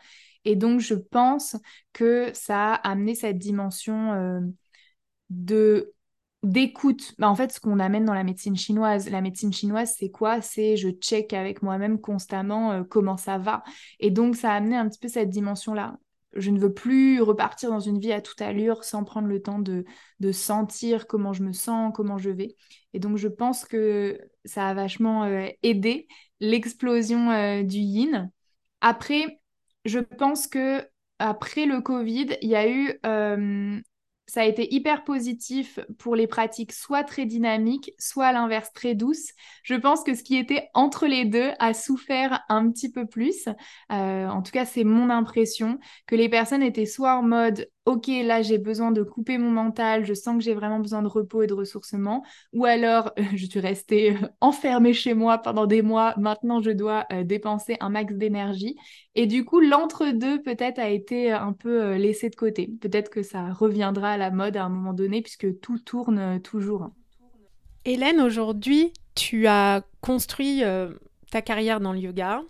Et 0.47 0.55
donc, 0.55 0.79
je 0.79 0.93
pense 0.93 1.57
que 1.91 2.31
ça 2.33 2.75
a 2.75 2.89
amené 2.89 3.15
cette 3.15 3.37
dimension 3.37 4.13
euh, 4.13 4.39
de 5.29 5.93
d'écoute. 6.41 7.15
Bah, 7.19 7.27
en 7.29 7.35
fait, 7.35 7.51
ce 7.51 7.59
qu'on 7.59 7.79
amène 7.79 8.05
dans 8.05 8.13
la 8.13 8.23
médecine 8.23 8.55
chinoise, 8.55 9.09
la 9.09 9.19
médecine 9.19 9.51
chinoise, 9.51 9.93
c'est 9.97 10.09
quoi? 10.09 10.41
C'est 10.41 10.77
je 10.77 10.87
check 10.87 11.33
avec 11.33 11.61
moi-même 11.63 11.99
constamment 11.99 12.71
euh, 12.71 12.83
comment 12.85 13.17
ça 13.17 13.37
va. 13.37 13.61
Et 13.99 14.09
donc, 14.09 14.37
ça 14.37 14.53
a 14.53 14.55
amené 14.55 14.77
un 14.77 14.87
petit 14.87 14.99
peu 14.99 15.09
cette 15.09 15.29
dimension-là. 15.29 15.97
Je 16.33 16.49
ne 16.49 16.59
veux 16.59 16.73
plus 16.73 17.21
repartir 17.21 17.69
dans 17.69 17.81
une 17.81 17.99
vie 17.99 18.13
à 18.13 18.21
toute 18.21 18.41
allure 18.41 18.85
sans 18.85 19.03
prendre 19.03 19.27
le 19.27 19.41
temps 19.41 19.59
de, 19.59 19.83
de 20.21 20.31
sentir 20.31 21.07
comment 21.07 21.33
je 21.33 21.43
me 21.43 21.51
sens, 21.51 21.91
comment 21.93 22.17
je 22.17 22.29
vais. 22.29 22.55
Et 22.93 22.99
donc, 22.99 23.17
je 23.17 23.27
pense 23.27 23.65
que 23.65 24.17
ça 24.45 24.69
a 24.69 24.73
vachement 24.73 25.25
euh, 25.25 25.47
aidé 25.61 26.07
l'explosion 26.39 27.63
du 27.63 27.79
yin. 27.79 28.31
Après, 28.79 29.41
je 29.87 29.99
pense 29.99 30.47
que 30.47 30.87
après 31.19 31.65
le 31.65 31.81
Covid, 31.81 32.37
il 32.41 32.49
y 32.49 32.55
a 32.55 32.69
eu 32.69 32.99
ça 34.27 34.41
a 34.41 34.45
été 34.45 34.73
hyper 34.73 35.05
positif 35.05 35.79
pour 35.97 36.15
les 36.15 36.27
pratiques 36.27 36.73
soit 36.73 37.05
très 37.05 37.25
dynamiques, 37.25 37.93
soit 37.97 38.27
à 38.27 38.33
l'inverse 38.33 38.71
très 38.73 38.93
douces. 38.93 39.31
Je 39.63 39.75
pense 39.75 40.03
que 40.03 40.13
ce 40.15 40.23
qui 40.23 40.35
était 40.35 40.69
entre 40.73 41.07
les 41.07 41.23
deux 41.23 41.51
a 41.59 41.73
souffert 41.73 42.41
un 42.49 42.69
petit 42.69 42.91
peu 42.91 43.07
plus. 43.07 43.47
Euh, 43.91 44.27
en 44.27 44.41
tout 44.41 44.51
cas, 44.51 44.65
c'est 44.65 44.83
mon 44.83 45.09
impression 45.09 45.79
que 46.07 46.15
les 46.15 46.27
personnes 46.27 46.61
étaient 46.61 46.85
soit 46.85 47.15
en 47.15 47.23
mode 47.23 47.69
ok, 47.87 48.07
là 48.25 48.41
j'ai 48.41 48.57
besoin 48.57 48.91
de 48.91 49.01
couper 49.01 49.37
mon 49.37 49.49
mental, 49.49 50.05
je 50.05 50.13
sens 50.13 50.35
que 50.37 50.43
j'ai 50.43 50.53
vraiment 50.53 50.79
besoin 50.79 51.01
de 51.01 51.07
repos 51.07 51.41
et 51.41 51.47
de 51.47 51.53
ressourcement, 51.53 52.21
ou 52.51 52.65
alors 52.65 53.13
je 53.35 53.45
suis 53.45 53.61
restée 53.61 54.11
euh, 54.11 54.27
enfermée 54.41 54.93
chez 54.93 55.13
moi 55.13 55.37
pendant 55.37 55.65
des 55.65 55.81
mois, 55.81 56.13
maintenant 56.17 56.61
je 56.61 56.71
dois 56.71 57.05
euh, 57.13 57.23
dépenser 57.23 57.77
un 57.79 57.89
max 57.89 58.13
d'énergie. 58.13 58.75
Et 59.15 59.25
du 59.25 59.45
coup, 59.45 59.61
l'entre-deux 59.61 60.41
peut-être 60.41 60.79
a 60.79 60.89
été 60.89 61.31
un 61.31 61.53
peu 61.53 61.81
euh, 61.81 61.97
laissé 61.97 62.29
de 62.29 62.35
côté. 62.35 62.69
Peut-être 62.81 63.09
que 63.09 63.23
ça 63.23 63.53
reviendra 63.53 64.11
à 64.11 64.17
la 64.17 64.31
mode 64.31 64.57
à 64.57 64.65
un 64.65 64.69
moment 64.69 64.93
donné, 64.93 65.21
puisque 65.21 65.59
tout 65.61 65.79
tourne 65.79 66.41
toujours. 66.41 66.89
Hélène, 67.85 68.19
aujourd'hui, 68.19 68.91
tu 69.15 69.47
as 69.47 69.81
construit 70.01 70.61
ta 71.31 71.41
carrière 71.41 71.79
dans 71.79 71.93
le 71.93 71.99
yoga. 71.99 72.41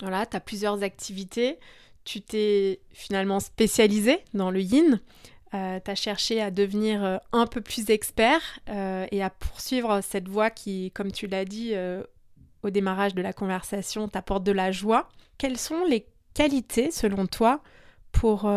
Voilà, 0.00 0.24
tu 0.24 0.36
as 0.36 0.40
plusieurs 0.40 0.82
activités 0.82 1.58
tu 2.08 2.22
t'es 2.22 2.80
finalement 2.90 3.38
spécialisé 3.38 4.20
dans 4.32 4.50
le 4.50 4.62
yin. 4.62 4.98
Euh, 5.52 5.78
tu 5.84 5.90
as 5.90 5.94
cherché 5.94 6.40
à 6.40 6.50
devenir 6.50 7.04
euh, 7.04 7.18
un 7.32 7.46
peu 7.46 7.60
plus 7.60 7.90
expert 7.90 8.40
euh, 8.70 9.06
et 9.12 9.22
à 9.22 9.28
poursuivre 9.28 10.00
cette 10.00 10.26
voie 10.26 10.48
qui, 10.48 10.90
comme 10.92 11.12
tu 11.12 11.26
l'as 11.26 11.44
dit 11.44 11.74
au 12.62 12.70
démarrage 12.70 13.14
de 13.14 13.20
la 13.20 13.34
conversation, 13.34 14.08
t'apporte 14.08 14.42
de 14.42 14.52
la 14.52 14.72
joie. 14.72 15.10
Quelles 15.36 15.58
sont 15.58 15.84
les 15.84 16.06
qualités, 16.32 16.90
selon 16.90 17.26
toi, 17.26 17.60
pour 18.10 18.50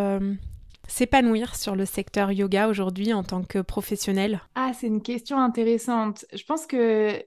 s'épanouir 0.87 1.55
sur 1.55 1.75
le 1.75 1.85
secteur 1.85 2.31
yoga 2.31 2.69
aujourd'hui 2.69 3.13
en 3.13 3.23
tant 3.23 3.43
que 3.43 3.59
professionnel? 3.59 4.41
Ah, 4.55 4.71
c'est 4.73 4.87
une 4.87 5.01
question 5.01 5.37
intéressante. 5.37 6.25
Je 6.33 6.43
pense 6.45 6.65
qu'il 6.65 7.25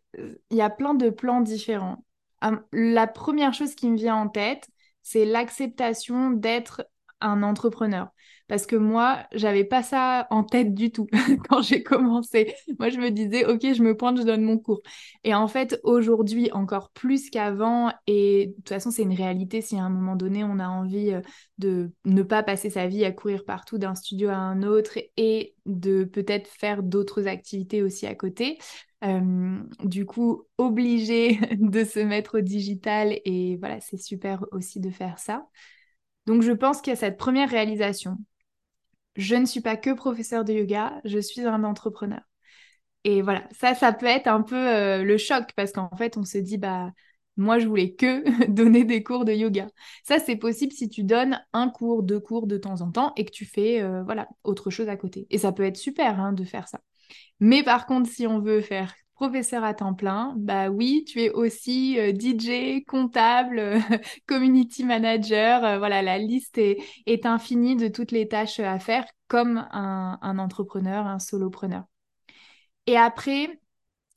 y 0.50 0.60
a 0.60 0.70
plein 0.70 0.94
de 0.94 1.10
plans 1.10 1.42
différents. 1.42 2.02
la 2.72 3.06
première 3.06 3.52
chose 3.52 3.74
qui 3.74 3.88
me 3.88 3.96
vient 3.96 4.16
en 4.16 4.28
tête, 4.28 4.68
c'est 5.04 5.24
l'acceptation 5.24 6.30
d'être 6.32 6.84
un 7.20 7.44
entrepreneur. 7.44 8.08
Parce 8.46 8.66
que 8.66 8.76
moi, 8.76 9.24
j'avais 9.32 9.64
pas 9.64 9.82
ça 9.82 10.26
en 10.30 10.44
tête 10.44 10.74
du 10.74 10.90
tout 10.92 11.06
quand 11.48 11.62
j'ai 11.62 11.82
commencé. 11.82 12.54
Moi, 12.78 12.90
je 12.90 12.98
me 12.98 13.10
disais, 13.10 13.46
OK, 13.46 13.60
je 13.62 13.82
me 13.82 13.96
pointe, 13.96 14.18
je 14.18 14.22
donne 14.22 14.42
mon 14.42 14.58
cours. 14.58 14.82
Et 15.24 15.34
en 15.34 15.48
fait, 15.48 15.80
aujourd'hui, 15.82 16.50
encore 16.52 16.90
plus 16.90 17.30
qu'avant, 17.30 17.90
et 18.06 18.48
de 18.48 18.52
toute 18.56 18.68
façon, 18.68 18.90
c'est 18.90 19.02
une 19.02 19.14
réalité 19.14 19.62
si 19.62 19.78
à 19.78 19.84
un 19.84 19.88
moment 19.88 20.14
donné, 20.14 20.44
on 20.44 20.58
a 20.58 20.68
envie 20.68 21.12
euh, 21.12 21.22
de 21.56 21.90
ne 22.04 22.22
pas 22.22 22.42
passer 22.42 22.68
sa 22.68 22.86
vie 22.86 23.04
à 23.06 23.12
courir 23.12 23.46
partout 23.46 23.78
d'un 23.78 23.94
studio 23.94 24.28
à 24.28 24.36
un 24.36 24.62
autre 24.62 24.98
et 25.16 25.54
de 25.64 26.04
peut-être 26.04 26.48
faire 26.48 26.82
d'autres 26.82 27.26
activités 27.26 27.82
aussi 27.82 28.06
à 28.06 28.14
côté. 28.14 28.58
Euh, 29.04 29.62
du 29.84 30.06
coup, 30.06 30.44
obligé 30.58 31.38
de 31.58 31.84
se 31.84 32.00
mettre 32.00 32.38
au 32.38 32.40
digital 32.40 33.18
et 33.24 33.56
voilà, 33.58 33.80
c'est 33.80 33.98
super 33.98 34.44
aussi 34.52 34.80
de 34.80 34.90
faire 34.90 35.18
ça. 35.18 35.46
Donc, 36.26 36.42
je 36.42 36.52
pense 36.52 36.80
qu'il 36.80 36.92
y 36.92 36.94
a 36.94 37.00
cette 37.00 37.18
première 37.18 37.50
réalisation. 37.50 38.18
Je 39.16 39.36
ne 39.36 39.46
suis 39.46 39.60
pas 39.60 39.76
que 39.76 39.90
professeur 39.94 40.44
de 40.44 40.52
yoga, 40.52 41.00
je 41.04 41.18
suis 41.18 41.42
un 41.42 41.64
entrepreneur. 41.64 42.20
Et 43.04 43.22
voilà, 43.22 43.48
ça, 43.52 43.74
ça 43.74 43.92
peut 43.92 44.06
être 44.06 44.28
un 44.28 44.42
peu 44.42 44.56
euh, 44.56 45.04
le 45.04 45.18
choc 45.18 45.44
parce 45.56 45.72
qu'en 45.72 45.90
fait, 45.96 46.16
on 46.16 46.24
se 46.24 46.38
dit, 46.38 46.58
bah, 46.58 46.92
moi, 47.36 47.58
je 47.58 47.66
voulais 47.68 47.94
que 47.94 48.46
donner 48.50 48.84
des 48.84 49.02
cours 49.02 49.24
de 49.26 49.32
yoga. 49.32 49.68
Ça, 50.04 50.18
c'est 50.20 50.37
possible 50.37 50.72
si 50.72 50.88
tu 50.88 51.04
donnes 51.04 51.40
un 51.52 51.68
cours, 51.70 52.02
deux 52.02 52.20
cours 52.20 52.46
de 52.46 52.58
temps 52.58 52.81
en 52.83 52.90
temps 52.92 53.12
et 53.16 53.24
que 53.26 53.33
tu 53.33 53.44
fais, 53.46 53.83
euh, 53.83 54.02
voilà, 54.04 54.29
autre 54.44 54.70
chose 54.70 54.88
à 54.88 54.96
côté. 54.96 55.26
Et 55.31 55.38
ça 55.38 55.52
peut 55.52 55.64
être 55.64 55.76
super 55.76 56.20
hein, 56.20 56.33
de 56.33 56.44
faire 56.44 56.68
ça. 56.68 56.81
Mais 57.44 57.62
par 57.62 57.84
contre, 57.84 58.08
si 58.08 58.26
on 58.26 58.40
veut 58.40 58.62
faire 58.62 58.94
professeur 59.12 59.62
à 59.64 59.74
temps 59.74 59.92
plein. 59.92 60.34
Bah 60.38 60.70
oui, 60.70 61.04
tu 61.06 61.20
es 61.20 61.30
aussi 61.30 62.00
euh, 62.00 62.12
DJ, 62.12 62.84
comptable, 62.86 63.78
community 64.26 64.82
manager. 64.82 65.78
voilà, 65.78 66.00
la 66.00 66.18
liste 66.18 66.56
est, 66.58 67.26
infinie 67.26 67.76
de 67.76 67.88
toutes 67.88 68.12
les 68.12 68.26
tâches 68.28 68.60
à 68.60 68.78
faire 68.78 69.04
comme 69.28 69.68
un 69.72 70.38
entrepreneur, 70.38 71.06
un 71.06 71.18
solopreneur. 71.18 71.84
Et 72.86 72.96
après, 72.96 73.60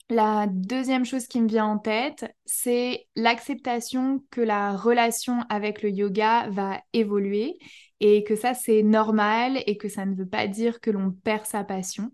la 0.09 0.47
deuxième 0.47 1.05
chose 1.05 1.27
qui 1.27 1.41
me 1.41 1.47
vient 1.47 1.65
en 1.65 1.77
tête, 1.79 2.33
c'est 2.45 3.07
l'acceptation 3.15 4.23
que 4.31 4.41
la 4.41 4.75
relation 4.75 5.41
avec 5.49 5.81
le 5.81 5.89
yoga 5.89 6.49
va 6.49 6.81
évoluer 6.93 7.57
et 7.99 8.23
que 8.23 8.35
ça 8.35 8.53
c'est 8.53 8.83
normal 8.83 9.61
et 9.65 9.77
que 9.77 9.89
ça 9.89 10.05
ne 10.05 10.15
veut 10.15 10.27
pas 10.27 10.47
dire 10.47 10.79
que 10.79 10.91
l'on 10.91 11.11
perd 11.11 11.45
sa 11.45 11.63
passion. 11.63 12.11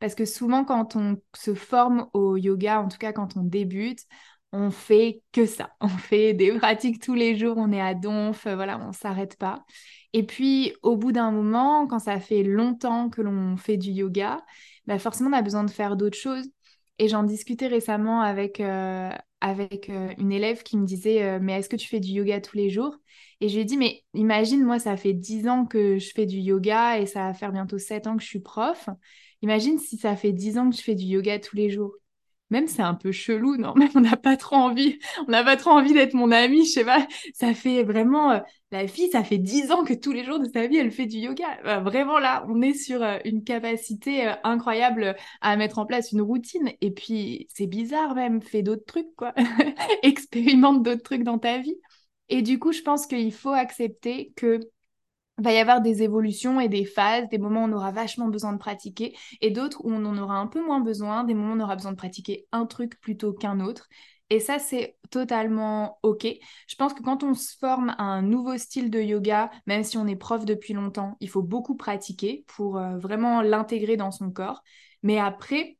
Parce 0.00 0.14
que 0.14 0.24
souvent 0.24 0.64
quand 0.64 0.96
on 0.96 1.16
se 1.36 1.54
forme 1.54 2.08
au 2.14 2.36
yoga, 2.36 2.80
en 2.80 2.88
tout 2.88 2.98
cas 2.98 3.12
quand 3.12 3.36
on 3.36 3.42
débute, 3.42 4.00
on 4.52 4.70
fait 4.70 5.22
que 5.32 5.46
ça. 5.46 5.70
On 5.80 5.88
fait 5.88 6.32
des 6.34 6.52
pratiques 6.58 7.02
tous 7.02 7.14
les 7.14 7.36
jours, 7.36 7.56
on 7.58 7.72
est 7.72 7.80
à 7.80 7.94
donf, 7.94 8.46
voilà, 8.46 8.78
on 8.80 8.92
s'arrête 8.92 9.36
pas. 9.36 9.64
Et 10.12 10.22
puis 10.24 10.72
au 10.82 10.96
bout 10.96 11.12
d'un 11.12 11.30
moment, 11.30 11.86
quand 11.86 11.98
ça 11.98 12.18
fait 12.20 12.42
longtemps 12.42 13.10
que 13.10 13.20
l'on 13.22 13.56
fait 13.56 13.76
du 13.76 13.90
yoga, 13.90 14.40
bah 14.86 14.98
forcément 14.98 15.30
on 15.30 15.32
a 15.34 15.42
besoin 15.42 15.64
de 15.64 15.70
faire 15.70 15.96
d'autres 15.96 16.16
choses 16.18 16.48
et 16.98 17.08
j'en 17.08 17.22
discutais 17.22 17.66
récemment 17.66 18.20
avec, 18.22 18.60
euh, 18.60 19.10
avec 19.40 19.90
euh, 19.90 20.12
une 20.18 20.32
élève 20.32 20.62
qui 20.62 20.76
me 20.78 20.86
disait 20.86 21.22
euh, 21.22 21.38
Mais 21.40 21.54
est-ce 21.54 21.68
que 21.68 21.76
tu 21.76 21.88
fais 21.88 22.00
du 22.00 22.10
yoga 22.12 22.40
tous 22.40 22.56
les 22.56 22.70
jours? 22.70 22.96
Et 23.40 23.48
je 23.48 23.54
lui 23.54 23.62
ai 23.62 23.64
dit 23.64 23.76
Mais 23.76 24.04
imagine, 24.14 24.64
moi, 24.64 24.78
ça 24.78 24.96
fait 24.96 25.12
10 25.12 25.48
ans 25.48 25.66
que 25.66 25.98
je 25.98 26.10
fais 26.14 26.26
du 26.26 26.38
yoga 26.38 26.98
et 26.98 27.06
ça 27.06 27.26
va 27.26 27.34
faire 27.34 27.52
bientôt 27.52 27.78
7 27.78 28.06
ans 28.06 28.16
que 28.16 28.22
je 28.22 28.28
suis 28.28 28.40
prof. 28.40 28.88
Imagine 29.42 29.78
si 29.78 29.98
ça 29.98 30.16
fait 30.16 30.32
10 30.32 30.58
ans 30.58 30.70
que 30.70 30.76
je 30.76 30.82
fais 30.82 30.94
du 30.94 31.04
yoga 31.04 31.38
tous 31.38 31.56
les 31.56 31.70
jours 31.70 31.94
même 32.50 32.68
c'est 32.68 32.82
un 32.82 32.94
peu 32.94 33.12
chelou, 33.12 33.56
non 33.56 33.74
Même 33.76 33.90
on 33.94 34.00
n'a 34.00 34.16
pas 34.16 34.36
trop 34.36 34.56
envie, 34.56 34.98
on 35.26 35.30
n'a 35.30 35.44
pas 35.44 35.56
trop 35.56 35.70
envie 35.70 35.92
d'être 35.92 36.14
mon 36.14 36.30
amie, 36.30 36.64
je 36.66 36.72
sais 36.72 36.84
pas. 36.84 37.06
Ça 37.34 37.54
fait 37.54 37.82
vraiment, 37.82 38.32
euh, 38.32 38.40
la 38.70 38.86
fille, 38.88 39.10
ça 39.10 39.24
fait 39.24 39.38
dix 39.38 39.70
ans 39.72 39.84
que 39.84 39.94
tous 39.94 40.12
les 40.12 40.24
jours 40.24 40.38
de 40.38 40.48
sa 40.48 40.66
vie, 40.66 40.76
elle 40.76 40.90
fait 40.92 41.06
du 41.06 41.18
yoga. 41.18 41.80
Vraiment 41.80 42.18
là, 42.18 42.46
on 42.48 42.62
est 42.62 42.74
sur 42.74 43.02
euh, 43.02 43.18
une 43.24 43.44
capacité 43.44 44.28
euh, 44.28 44.34
incroyable 44.44 45.16
à 45.40 45.56
mettre 45.56 45.78
en 45.78 45.86
place 45.86 46.12
une 46.12 46.22
routine. 46.22 46.72
Et 46.80 46.90
puis 46.92 47.48
c'est 47.50 47.66
bizarre 47.66 48.14
même, 48.14 48.42
fais 48.42 48.62
d'autres 48.62 48.84
trucs 48.86 49.14
quoi, 49.16 49.34
expérimente 50.02 50.82
d'autres 50.82 51.02
trucs 51.02 51.24
dans 51.24 51.38
ta 51.38 51.58
vie. 51.58 51.76
Et 52.28 52.42
du 52.42 52.58
coup, 52.58 52.72
je 52.72 52.82
pense 52.82 53.06
qu'il 53.06 53.32
faut 53.32 53.50
accepter 53.52 54.32
que 54.36 54.60
va 55.38 55.52
y 55.52 55.58
avoir 55.58 55.80
des 55.80 56.02
évolutions 56.02 56.60
et 56.60 56.68
des 56.68 56.84
phases, 56.84 57.28
des 57.28 57.38
moments 57.38 57.64
où 57.64 57.68
on 57.68 57.72
aura 57.72 57.92
vachement 57.92 58.28
besoin 58.28 58.52
de 58.52 58.58
pratiquer 58.58 59.16
et 59.40 59.50
d'autres 59.50 59.84
où 59.84 59.92
on 59.92 60.04
en 60.04 60.16
aura 60.18 60.36
un 60.36 60.46
peu 60.46 60.64
moins 60.64 60.80
besoin, 60.80 61.24
des 61.24 61.34
moments 61.34 61.52
où 61.54 61.56
on 61.56 61.60
aura 61.64 61.76
besoin 61.76 61.92
de 61.92 61.96
pratiquer 61.96 62.46
un 62.52 62.66
truc 62.66 63.00
plutôt 63.00 63.32
qu'un 63.32 63.60
autre. 63.60 63.88
Et 64.30 64.40
ça, 64.40 64.58
c'est 64.58 64.96
totalement 65.10 65.98
OK. 66.02 66.26
Je 66.66 66.74
pense 66.76 66.94
que 66.94 67.02
quand 67.02 67.22
on 67.22 67.34
se 67.34 67.56
forme 67.58 67.90
à 67.98 68.02
un 68.02 68.22
nouveau 68.22 68.58
style 68.58 68.90
de 68.90 69.00
yoga, 69.00 69.50
même 69.66 69.84
si 69.84 69.98
on 69.98 70.06
est 70.06 70.16
prof 70.16 70.44
depuis 70.44 70.74
longtemps, 70.74 71.16
il 71.20 71.28
faut 71.28 71.42
beaucoup 71.42 71.76
pratiquer 71.76 72.44
pour 72.48 72.78
euh, 72.78 72.98
vraiment 72.98 73.40
l'intégrer 73.42 73.96
dans 73.96 74.10
son 74.10 74.30
corps. 74.32 74.62
Mais 75.02 75.18
après, 75.18 75.78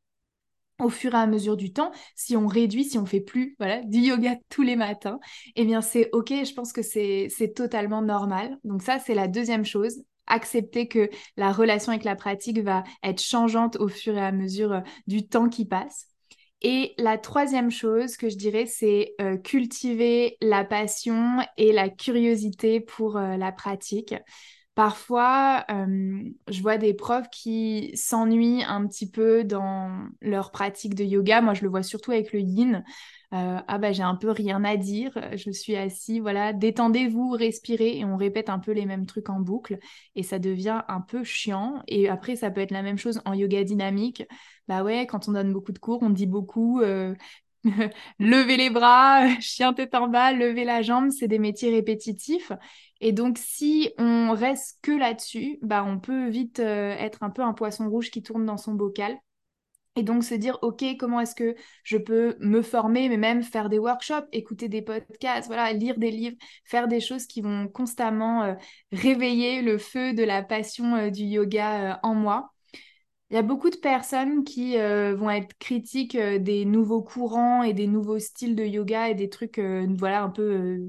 au 0.79 0.89
fur 0.89 1.13
et 1.13 1.17
à 1.17 1.27
mesure 1.27 1.57
du 1.57 1.73
temps, 1.73 1.91
si 2.15 2.35
on 2.37 2.47
réduit, 2.47 2.83
si 2.85 2.97
on 2.97 3.05
fait 3.05 3.21
plus 3.21 3.55
voilà, 3.59 3.81
du 3.85 3.99
yoga 3.99 4.35
tous 4.49 4.61
les 4.61 4.75
matins, 4.75 5.19
eh 5.55 5.65
bien 5.65 5.81
c'est 5.81 6.09
OK, 6.13 6.29
je 6.29 6.53
pense 6.53 6.73
que 6.73 6.81
c'est 6.81 7.53
totalement 7.55 8.01
normal. 8.01 8.57
Donc 8.63 8.81
ça, 8.81 8.99
c'est 8.99 9.15
la 9.15 9.27
deuxième 9.27 9.65
chose. 9.65 10.03
Accepter 10.29 10.87
que 10.89 11.09
la 11.37 11.53
relation 11.53 11.91
avec 11.93 12.03
la 12.03 12.15
pratique 12.15 12.59
va 12.59 12.83
être 13.01 13.21
changeante 13.21 13.77
au 13.77 13.87
fur 13.87 14.17
et 14.17 14.21
à 14.21 14.33
mesure 14.33 14.73
euh, 14.73 14.81
du 15.07 15.25
temps 15.25 15.47
qui 15.47 15.63
passe. 15.65 16.07
Et 16.61 16.93
la 16.97 17.17
troisième 17.17 17.69
chose 17.69 18.17
que 18.17 18.29
je 18.29 18.35
dirais, 18.35 18.65
c'est 18.65 19.13
euh, 19.21 19.37
cultiver 19.37 20.37
la 20.41 20.65
passion 20.65 21.37
et 21.57 21.71
la 21.71 21.87
curiosité 21.89 22.79
pour 22.81 23.17
euh, 23.17 23.37
la 23.37 23.51
pratique. 23.51 24.15
Parfois, 24.77 25.65
euh, 25.71 26.21
je 26.49 26.61
vois 26.61 26.77
des 26.77 26.93
profs 26.93 27.29
qui 27.31 27.89
s'ennuient 27.95 28.63
un 28.63 28.85
petit 28.85 29.09
peu 29.09 29.43
dans 29.43 30.07
leur 30.21 30.51
pratique 30.51 30.93
de 30.93 31.03
yoga. 31.03 31.41
Moi, 31.41 31.55
je 31.55 31.63
le 31.63 31.69
vois 31.69 31.81
surtout 31.81 32.11
avec 32.11 32.31
le 32.31 32.41
yin. 32.41 32.83
Euh, 33.33 33.59
ah 33.67 33.77
bah 33.79 33.91
j'ai 33.91 34.03
un 34.03 34.15
peu 34.15 34.29
rien 34.31 34.63
à 34.63 34.77
dire, 34.77 35.11
je 35.35 35.51
suis 35.51 35.75
assis, 35.75 36.21
voilà, 36.21 36.53
détendez-vous, 36.53 37.31
respirez 37.31 37.97
et 37.97 38.05
on 38.05 38.15
répète 38.15 38.49
un 38.49 38.59
peu 38.59 38.71
les 38.71 38.85
mêmes 38.85 39.05
trucs 39.05 39.29
en 39.29 39.41
boucle 39.41 39.79
et 40.15 40.23
ça 40.23 40.39
devient 40.39 40.83
un 40.87 41.01
peu 41.01 41.23
chiant. 41.25 41.81
Et 41.87 42.07
après, 42.07 42.35
ça 42.37 42.51
peut 42.51 42.61
être 42.61 42.71
la 42.71 42.83
même 42.83 42.97
chose 42.99 43.19
en 43.25 43.33
yoga 43.33 43.63
dynamique. 43.65 44.23
Bah 44.67 44.83
ouais, 44.83 45.07
quand 45.07 45.27
on 45.27 45.33
donne 45.33 45.51
beaucoup 45.53 45.73
de 45.73 45.79
cours, 45.79 46.03
on 46.03 46.09
dit 46.11 46.27
beaucoup, 46.27 46.81
euh, 46.81 47.15
lever 48.19 48.57
les 48.57 48.69
bras, 48.69 49.27
chien 49.41 49.73
tête 49.73 49.95
en 49.95 50.07
bas, 50.07 50.31
lever 50.33 50.63
la 50.63 50.81
jambe, 50.81 51.09
c'est 51.11 51.27
des 51.27 51.39
métiers 51.39 51.71
répétitifs. 51.71 52.51
Et 53.01 53.11
donc, 53.11 53.37
si 53.37 53.91
on 53.97 54.33
reste 54.33 54.79
que 54.81 54.91
là-dessus, 54.91 55.59
bah, 55.61 55.83
on 55.85 55.99
peut 55.99 56.29
vite 56.29 56.59
euh, 56.59 56.91
être 56.97 57.23
un 57.23 57.29
peu 57.29 57.41
un 57.43 57.53
poisson 57.53 57.89
rouge 57.89 58.09
qui 58.11 58.23
tourne 58.23 58.45
dans 58.45 58.57
son 58.57 58.73
bocal. 58.73 59.17
Et 59.95 60.03
donc 60.03 60.23
se 60.23 60.35
dire, 60.35 60.59
OK, 60.61 60.83
comment 60.99 61.19
est-ce 61.21 61.33
que 61.33 61.55
je 61.83 61.97
peux 61.97 62.35
me 62.39 62.61
former, 62.61 63.09
mais 63.09 63.17
même 63.17 63.41
faire 63.41 63.67
des 63.67 63.79
workshops, 63.79 64.27
écouter 64.31 64.69
des 64.69 64.83
podcasts, 64.83 65.47
voilà, 65.47 65.73
lire 65.73 65.97
des 65.97 66.11
livres, 66.11 66.37
faire 66.65 66.87
des 66.87 66.99
choses 66.99 67.25
qui 67.25 67.41
vont 67.41 67.67
constamment 67.67 68.43
euh, 68.43 68.53
réveiller 68.91 69.63
le 69.63 69.79
feu 69.79 70.13
de 70.13 70.23
la 70.23 70.43
passion 70.43 70.95
euh, 70.95 71.09
du 71.09 71.23
yoga 71.23 71.99
en 72.03 72.13
moi. 72.13 72.51
Il 73.31 73.35
y 73.35 73.37
a 73.39 73.41
beaucoup 73.41 73.69
de 73.69 73.77
personnes 73.77 74.45
qui 74.45 74.77
vont 74.77 75.29
être 75.29 75.53
critiques 75.59 76.15
des 76.17 76.63
nouveaux 76.63 77.03
courants 77.03 77.61
et 77.61 77.73
des 77.73 77.87
nouveaux 77.87 78.19
styles 78.19 78.55
de 78.55 78.63
yoga 78.63 79.09
et 79.09 79.15
des 79.15 79.29
trucs 79.29 79.59
voilà 79.59 80.23
un 80.23 80.29
peu 80.29 80.79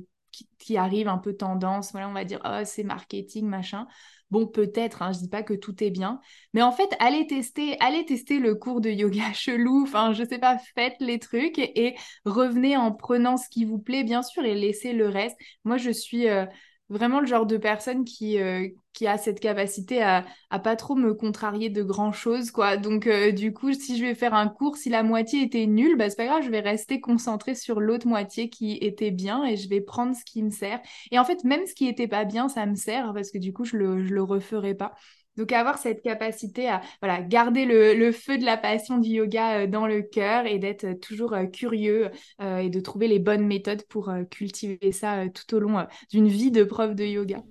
qui, 0.59 0.77
arrive 0.77 1.09
un 1.09 1.19
peu 1.19 1.35
tendance, 1.35 1.93
voilà, 1.93 2.09
on 2.09 2.13
va 2.13 2.25
dire, 2.25 2.41
oh, 2.45 2.61
c'est 2.65 2.85
marketing, 2.85 3.47
machin. 3.47 3.87
Bon, 4.31 4.47
peut-être, 4.47 5.01
hein, 5.01 5.13
je 5.13 5.21
dis 5.21 5.29
pas 5.29 5.43
que 5.43 5.55
tout 5.55 5.83
est 5.83 5.91
bien, 5.91 6.21
mais 6.53 6.61
en 6.61 6.71
fait, 6.71 6.89
allez 7.01 7.27
tester, 7.27 7.81
allez 7.81 8.05
tester 8.05 8.39
le 8.39 8.55
cours 8.55 8.83
de 8.83 8.91
yoga 8.91 9.33
chelou, 9.35 9.85
enfin, 9.85 10.13
je 10.13 10.23
sais 10.25 10.39
pas, 10.39 10.59
faites 10.75 10.97
les 11.01 11.19
trucs 11.19 11.59
et, 11.59 11.97
revenez 12.27 12.77
en 12.77 12.93
prenant 12.93 13.39
ce 13.39 13.49
qui 13.49 13.65
vous 13.65 13.79
plaît, 13.79 14.05
bien 14.05 14.23
sûr, 14.23 14.45
et 14.45 14.55
laissez 14.55 14.93
le 14.93 15.09
reste. 15.09 15.37
Moi, 15.65 15.79
je 15.79 15.91
suis 15.91 16.29
euh, 16.29 16.45
vraiment 16.89 17.21
le 17.21 17.27
genre 17.27 17.47
de 17.47 17.57
personne 17.57 18.05
qui, 18.05 18.39
euh, 18.41 18.69
qui 18.93 19.07
a 19.07 19.19
cette 19.19 19.41
capacité 19.41 20.03
à, 20.03 20.25
à 20.51 20.59
pas 20.59 20.77
trop 20.77 20.95
me 20.95 21.15
contrarier 21.15 21.71
de 21.71 21.83
grand 21.83 22.13
chose, 22.13 22.51
quoi. 22.51 22.77
Donc, 22.77 23.07
euh, 23.07 23.33
du 23.33 23.53
coup, 23.53 23.73
si 23.73 23.99
je 23.99 24.05
vais 24.05 24.15
faire 24.15 24.35
un 24.35 24.49
cours, 24.49 24.77
si 24.77 24.89
la 24.89 25.03
moitié 25.03 25.43
était 25.43 25.67
nulle, 25.67 25.97
bah, 25.97 26.11
c'est 26.11 26.17
pas 26.17 26.27
grave, 26.27 26.43
je 26.45 26.51
vais 26.51 26.61
rester 26.61 27.01
concentrée 27.01 27.55
sur 27.55 27.81
l'autre 27.81 28.07
moitié 28.07 28.49
qui 28.51 28.73
était 28.81 29.11
bien 29.11 29.45
et 29.45 29.57
je 29.57 29.69
vais 29.69 29.81
prendre 29.81 30.15
ce 30.17 30.25
qui 30.25 30.43
me 30.43 30.51
sert. 30.51 30.81
Et 31.11 31.19
en 31.19 31.25
fait, 31.25 31.45
même 31.45 31.67
ce 31.67 31.75
qui 31.75 31.87
était 31.89 32.09
pas 32.09 32.25
bien, 32.25 32.49
ça 32.49 32.67
me 32.67 32.75
sert 32.75 33.13
parce 33.15 33.31
que 33.31 33.39
du 33.39 33.53
coup, 33.53 33.65
je 33.65 33.77
le, 33.77 34.05
je 34.07 34.15
le 34.15 34.23
referai 34.23 34.75
pas. 34.75 34.95
Donc 35.39 35.53
avoir 35.53 35.79
cette 35.79 36.03
capacité 36.03 36.69
à 36.69 36.83
voilà, 37.01 37.23
garder 37.23 37.65
le, 37.65 38.11
feu 38.11 38.39
de 38.39 38.45
la 38.45 38.57
passion 38.57 38.99
du 38.99 39.11
yoga 39.11 39.61
euh, 39.61 39.67
dans 39.69 39.87
le 39.87 40.03
cœur 40.03 40.47
et 40.47 40.59
d'être 40.59 40.85
euh, 40.85 40.95
toujours 40.95 41.33
euh, 41.33 41.45
curieux 41.45 42.11
et 42.41 42.69
de 42.71 42.81
trouver 42.81 43.07
les 43.07 43.21
bonnes 43.21 43.47
méthodes 43.47 43.85
pour 43.89 44.13
cultiver 44.31 44.91
ça 44.91 45.29
tout 45.29 45.55
au 45.55 45.61
long 45.61 45.87
d'une 46.11 46.27
vie 46.27 46.51
de 46.51 46.65
prof 46.65 46.95
de 46.95 47.05
yoga. 47.05 47.43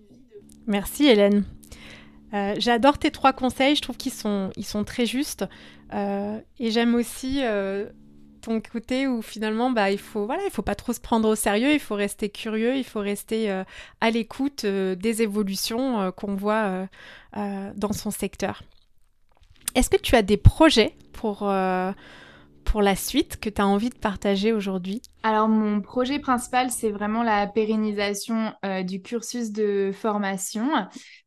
Merci 0.66 1.06
Hélène. 1.06 1.46
J'adore 2.58 2.98
tes 2.98 3.12
trois 3.12 3.32
conseils, 3.32 3.76
je 3.76 3.82
trouve 3.82 3.96
qu'ils 3.96 4.12
sont, 4.12 4.50
ils 4.58 4.66
sont 4.66 4.84
très 4.84 5.06
justes. 5.06 5.46
et 5.94 6.72
j'aime 6.72 6.96
aussi 6.96 7.42
ton 8.48 9.08
où 9.08 9.22
finalement 9.22 9.72
bah 9.72 9.92
il 9.92 9.98
faut 9.98 10.30
faut 10.52 10.62
pas 10.62 10.76
trop 10.76 10.94
se 10.94 11.02
prendre 11.02 11.28
au 11.28 11.36
sérieux 11.36 11.74
il 11.74 11.80
faut 11.80 11.96
rester 11.96 12.30
curieux 12.30 12.78
il 12.78 12.86
faut 12.86 13.02
rester 13.02 13.52
euh, 13.52 13.64
à 14.00 14.10
l'écoute 14.10 14.64
euh, 14.64 14.96
des 14.96 15.22
évolutions 15.22 16.00
euh, 16.00 16.12
qu'on 16.12 16.36
voit 16.36 16.88
dans 17.76 17.94
son 17.94 18.10
secteur. 18.10 18.64
Est-ce 19.76 19.92
que 19.92 19.98
tu 19.98 20.16
as 20.16 20.24
des 20.24 20.38
projets 20.38 20.96
pour 21.14 21.50
pour 22.64 22.82
la 22.82 22.96
suite 22.96 23.40
que 23.40 23.50
tu 23.50 23.62
as 23.62 23.68
envie 23.68 23.90
de 23.90 23.98
partager 23.98 24.54
aujourd'hui? 24.54 25.02
Alors 25.24 25.50
mon 25.50 25.82
projet 25.82 26.20
principal, 26.20 26.72
c'est 26.72 26.92
vraiment 26.92 27.22
la 27.22 27.48
pérennisation 27.48 28.54
du 28.86 29.02
cursus 29.02 29.52
de 29.52 29.92
formation, 29.94 30.70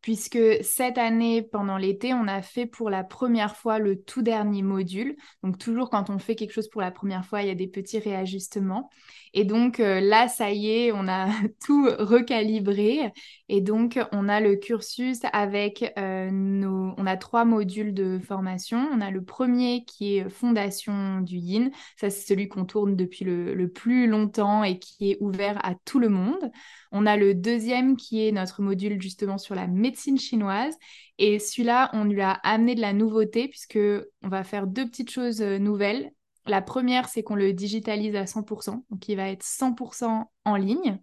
puisque 0.01 0.38
cette 0.62 0.97
année, 0.97 1.43
pendant 1.43 1.76
l'été, 1.76 2.14
on 2.14 2.26
a 2.26 2.41
fait 2.41 2.66
pour 2.66 2.88
la 2.88 3.05
première 3.05 3.57
fois 3.57 3.78
le 3.78 4.01
tout 4.01 4.22
dernier 4.22 4.62
module. 4.62 5.16
Donc 5.43 5.59
toujours 5.59 5.91
quand 5.91 6.09
on 6.09 6.18
fait 6.18 6.34
quelque 6.34 6.53
chose 6.53 6.68
pour 6.68 6.80
la 6.80 6.91
première 6.91 7.26
fois, 7.26 7.43
il 7.43 7.49
y 7.49 7.51
a 7.51 7.55
des 7.55 7.68
petits 7.68 7.99
réajustements. 7.99 8.88
Et 9.32 9.45
donc 9.45 9.78
là, 9.78 10.28
ça 10.28 10.51
y 10.51 10.70
est, 10.70 10.93
on 10.93 11.07
a 11.07 11.28
tout 11.64 11.88
recalibré. 11.99 13.12
Et 13.49 13.61
donc, 13.61 13.99
on 14.12 14.28
a 14.28 14.41
le 14.41 14.57
cursus 14.57 15.20
avec 15.32 15.93
nos... 15.97 16.95
On 16.97 17.07
a 17.07 17.16
trois 17.16 17.45
modules 17.45 17.95
de 17.95 18.18
formation. 18.18 18.88
On 18.93 19.01
a 19.01 19.11
le 19.11 19.22
premier 19.22 19.84
qui 19.84 20.16
est 20.16 20.28
fondation 20.28 21.20
du 21.20 21.36
yin. 21.36 21.70
Ça, 21.97 22.11
c'est 22.11 22.26
celui 22.26 22.49
qu'on 22.49 22.64
tourne 22.64 22.97
depuis 22.97 23.24
le, 23.24 23.68
plus 23.68 23.80
longtemps 23.89 24.64
et 24.64 24.78
qui 24.78 25.12
est 25.12 25.18
ouvert 25.20 25.64
à 25.64 25.74
tout 25.85 25.99
le 25.99 26.09
monde. 26.09 26.51
On 26.93 27.07
a 27.07 27.16
le 27.16 27.35
deuxième 27.35 27.97
qui 27.97 28.26
est 28.26 28.33
notre 28.33 28.62
module 28.62 29.01
justement 29.01 29.39
sur 29.39 29.55
la 29.55 29.66
médecine 29.66 30.18
chinoise. 30.18 30.74
Et 31.18 31.39
celui-là, 31.39 31.91
on 31.93 32.05
lui 32.05 32.22
a 32.22 32.33
amené 32.33 32.74
de 32.74 32.81
la 32.81 32.93
nouveauté 32.93 33.49
puisque 33.49 33.78
on 34.22 34.28
va 34.28 34.45
faire 34.45 34.66
deux 34.66 34.87
petites 34.87 35.11
choses 35.11 35.43
euh, 35.43 35.59
nouvelles. 35.59 36.11
La 36.47 36.62
première, 36.62 37.09
c'est 37.09 37.22
qu'on 37.22 37.35
le 37.35 37.53
digitalise 37.53 38.16
à 38.16 38.26
100%, 38.26 38.85
donc 38.91 39.09
il 39.09 39.16
va 39.16 39.28
être 39.28 39.45
100% 39.45 40.24
en 40.45 40.57
ligne, 40.57 40.99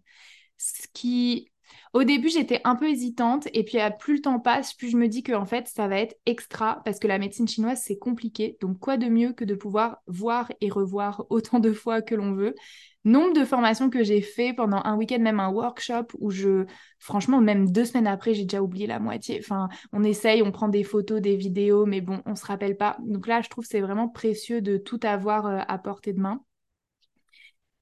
ce 0.57 0.87
qui 0.93 1.51
au 1.97 2.03
début, 2.03 2.29
j'étais 2.29 2.61
un 2.63 2.75
peu 2.75 2.87
hésitante 2.87 3.47
et 3.53 3.63
puis 3.63 3.79
plus 3.97 4.17
le 4.17 4.21
temps 4.21 4.39
passe, 4.39 4.75
plus 4.75 4.91
je 4.91 4.97
me 4.97 5.07
dis 5.07 5.23
que 5.23 5.33
en 5.33 5.47
fait, 5.47 5.67
ça 5.67 5.87
va 5.87 5.99
être 5.99 6.15
extra 6.27 6.79
parce 6.85 6.99
que 6.99 7.07
la 7.07 7.17
médecine 7.17 7.47
chinoise, 7.47 7.81
c'est 7.83 7.97
compliqué. 7.97 8.55
Donc 8.61 8.77
quoi 8.77 8.97
de 8.97 9.07
mieux 9.07 9.33
que 9.33 9.43
de 9.43 9.55
pouvoir 9.55 9.97
voir 10.05 10.51
et 10.61 10.69
revoir 10.69 11.25
autant 11.31 11.57
de 11.57 11.73
fois 11.73 12.03
que 12.03 12.13
l'on 12.13 12.33
veut? 12.33 12.53
Nombre 13.03 13.33
de 13.33 13.43
formations 13.45 13.89
que 13.89 14.03
j'ai 14.03 14.21
fait 14.21 14.53
pendant 14.53 14.79
un 14.83 14.95
week-end, 14.95 15.17
même 15.17 15.39
un 15.39 15.49
workshop 15.49 16.05
où 16.19 16.29
je, 16.29 16.67
franchement, 16.99 17.41
même 17.41 17.71
deux 17.71 17.85
semaines 17.85 18.05
après, 18.05 18.35
j'ai 18.35 18.43
déjà 18.43 18.61
oublié 18.61 18.85
la 18.85 18.99
moitié. 18.99 19.39
Enfin, 19.39 19.67
on 19.91 20.03
essaye, 20.03 20.43
on 20.43 20.51
prend 20.51 20.67
des 20.67 20.83
photos, 20.83 21.19
des 21.19 21.35
vidéos, 21.35 21.87
mais 21.87 22.01
bon, 22.01 22.21
on 22.27 22.35
se 22.35 22.45
rappelle 22.45 22.77
pas. 22.77 22.97
Donc 22.99 23.25
là, 23.25 23.41
je 23.41 23.49
trouve 23.49 23.65
c'est 23.65 23.81
vraiment 23.81 24.07
précieux 24.07 24.61
de 24.61 24.77
tout 24.77 24.99
avoir 25.01 25.47
euh, 25.47 25.61
à 25.67 25.79
portée 25.79 26.13
de 26.13 26.19
main. 26.19 26.41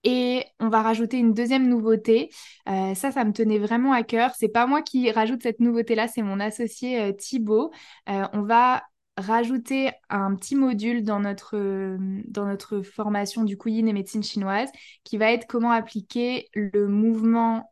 Et 0.06 0.46
on 0.60 0.70
va 0.70 0.84
rajouter 0.84 1.18
une 1.18 1.34
deuxième 1.34 1.68
nouveauté. 1.68 2.30
Euh, 2.70 2.94
ça, 2.94 3.12
ça 3.12 3.26
me 3.26 3.34
tenait 3.34 3.58
vraiment 3.58 3.92
à 3.92 4.04
cœur. 4.04 4.32
C'est 4.38 4.50
pas 4.50 4.68
moi 4.68 4.84
qui 4.84 5.12
rajoute 5.12 5.42
cette 5.42 5.60
nouveauté-là, 5.60 6.08
c'est 6.08 6.22
mon 6.22 6.40
associé 6.40 7.02
euh, 7.02 7.12
Thibaut. 7.12 7.72
Euh, 8.08 8.28
on 8.34 8.44
va 8.44 8.84
rajouter 9.18 9.92
un 10.10 10.36
petit 10.36 10.56
module 10.56 11.04
dans 11.04 11.20
notre, 11.20 11.58
dans 12.28 12.46
notre 12.46 12.82
formation 12.82 13.44
du 13.44 13.58
coup 13.58 13.70
et 13.70 13.82
médecine 13.82 14.22
chinoise 14.22 14.70
qui 15.06 15.18
va 15.18 15.32
être 15.32 15.48
comment 15.48 15.72
appliquer 15.72 16.50
le 16.54 16.90
mouvement, 16.90 17.72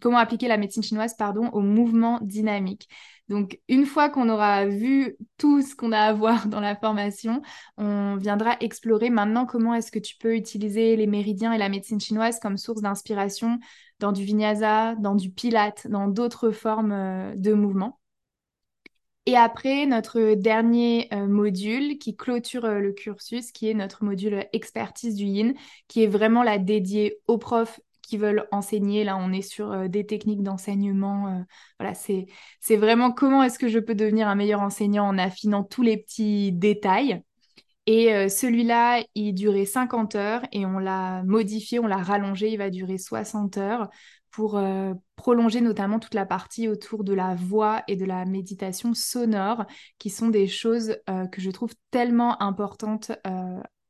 comment 0.00 0.18
appliquer 0.18 0.46
la 0.46 0.58
médecine 0.58 0.84
chinoise 0.84 1.16
pardon, 1.16 1.48
au 1.48 1.60
mouvement 1.60 2.20
dynamique. 2.22 2.88
Donc, 3.28 3.58
une 3.68 3.86
fois 3.86 4.08
qu'on 4.08 4.28
aura 4.28 4.66
vu 4.66 5.16
tout 5.36 5.60
ce 5.60 5.74
qu'on 5.74 5.92
a 5.92 5.98
à 5.98 6.12
voir 6.12 6.46
dans 6.46 6.60
la 6.60 6.76
formation, 6.76 7.42
on 7.76 8.16
viendra 8.16 8.56
explorer 8.60 9.10
maintenant 9.10 9.46
comment 9.46 9.74
est-ce 9.74 9.90
que 9.90 9.98
tu 9.98 10.16
peux 10.16 10.36
utiliser 10.36 10.96
les 10.96 11.06
méridiens 11.06 11.52
et 11.52 11.58
la 11.58 11.68
médecine 11.68 12.00
chinoise 12.00 12.38
comme 12.38 12.56
source 12.56 12.82
d'inspiration 12.82 13.58
dans 13.98 14.12
du 14.12 14.24
vinyasa, 14.24 14.94
dans 14.96 15.14
du 15.14 15.30
pilate, 15.30 15.86
dans 15.88 16.06
d'autres 16.06 16.50
formes 16.50 16.92
euh, 16.92 17.34
de 17.36 17.52
mouvement. 17.52 17.98
Et 19.28 19.36
après, 19.36 19.86
notre 19.86 20.34
dernier 20.34 21.08
euh, 21.12 21.26
module 21.26 21.98
qui 21.98 22.16
clôture 22.16 22.64
euh, 22.64 22.78
le 22.78 22.92
cursus, 22.92 23.50
qui 23.50 23.68
est 23.68 23.74
notre 23.74 24.04
module 24.04 24.46
expertise 24.52 25.16
du 25.16 25.24
yin, 25.24 25.54
qui 25.88 26.04
est 26.04 26.06
vraiment 26.06 26.44
la 26.44 26.58
dédiée 26.58 27.18
aux 27.26 27.38
profs 27.38 27.80
qui 28.06 28.16
veulent 28.16 28.46
enseigner. 28.52 29.04
Là, 29.04 29.16
on 29.18 29.32
est 29.32 29.42
sur 29.42 29.72
euh, 29.72 29.88
des 29.88 30.06
techniques 30.06 30.42
d'enseignement. 30.42 31.28
Euh, 31.28 31.42
voilà, 31.78 31.94
c'est, 31.94 32.26
c'est 32.60 32.76
vraiment 32.76 33.12
comment 33.12 33.42
est-ce 33.42 33.58
que 33.58 33.68
je 33.68 33.78
peux 33.78 33.94
devenir 33.94 34.28
un 34.28 34.36
meilleur 34.36 34.60
enseignant 34.60 35.06
en 35.06 35.18
affinant 35.18 35.64
tous 35.64 35.82
les 35.82 35.96
petits 35.96 36.52
détails. 36.52 37.22
Et 37.86 38.14
euh, 38.14 38.28
celui-là, 38.28 39.02
il 39.14 39.32
durait 39.34 39.64
50 39.64 40.14
heures 40.14 40.42
et 40.52 40.66
on 40.66 40.78
l'a 40.78 41.22
modifié, 41.24 41.78
on 41.78 41.86
l'a 41.86 41.98
rallongé, 41.98 42.50
il 42.50 42.58
va 42.58 42.70
durer 42.70 42.98
60 42.98 43.58
heures 43.58 43.88
pour 44.30 44.60
prolonger 45.14 45.62
notamment 45.62 45.98
toute 45.98 46.12
la 46.12 46.26
partie 46.26 46.68
autour 46.68 47.04
de 47.04 47.14
la 47.14 47.34
voix 47.34 47.82
et 47.88 47.96
de 47.96 48.04
la 48.04 48.26
méditation 48.26 48.92
sonore, 48.92 49.64
qui 49.98 50.10
sont 50.10 50.28
des 50.28 50.46
choses 50.46 50.98
que 51.32 51.40
je 51.40 51.50
trouve 51.50 51.72
tellement 51.90 52.42
importantes 52.42 53.12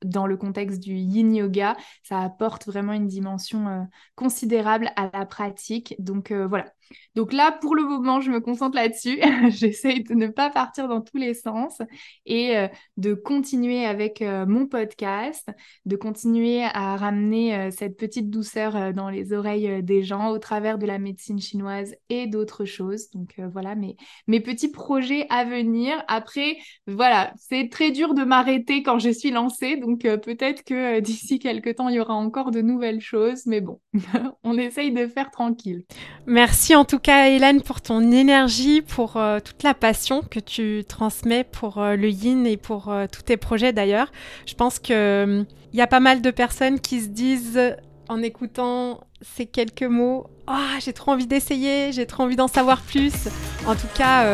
dans 0.04 0.26
le 0.26 0.36
contexte 0.36 0.80
du 0.80 0.94
yin 0.94 1.34
yoga, 1.34 1.76
ça 2.02 2.20
apporte 2.20 2.66
vraiment 2.66 2.92
une 2.92 3.06
dimension 3.08 3.68
euh, 3.68 3.82
considérable 4.14 4.90
à 4.96 5.10
la 5.12 5.26
pratique. 5.26 5.94
Donc 5.98 6.30
euh, 6.30 6.46
voilà. 6.46 6.72
Donc 7.14 7.32
là, 7.32 7.52
pour 7.52 7.74
le 7.74 7.84
moment, 7.84 8.20
je 8.20 8.30
me 8.30 8.40
concentre 8.40 8.76
là-dessus. 8.76 9.20
J'essaye 9.48 10.04
de 10.04 10.14
ne 10.14 10.26
pas 10.28 10.50
partir 10.50 10.88
dans 10.88 11.00
tous 11.00 11.16
les 11.16 11.34
sens 11.34 11.80
et 12.26 12.56
euh, 12.56 12.68
de 12.96 13.14
continuer 13.14 13.84
avec 13.84 14.22
mon 14.22 14.66
podcast, 14.66 15.48
de 15.84 15.96
continuer 15.96 16.64
à 16.64 16.96
ramener 16.96 17.70
cette 17.70 17.96
petite 17.96 18.30
douceur 18.30 18.94
dans 18.94 19.08
les 19.08 19.32
oreilles 19.32 19.82
des 19.82 20.02
gens 20.02 20.30
au 20.30 20.38
travers 20.38 20.78
de 20.78 20.86
la 20.86 20.98
médecine 20.98 21.40
chinoise 21.40 21.94
et 22.08 22.26
d'autres 22.26 22.64
choses. 22.64 23.10
Donc 23.10 23.34
voilà 23.52 23.74
mes, 23.74 23.96
mes 24.26 24.40
petits 24.40 24.70
projets 24.70 25.26
à 25.28 25.44
venir. 25.44 26.02
Après, 26.08 26.56
voilà, 26.86 27.32
c'est 27.36 27.68
très 27.70 27.90
dur 27.90 28.14
de 28.14 28.22
m'arrêter 28.24 28.82
quand 28.82 28.98
je 28.98 29.10
suis 29.10 29.30
lancée. 29.30 29.76
Donc 29.76 30.04
euh, 30.04 30.16
peut-être 30.16 30.62
que 30.64 30.98
euh, 30.98 31.00
d'ici 31.00 31.38
quelques 31.38 31.76
temps, 31.76 31.88
il 31.88 31.96
y 31.96 32.00
aura 32.00 32.14
encore 32.14 32.50
de 32.50 32.60
nouvelles 32.60 33.00
choses. 33.00 33.46
Mais 33.46 33.60
bon, 33.60 33.80
on 34.44 34.56
essaye 34.56 34.92
de 34.92 35.06
faire 35.06 35.30
tranquille. 35.30 35.84
Merci 36.26 36.75
en 36.76 36.84
tout 36.84 36.98
cas, 36.98 37.28
Hélène, 37.28 37.62
pour 37.62 37.80
ton 37.80 38.12
énergie, 38.12 38.82
pour 38.82 39.16
euh, 39.16 39.40
toute 39.40 39.62
la 39.62 39.74
passion 39.74 40.22
que 40.22 40.40
tu 40.40 40.84
transmets 40.86 41.44
pour 41.44 41.80
le 41.80 42.08
yin 42.08 42.46
et 42.46 42.56
pour 42.56 42.92
tous 43.12 43.22
tes 43.22 43.36
projets 43.36 43.72
d'ailleurs. 43.72 44.12
Je 44.46 44.54
pense 44.54 44.78
qu'il 44.78 45.46
il 45.72 45.78
y 45.78 45.82
a 45.82 45.86
pas 45.86 46.00
mal 46.00 46.22
de 46.22 46.30
personnes 46.30 46.80
qui 46.80 47.00
se 47.00 47.08
disent 47.08 47.76
en 48.08 48.22
écoutant 48.22 49.00
ces 49.20 49.46
quelques 49.46 49.82
mots, 49.82 50.26
ah, 50.46 50.78
j'ai 50.80 50.92
trop 50.92 51.12
envie 51.12 51.26
d'essayer, 51.26 51.90
j'ai 51.92 52.06
trop 52.06 52.22
envie 52.22 52.36
d'en 52.36 52.48
savoir 52.48 52.80
plus. 52.82 53.28
En 53.66 53.74
tout 53.74 53.88
cas, 53.94 54.24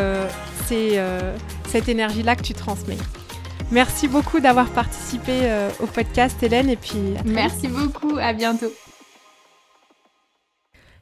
c'est 0.67 1.01
cette 1.69 1.89
énergie-là 1.89 2.37
que 2.37 2.43
tu 2.43 2.53
transmets. 2.53 2.99
Merci 3.73 4.07
beaucoup 4.07 4.39
d'avoir 4.39 4.69
participé 4.69 5.33
euh, 5.45 5.71
au 5.81 5.87
podcast, 5.87 6.43
Hélène, 6.43 6.69
et 6.69 6.77
puis... 6.77 7.15
Merci 7.25 7.69
beaucoup, 7.69 8.19
à 8.19 8.35
bientôt. 8.35 8.71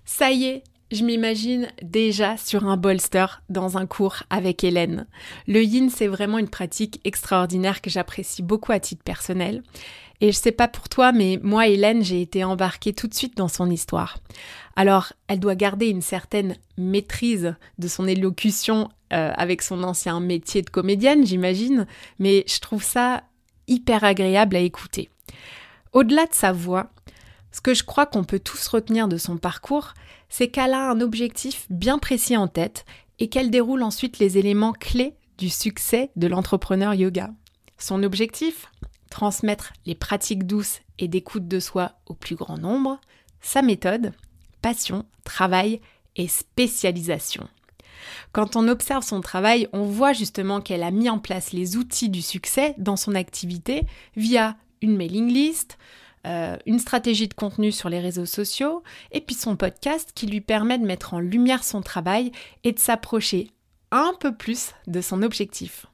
Ça 0.05 0.31
y 0.31 0.45
est, 0.45 0.63
je 0.91 1.05
m'imagine 1.05 1.69
déjà 1.83 2.37
sur 2.37 2.67
un 2.67 2.77
bolster 2.77 3.27
dans 3.49 3.79
un 3.79 3.87
cours 3.87 4.23
avec 4.29 4.65
Hélène. 4.65 5.07
Le 5.47 5.63
yin, 5.63 5.89
c'est 5.89 6.09
vraiment 6.09 6.39
une 6.39 6.49
pratique 6.49 7.01
extraordinaire 7.05 7.81
que 7.81 7.91
j'apprécie 7.91 8.43
beaucoup 8.43 8.73
à 8.73 8.81
titre 8.81 9.05
personnel. 9.05 9.63
Et 10.21 10.33
je 10.33 10.37
sais 10.37 10.53
pas 10.53 10.69
pour 10.69 10.89
toi, 10.89 11.13
mais 11.13 11.39
moi, 11.43 11.69
Hélène, 11.69 12.05
j'ai 12.05 12.21
été 12.21 12.45
embarquée 12.45 12.93
tout 12.93 13.07
de 13.07 13.15
suite 13.15 13.37
dans 13.37 13.49
son 13.49 13.71
histoire. 13.71 14.19
Alors, 14.77 15.13
elle 15.29 15.41
doit 15.41 15.55
garder 15.55 15.89
une 15.89 16.03
certaine 16.03 16.57
maîtrise 16.77 17.55
de 17.79 17.89
son 17.89 18.07
élocution 18.07 18.89
euh, 19.13 19.33
avec 19.35 19.63
son 19.63 19.83
ancien 19.83 20.21
métier 20.21 20.63
de 20.63 20.71
comédienne, 20.71 21.27
j'imagine, 21.27 21.87
mais 22.19 22.45
je 22.47 22.59
trouve 22.61 22.83
ça 22.83 23.25
hyper 23.67 24.05
agréable 24.05 24.57
à 24.57 24.61
écouter. 24.61 25.09
Au-delà 25.93 26.27
de 26.27 26.35
sa 26.35 26.53
voix, 26.53 26.91
ce 27.53 27.61
que 27.61 27.75
je 27.75 27.85
crois 27.85 28.07
qu'on 28.07 28.25
peut 28.25 28.39
tous 28.39 28.69
retenir 28.69 29.09
de 29.09 29.17
son 29.17 29.37
parcours, 29.37 29.95
c'est 30.31 30.49
qu'elle 30.49 30.73
a 30.73 30.91
un 30.91 31.01
objectif 31.01 31.67
bien 31.69 31.99
précis 31.99 32.37
en 32.37 32.49
tête 32.49 32.87
et 33.19 33.29
qu'elle 33.29 33.51
déroule 33.51 33.83
ensuite 33.83 34.19
les 34.19 34.39
éléments 34.39 34.73
clés 34.73 35.15
du 35.37 35.51
succès 35.51 36.11
de 36.17 36.27
l'entrepreneur 36.27 36.95
yoga. 36.95 37.31
Son 37.77 38.03
objectif 38.03 38.71
Transmettre 39.11 39.73
les 39.87 39.97
pratiques 39.97 40.47
douces 40.47 40.81
et 41.01 41.09
d'écoute 41.09 41.49
de 41.49 41.59
soi 41.59 41.97
au 42.07 42.15
plus 42.15 42.37
grand 42.37 42.57
nombre. 42.57 43.01
Sa 43.41 43.61
méthode 43.61 44.13
Passion, 44.63 45.05
travail 45.25 45.81
et 46.17 46.29
spécialisation. 46.29 47.49
Quand 48.33 48.57
on 48.57 48.69
observe 48.69 49.03
son 49.03 49.21
travail, 49.21 49.69
on 49.73 49.85
voit 49.85 50.13
justement 50.13 50.61
qu'elle 50.61 50.83
a 50.83 50.91
mis 50.91 51.11
en 51.11 51.19
place 51.19 51.53
les 51.53 51.77
outils 51.77 52.09
du 52.09 52.23
succès 52.23 52.75
dans 52.79 52.97
son 52.97 53.15
activité 53.15 53.83
via 54.17 54.57
une 54.83 54.97
mailing 54.97 55.29
list, 55.29 55.77
euh, 56.27 56.57
une 56.67 56.79
stratégie 56.79 57.29
de 57.29 57.35
contenu 57.35 57.73
sur 57.73 57.89
les 57.89 58.01
réseaux 58.01 58.27
sociaux 58.27 58.83
et 59.11 59.21
puis 59.21 59.35
son 59.35 59.57
podcast 59.57 60.11
qui 60.15 60.27
lui 60.27 60.41
permet 60.41 60.79
de 60.79 60.85
mettre 60.85 61.15
en 61.15 61.19
lumière 61.19 61.65
son 61.65 61.81
travail 61.81 62.31
et 62.65 62.73
de 62.73 62.79
s'approcher 62.79 63.51
un 63.91 64.13
peu 64.21 64.35
plus 64.35 64.73
de 64.87 65.01
son 65.01 65.23
objectif. 65.23 65.87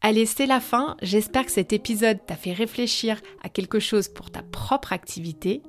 Allez, 0.00 0.26
c'est 0.26 0.46
la 0.46 0.60
fin. 0.60 0.96
J'espère 1.02 1.46
que 1.46 1.52
cet 1.52 1.72
épisode 1.72 2.18
t'a 2.26 2.36
fait 2.36 2.52
réfléchir 2.52 3.20
à 3.42 3.48
quelque 3.48 3.78
chose 3.78 4.08
pour 4.08 4.30
ta 4.30 4.42
propre 4.42 4.92
activité. 4.92 5.62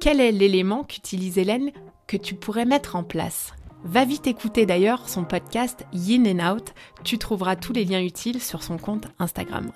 Quel 0.00 0.20
est 0.20 0.32
l'élément 0.32 0.84
qu'utilise 0.84 1.36
Hélène 1.36 1.72
que 2.06 2.16
tu 2.16 2.34
pourrais 2.34 2.64
mettre 2.64 2.96
en 2.96 3.02
place? 3.02 3.52
Va 3.84 4.04
vite 4.04 4.26
écouter 4.26 4.66
d'ailleurs 4.66 5.08
son 5.08 5.24
podcast 5.24 5.84
Yin 5.92 6.40
and 6.40 6.54
Out, 6.54 6.74
tu 7.04 7.18
trouveras 7.18 7.56
tous 7.56 7.72
les 7.72 7.84
liens 7.84 8.02
utiles 8.02 8.40
sur 8.40 8.62
son 8.62 8.78
compte 8.78 9.08
Instagram. 9.18 9.70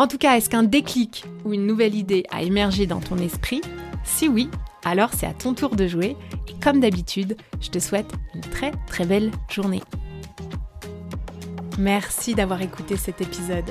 En 0.00 0.06
tout 0.06 0.16
cas, 0.16 0.38
est-ce 0.38 0.48
qu'un 0.48 0.62
déclic 0.62 1.26
ou 1.44 1.52
une 1.52 1.66
nouvelle 1.66 1.94
idée 1.94 2.24
a 2.30 2.40
émergé 2.40 2.86
dans 2.86 3.00
ton 3.00 3.18
esprit? 3.18 3.60
Si 4.02 4.28
oui, 4.28 4.48
alors 4.82 5.10
c'est 5.12 5.26
à 5.26 5.34
ton 5.34 5.52
tour 5.52 5.76
de 5.76 5.86
jouer 5.86 6.16
et 6.48 6.54
comme 6.58 6.80
d'habitude, 6.80 7.36
je 7.60 7.68
te 7.68 7.78
souhaite 7.78 8.10
une 8.34 8.40
très 8.40 8.72
très 8.86 9.04
belle 9.04 9.30
journée. 9.50 9.82
Merci 11.78 12.34
d'avoir 12.34 12.62
écouté 12.62 12.96
cet 12.96 13.20
épisode. 13.20 13.70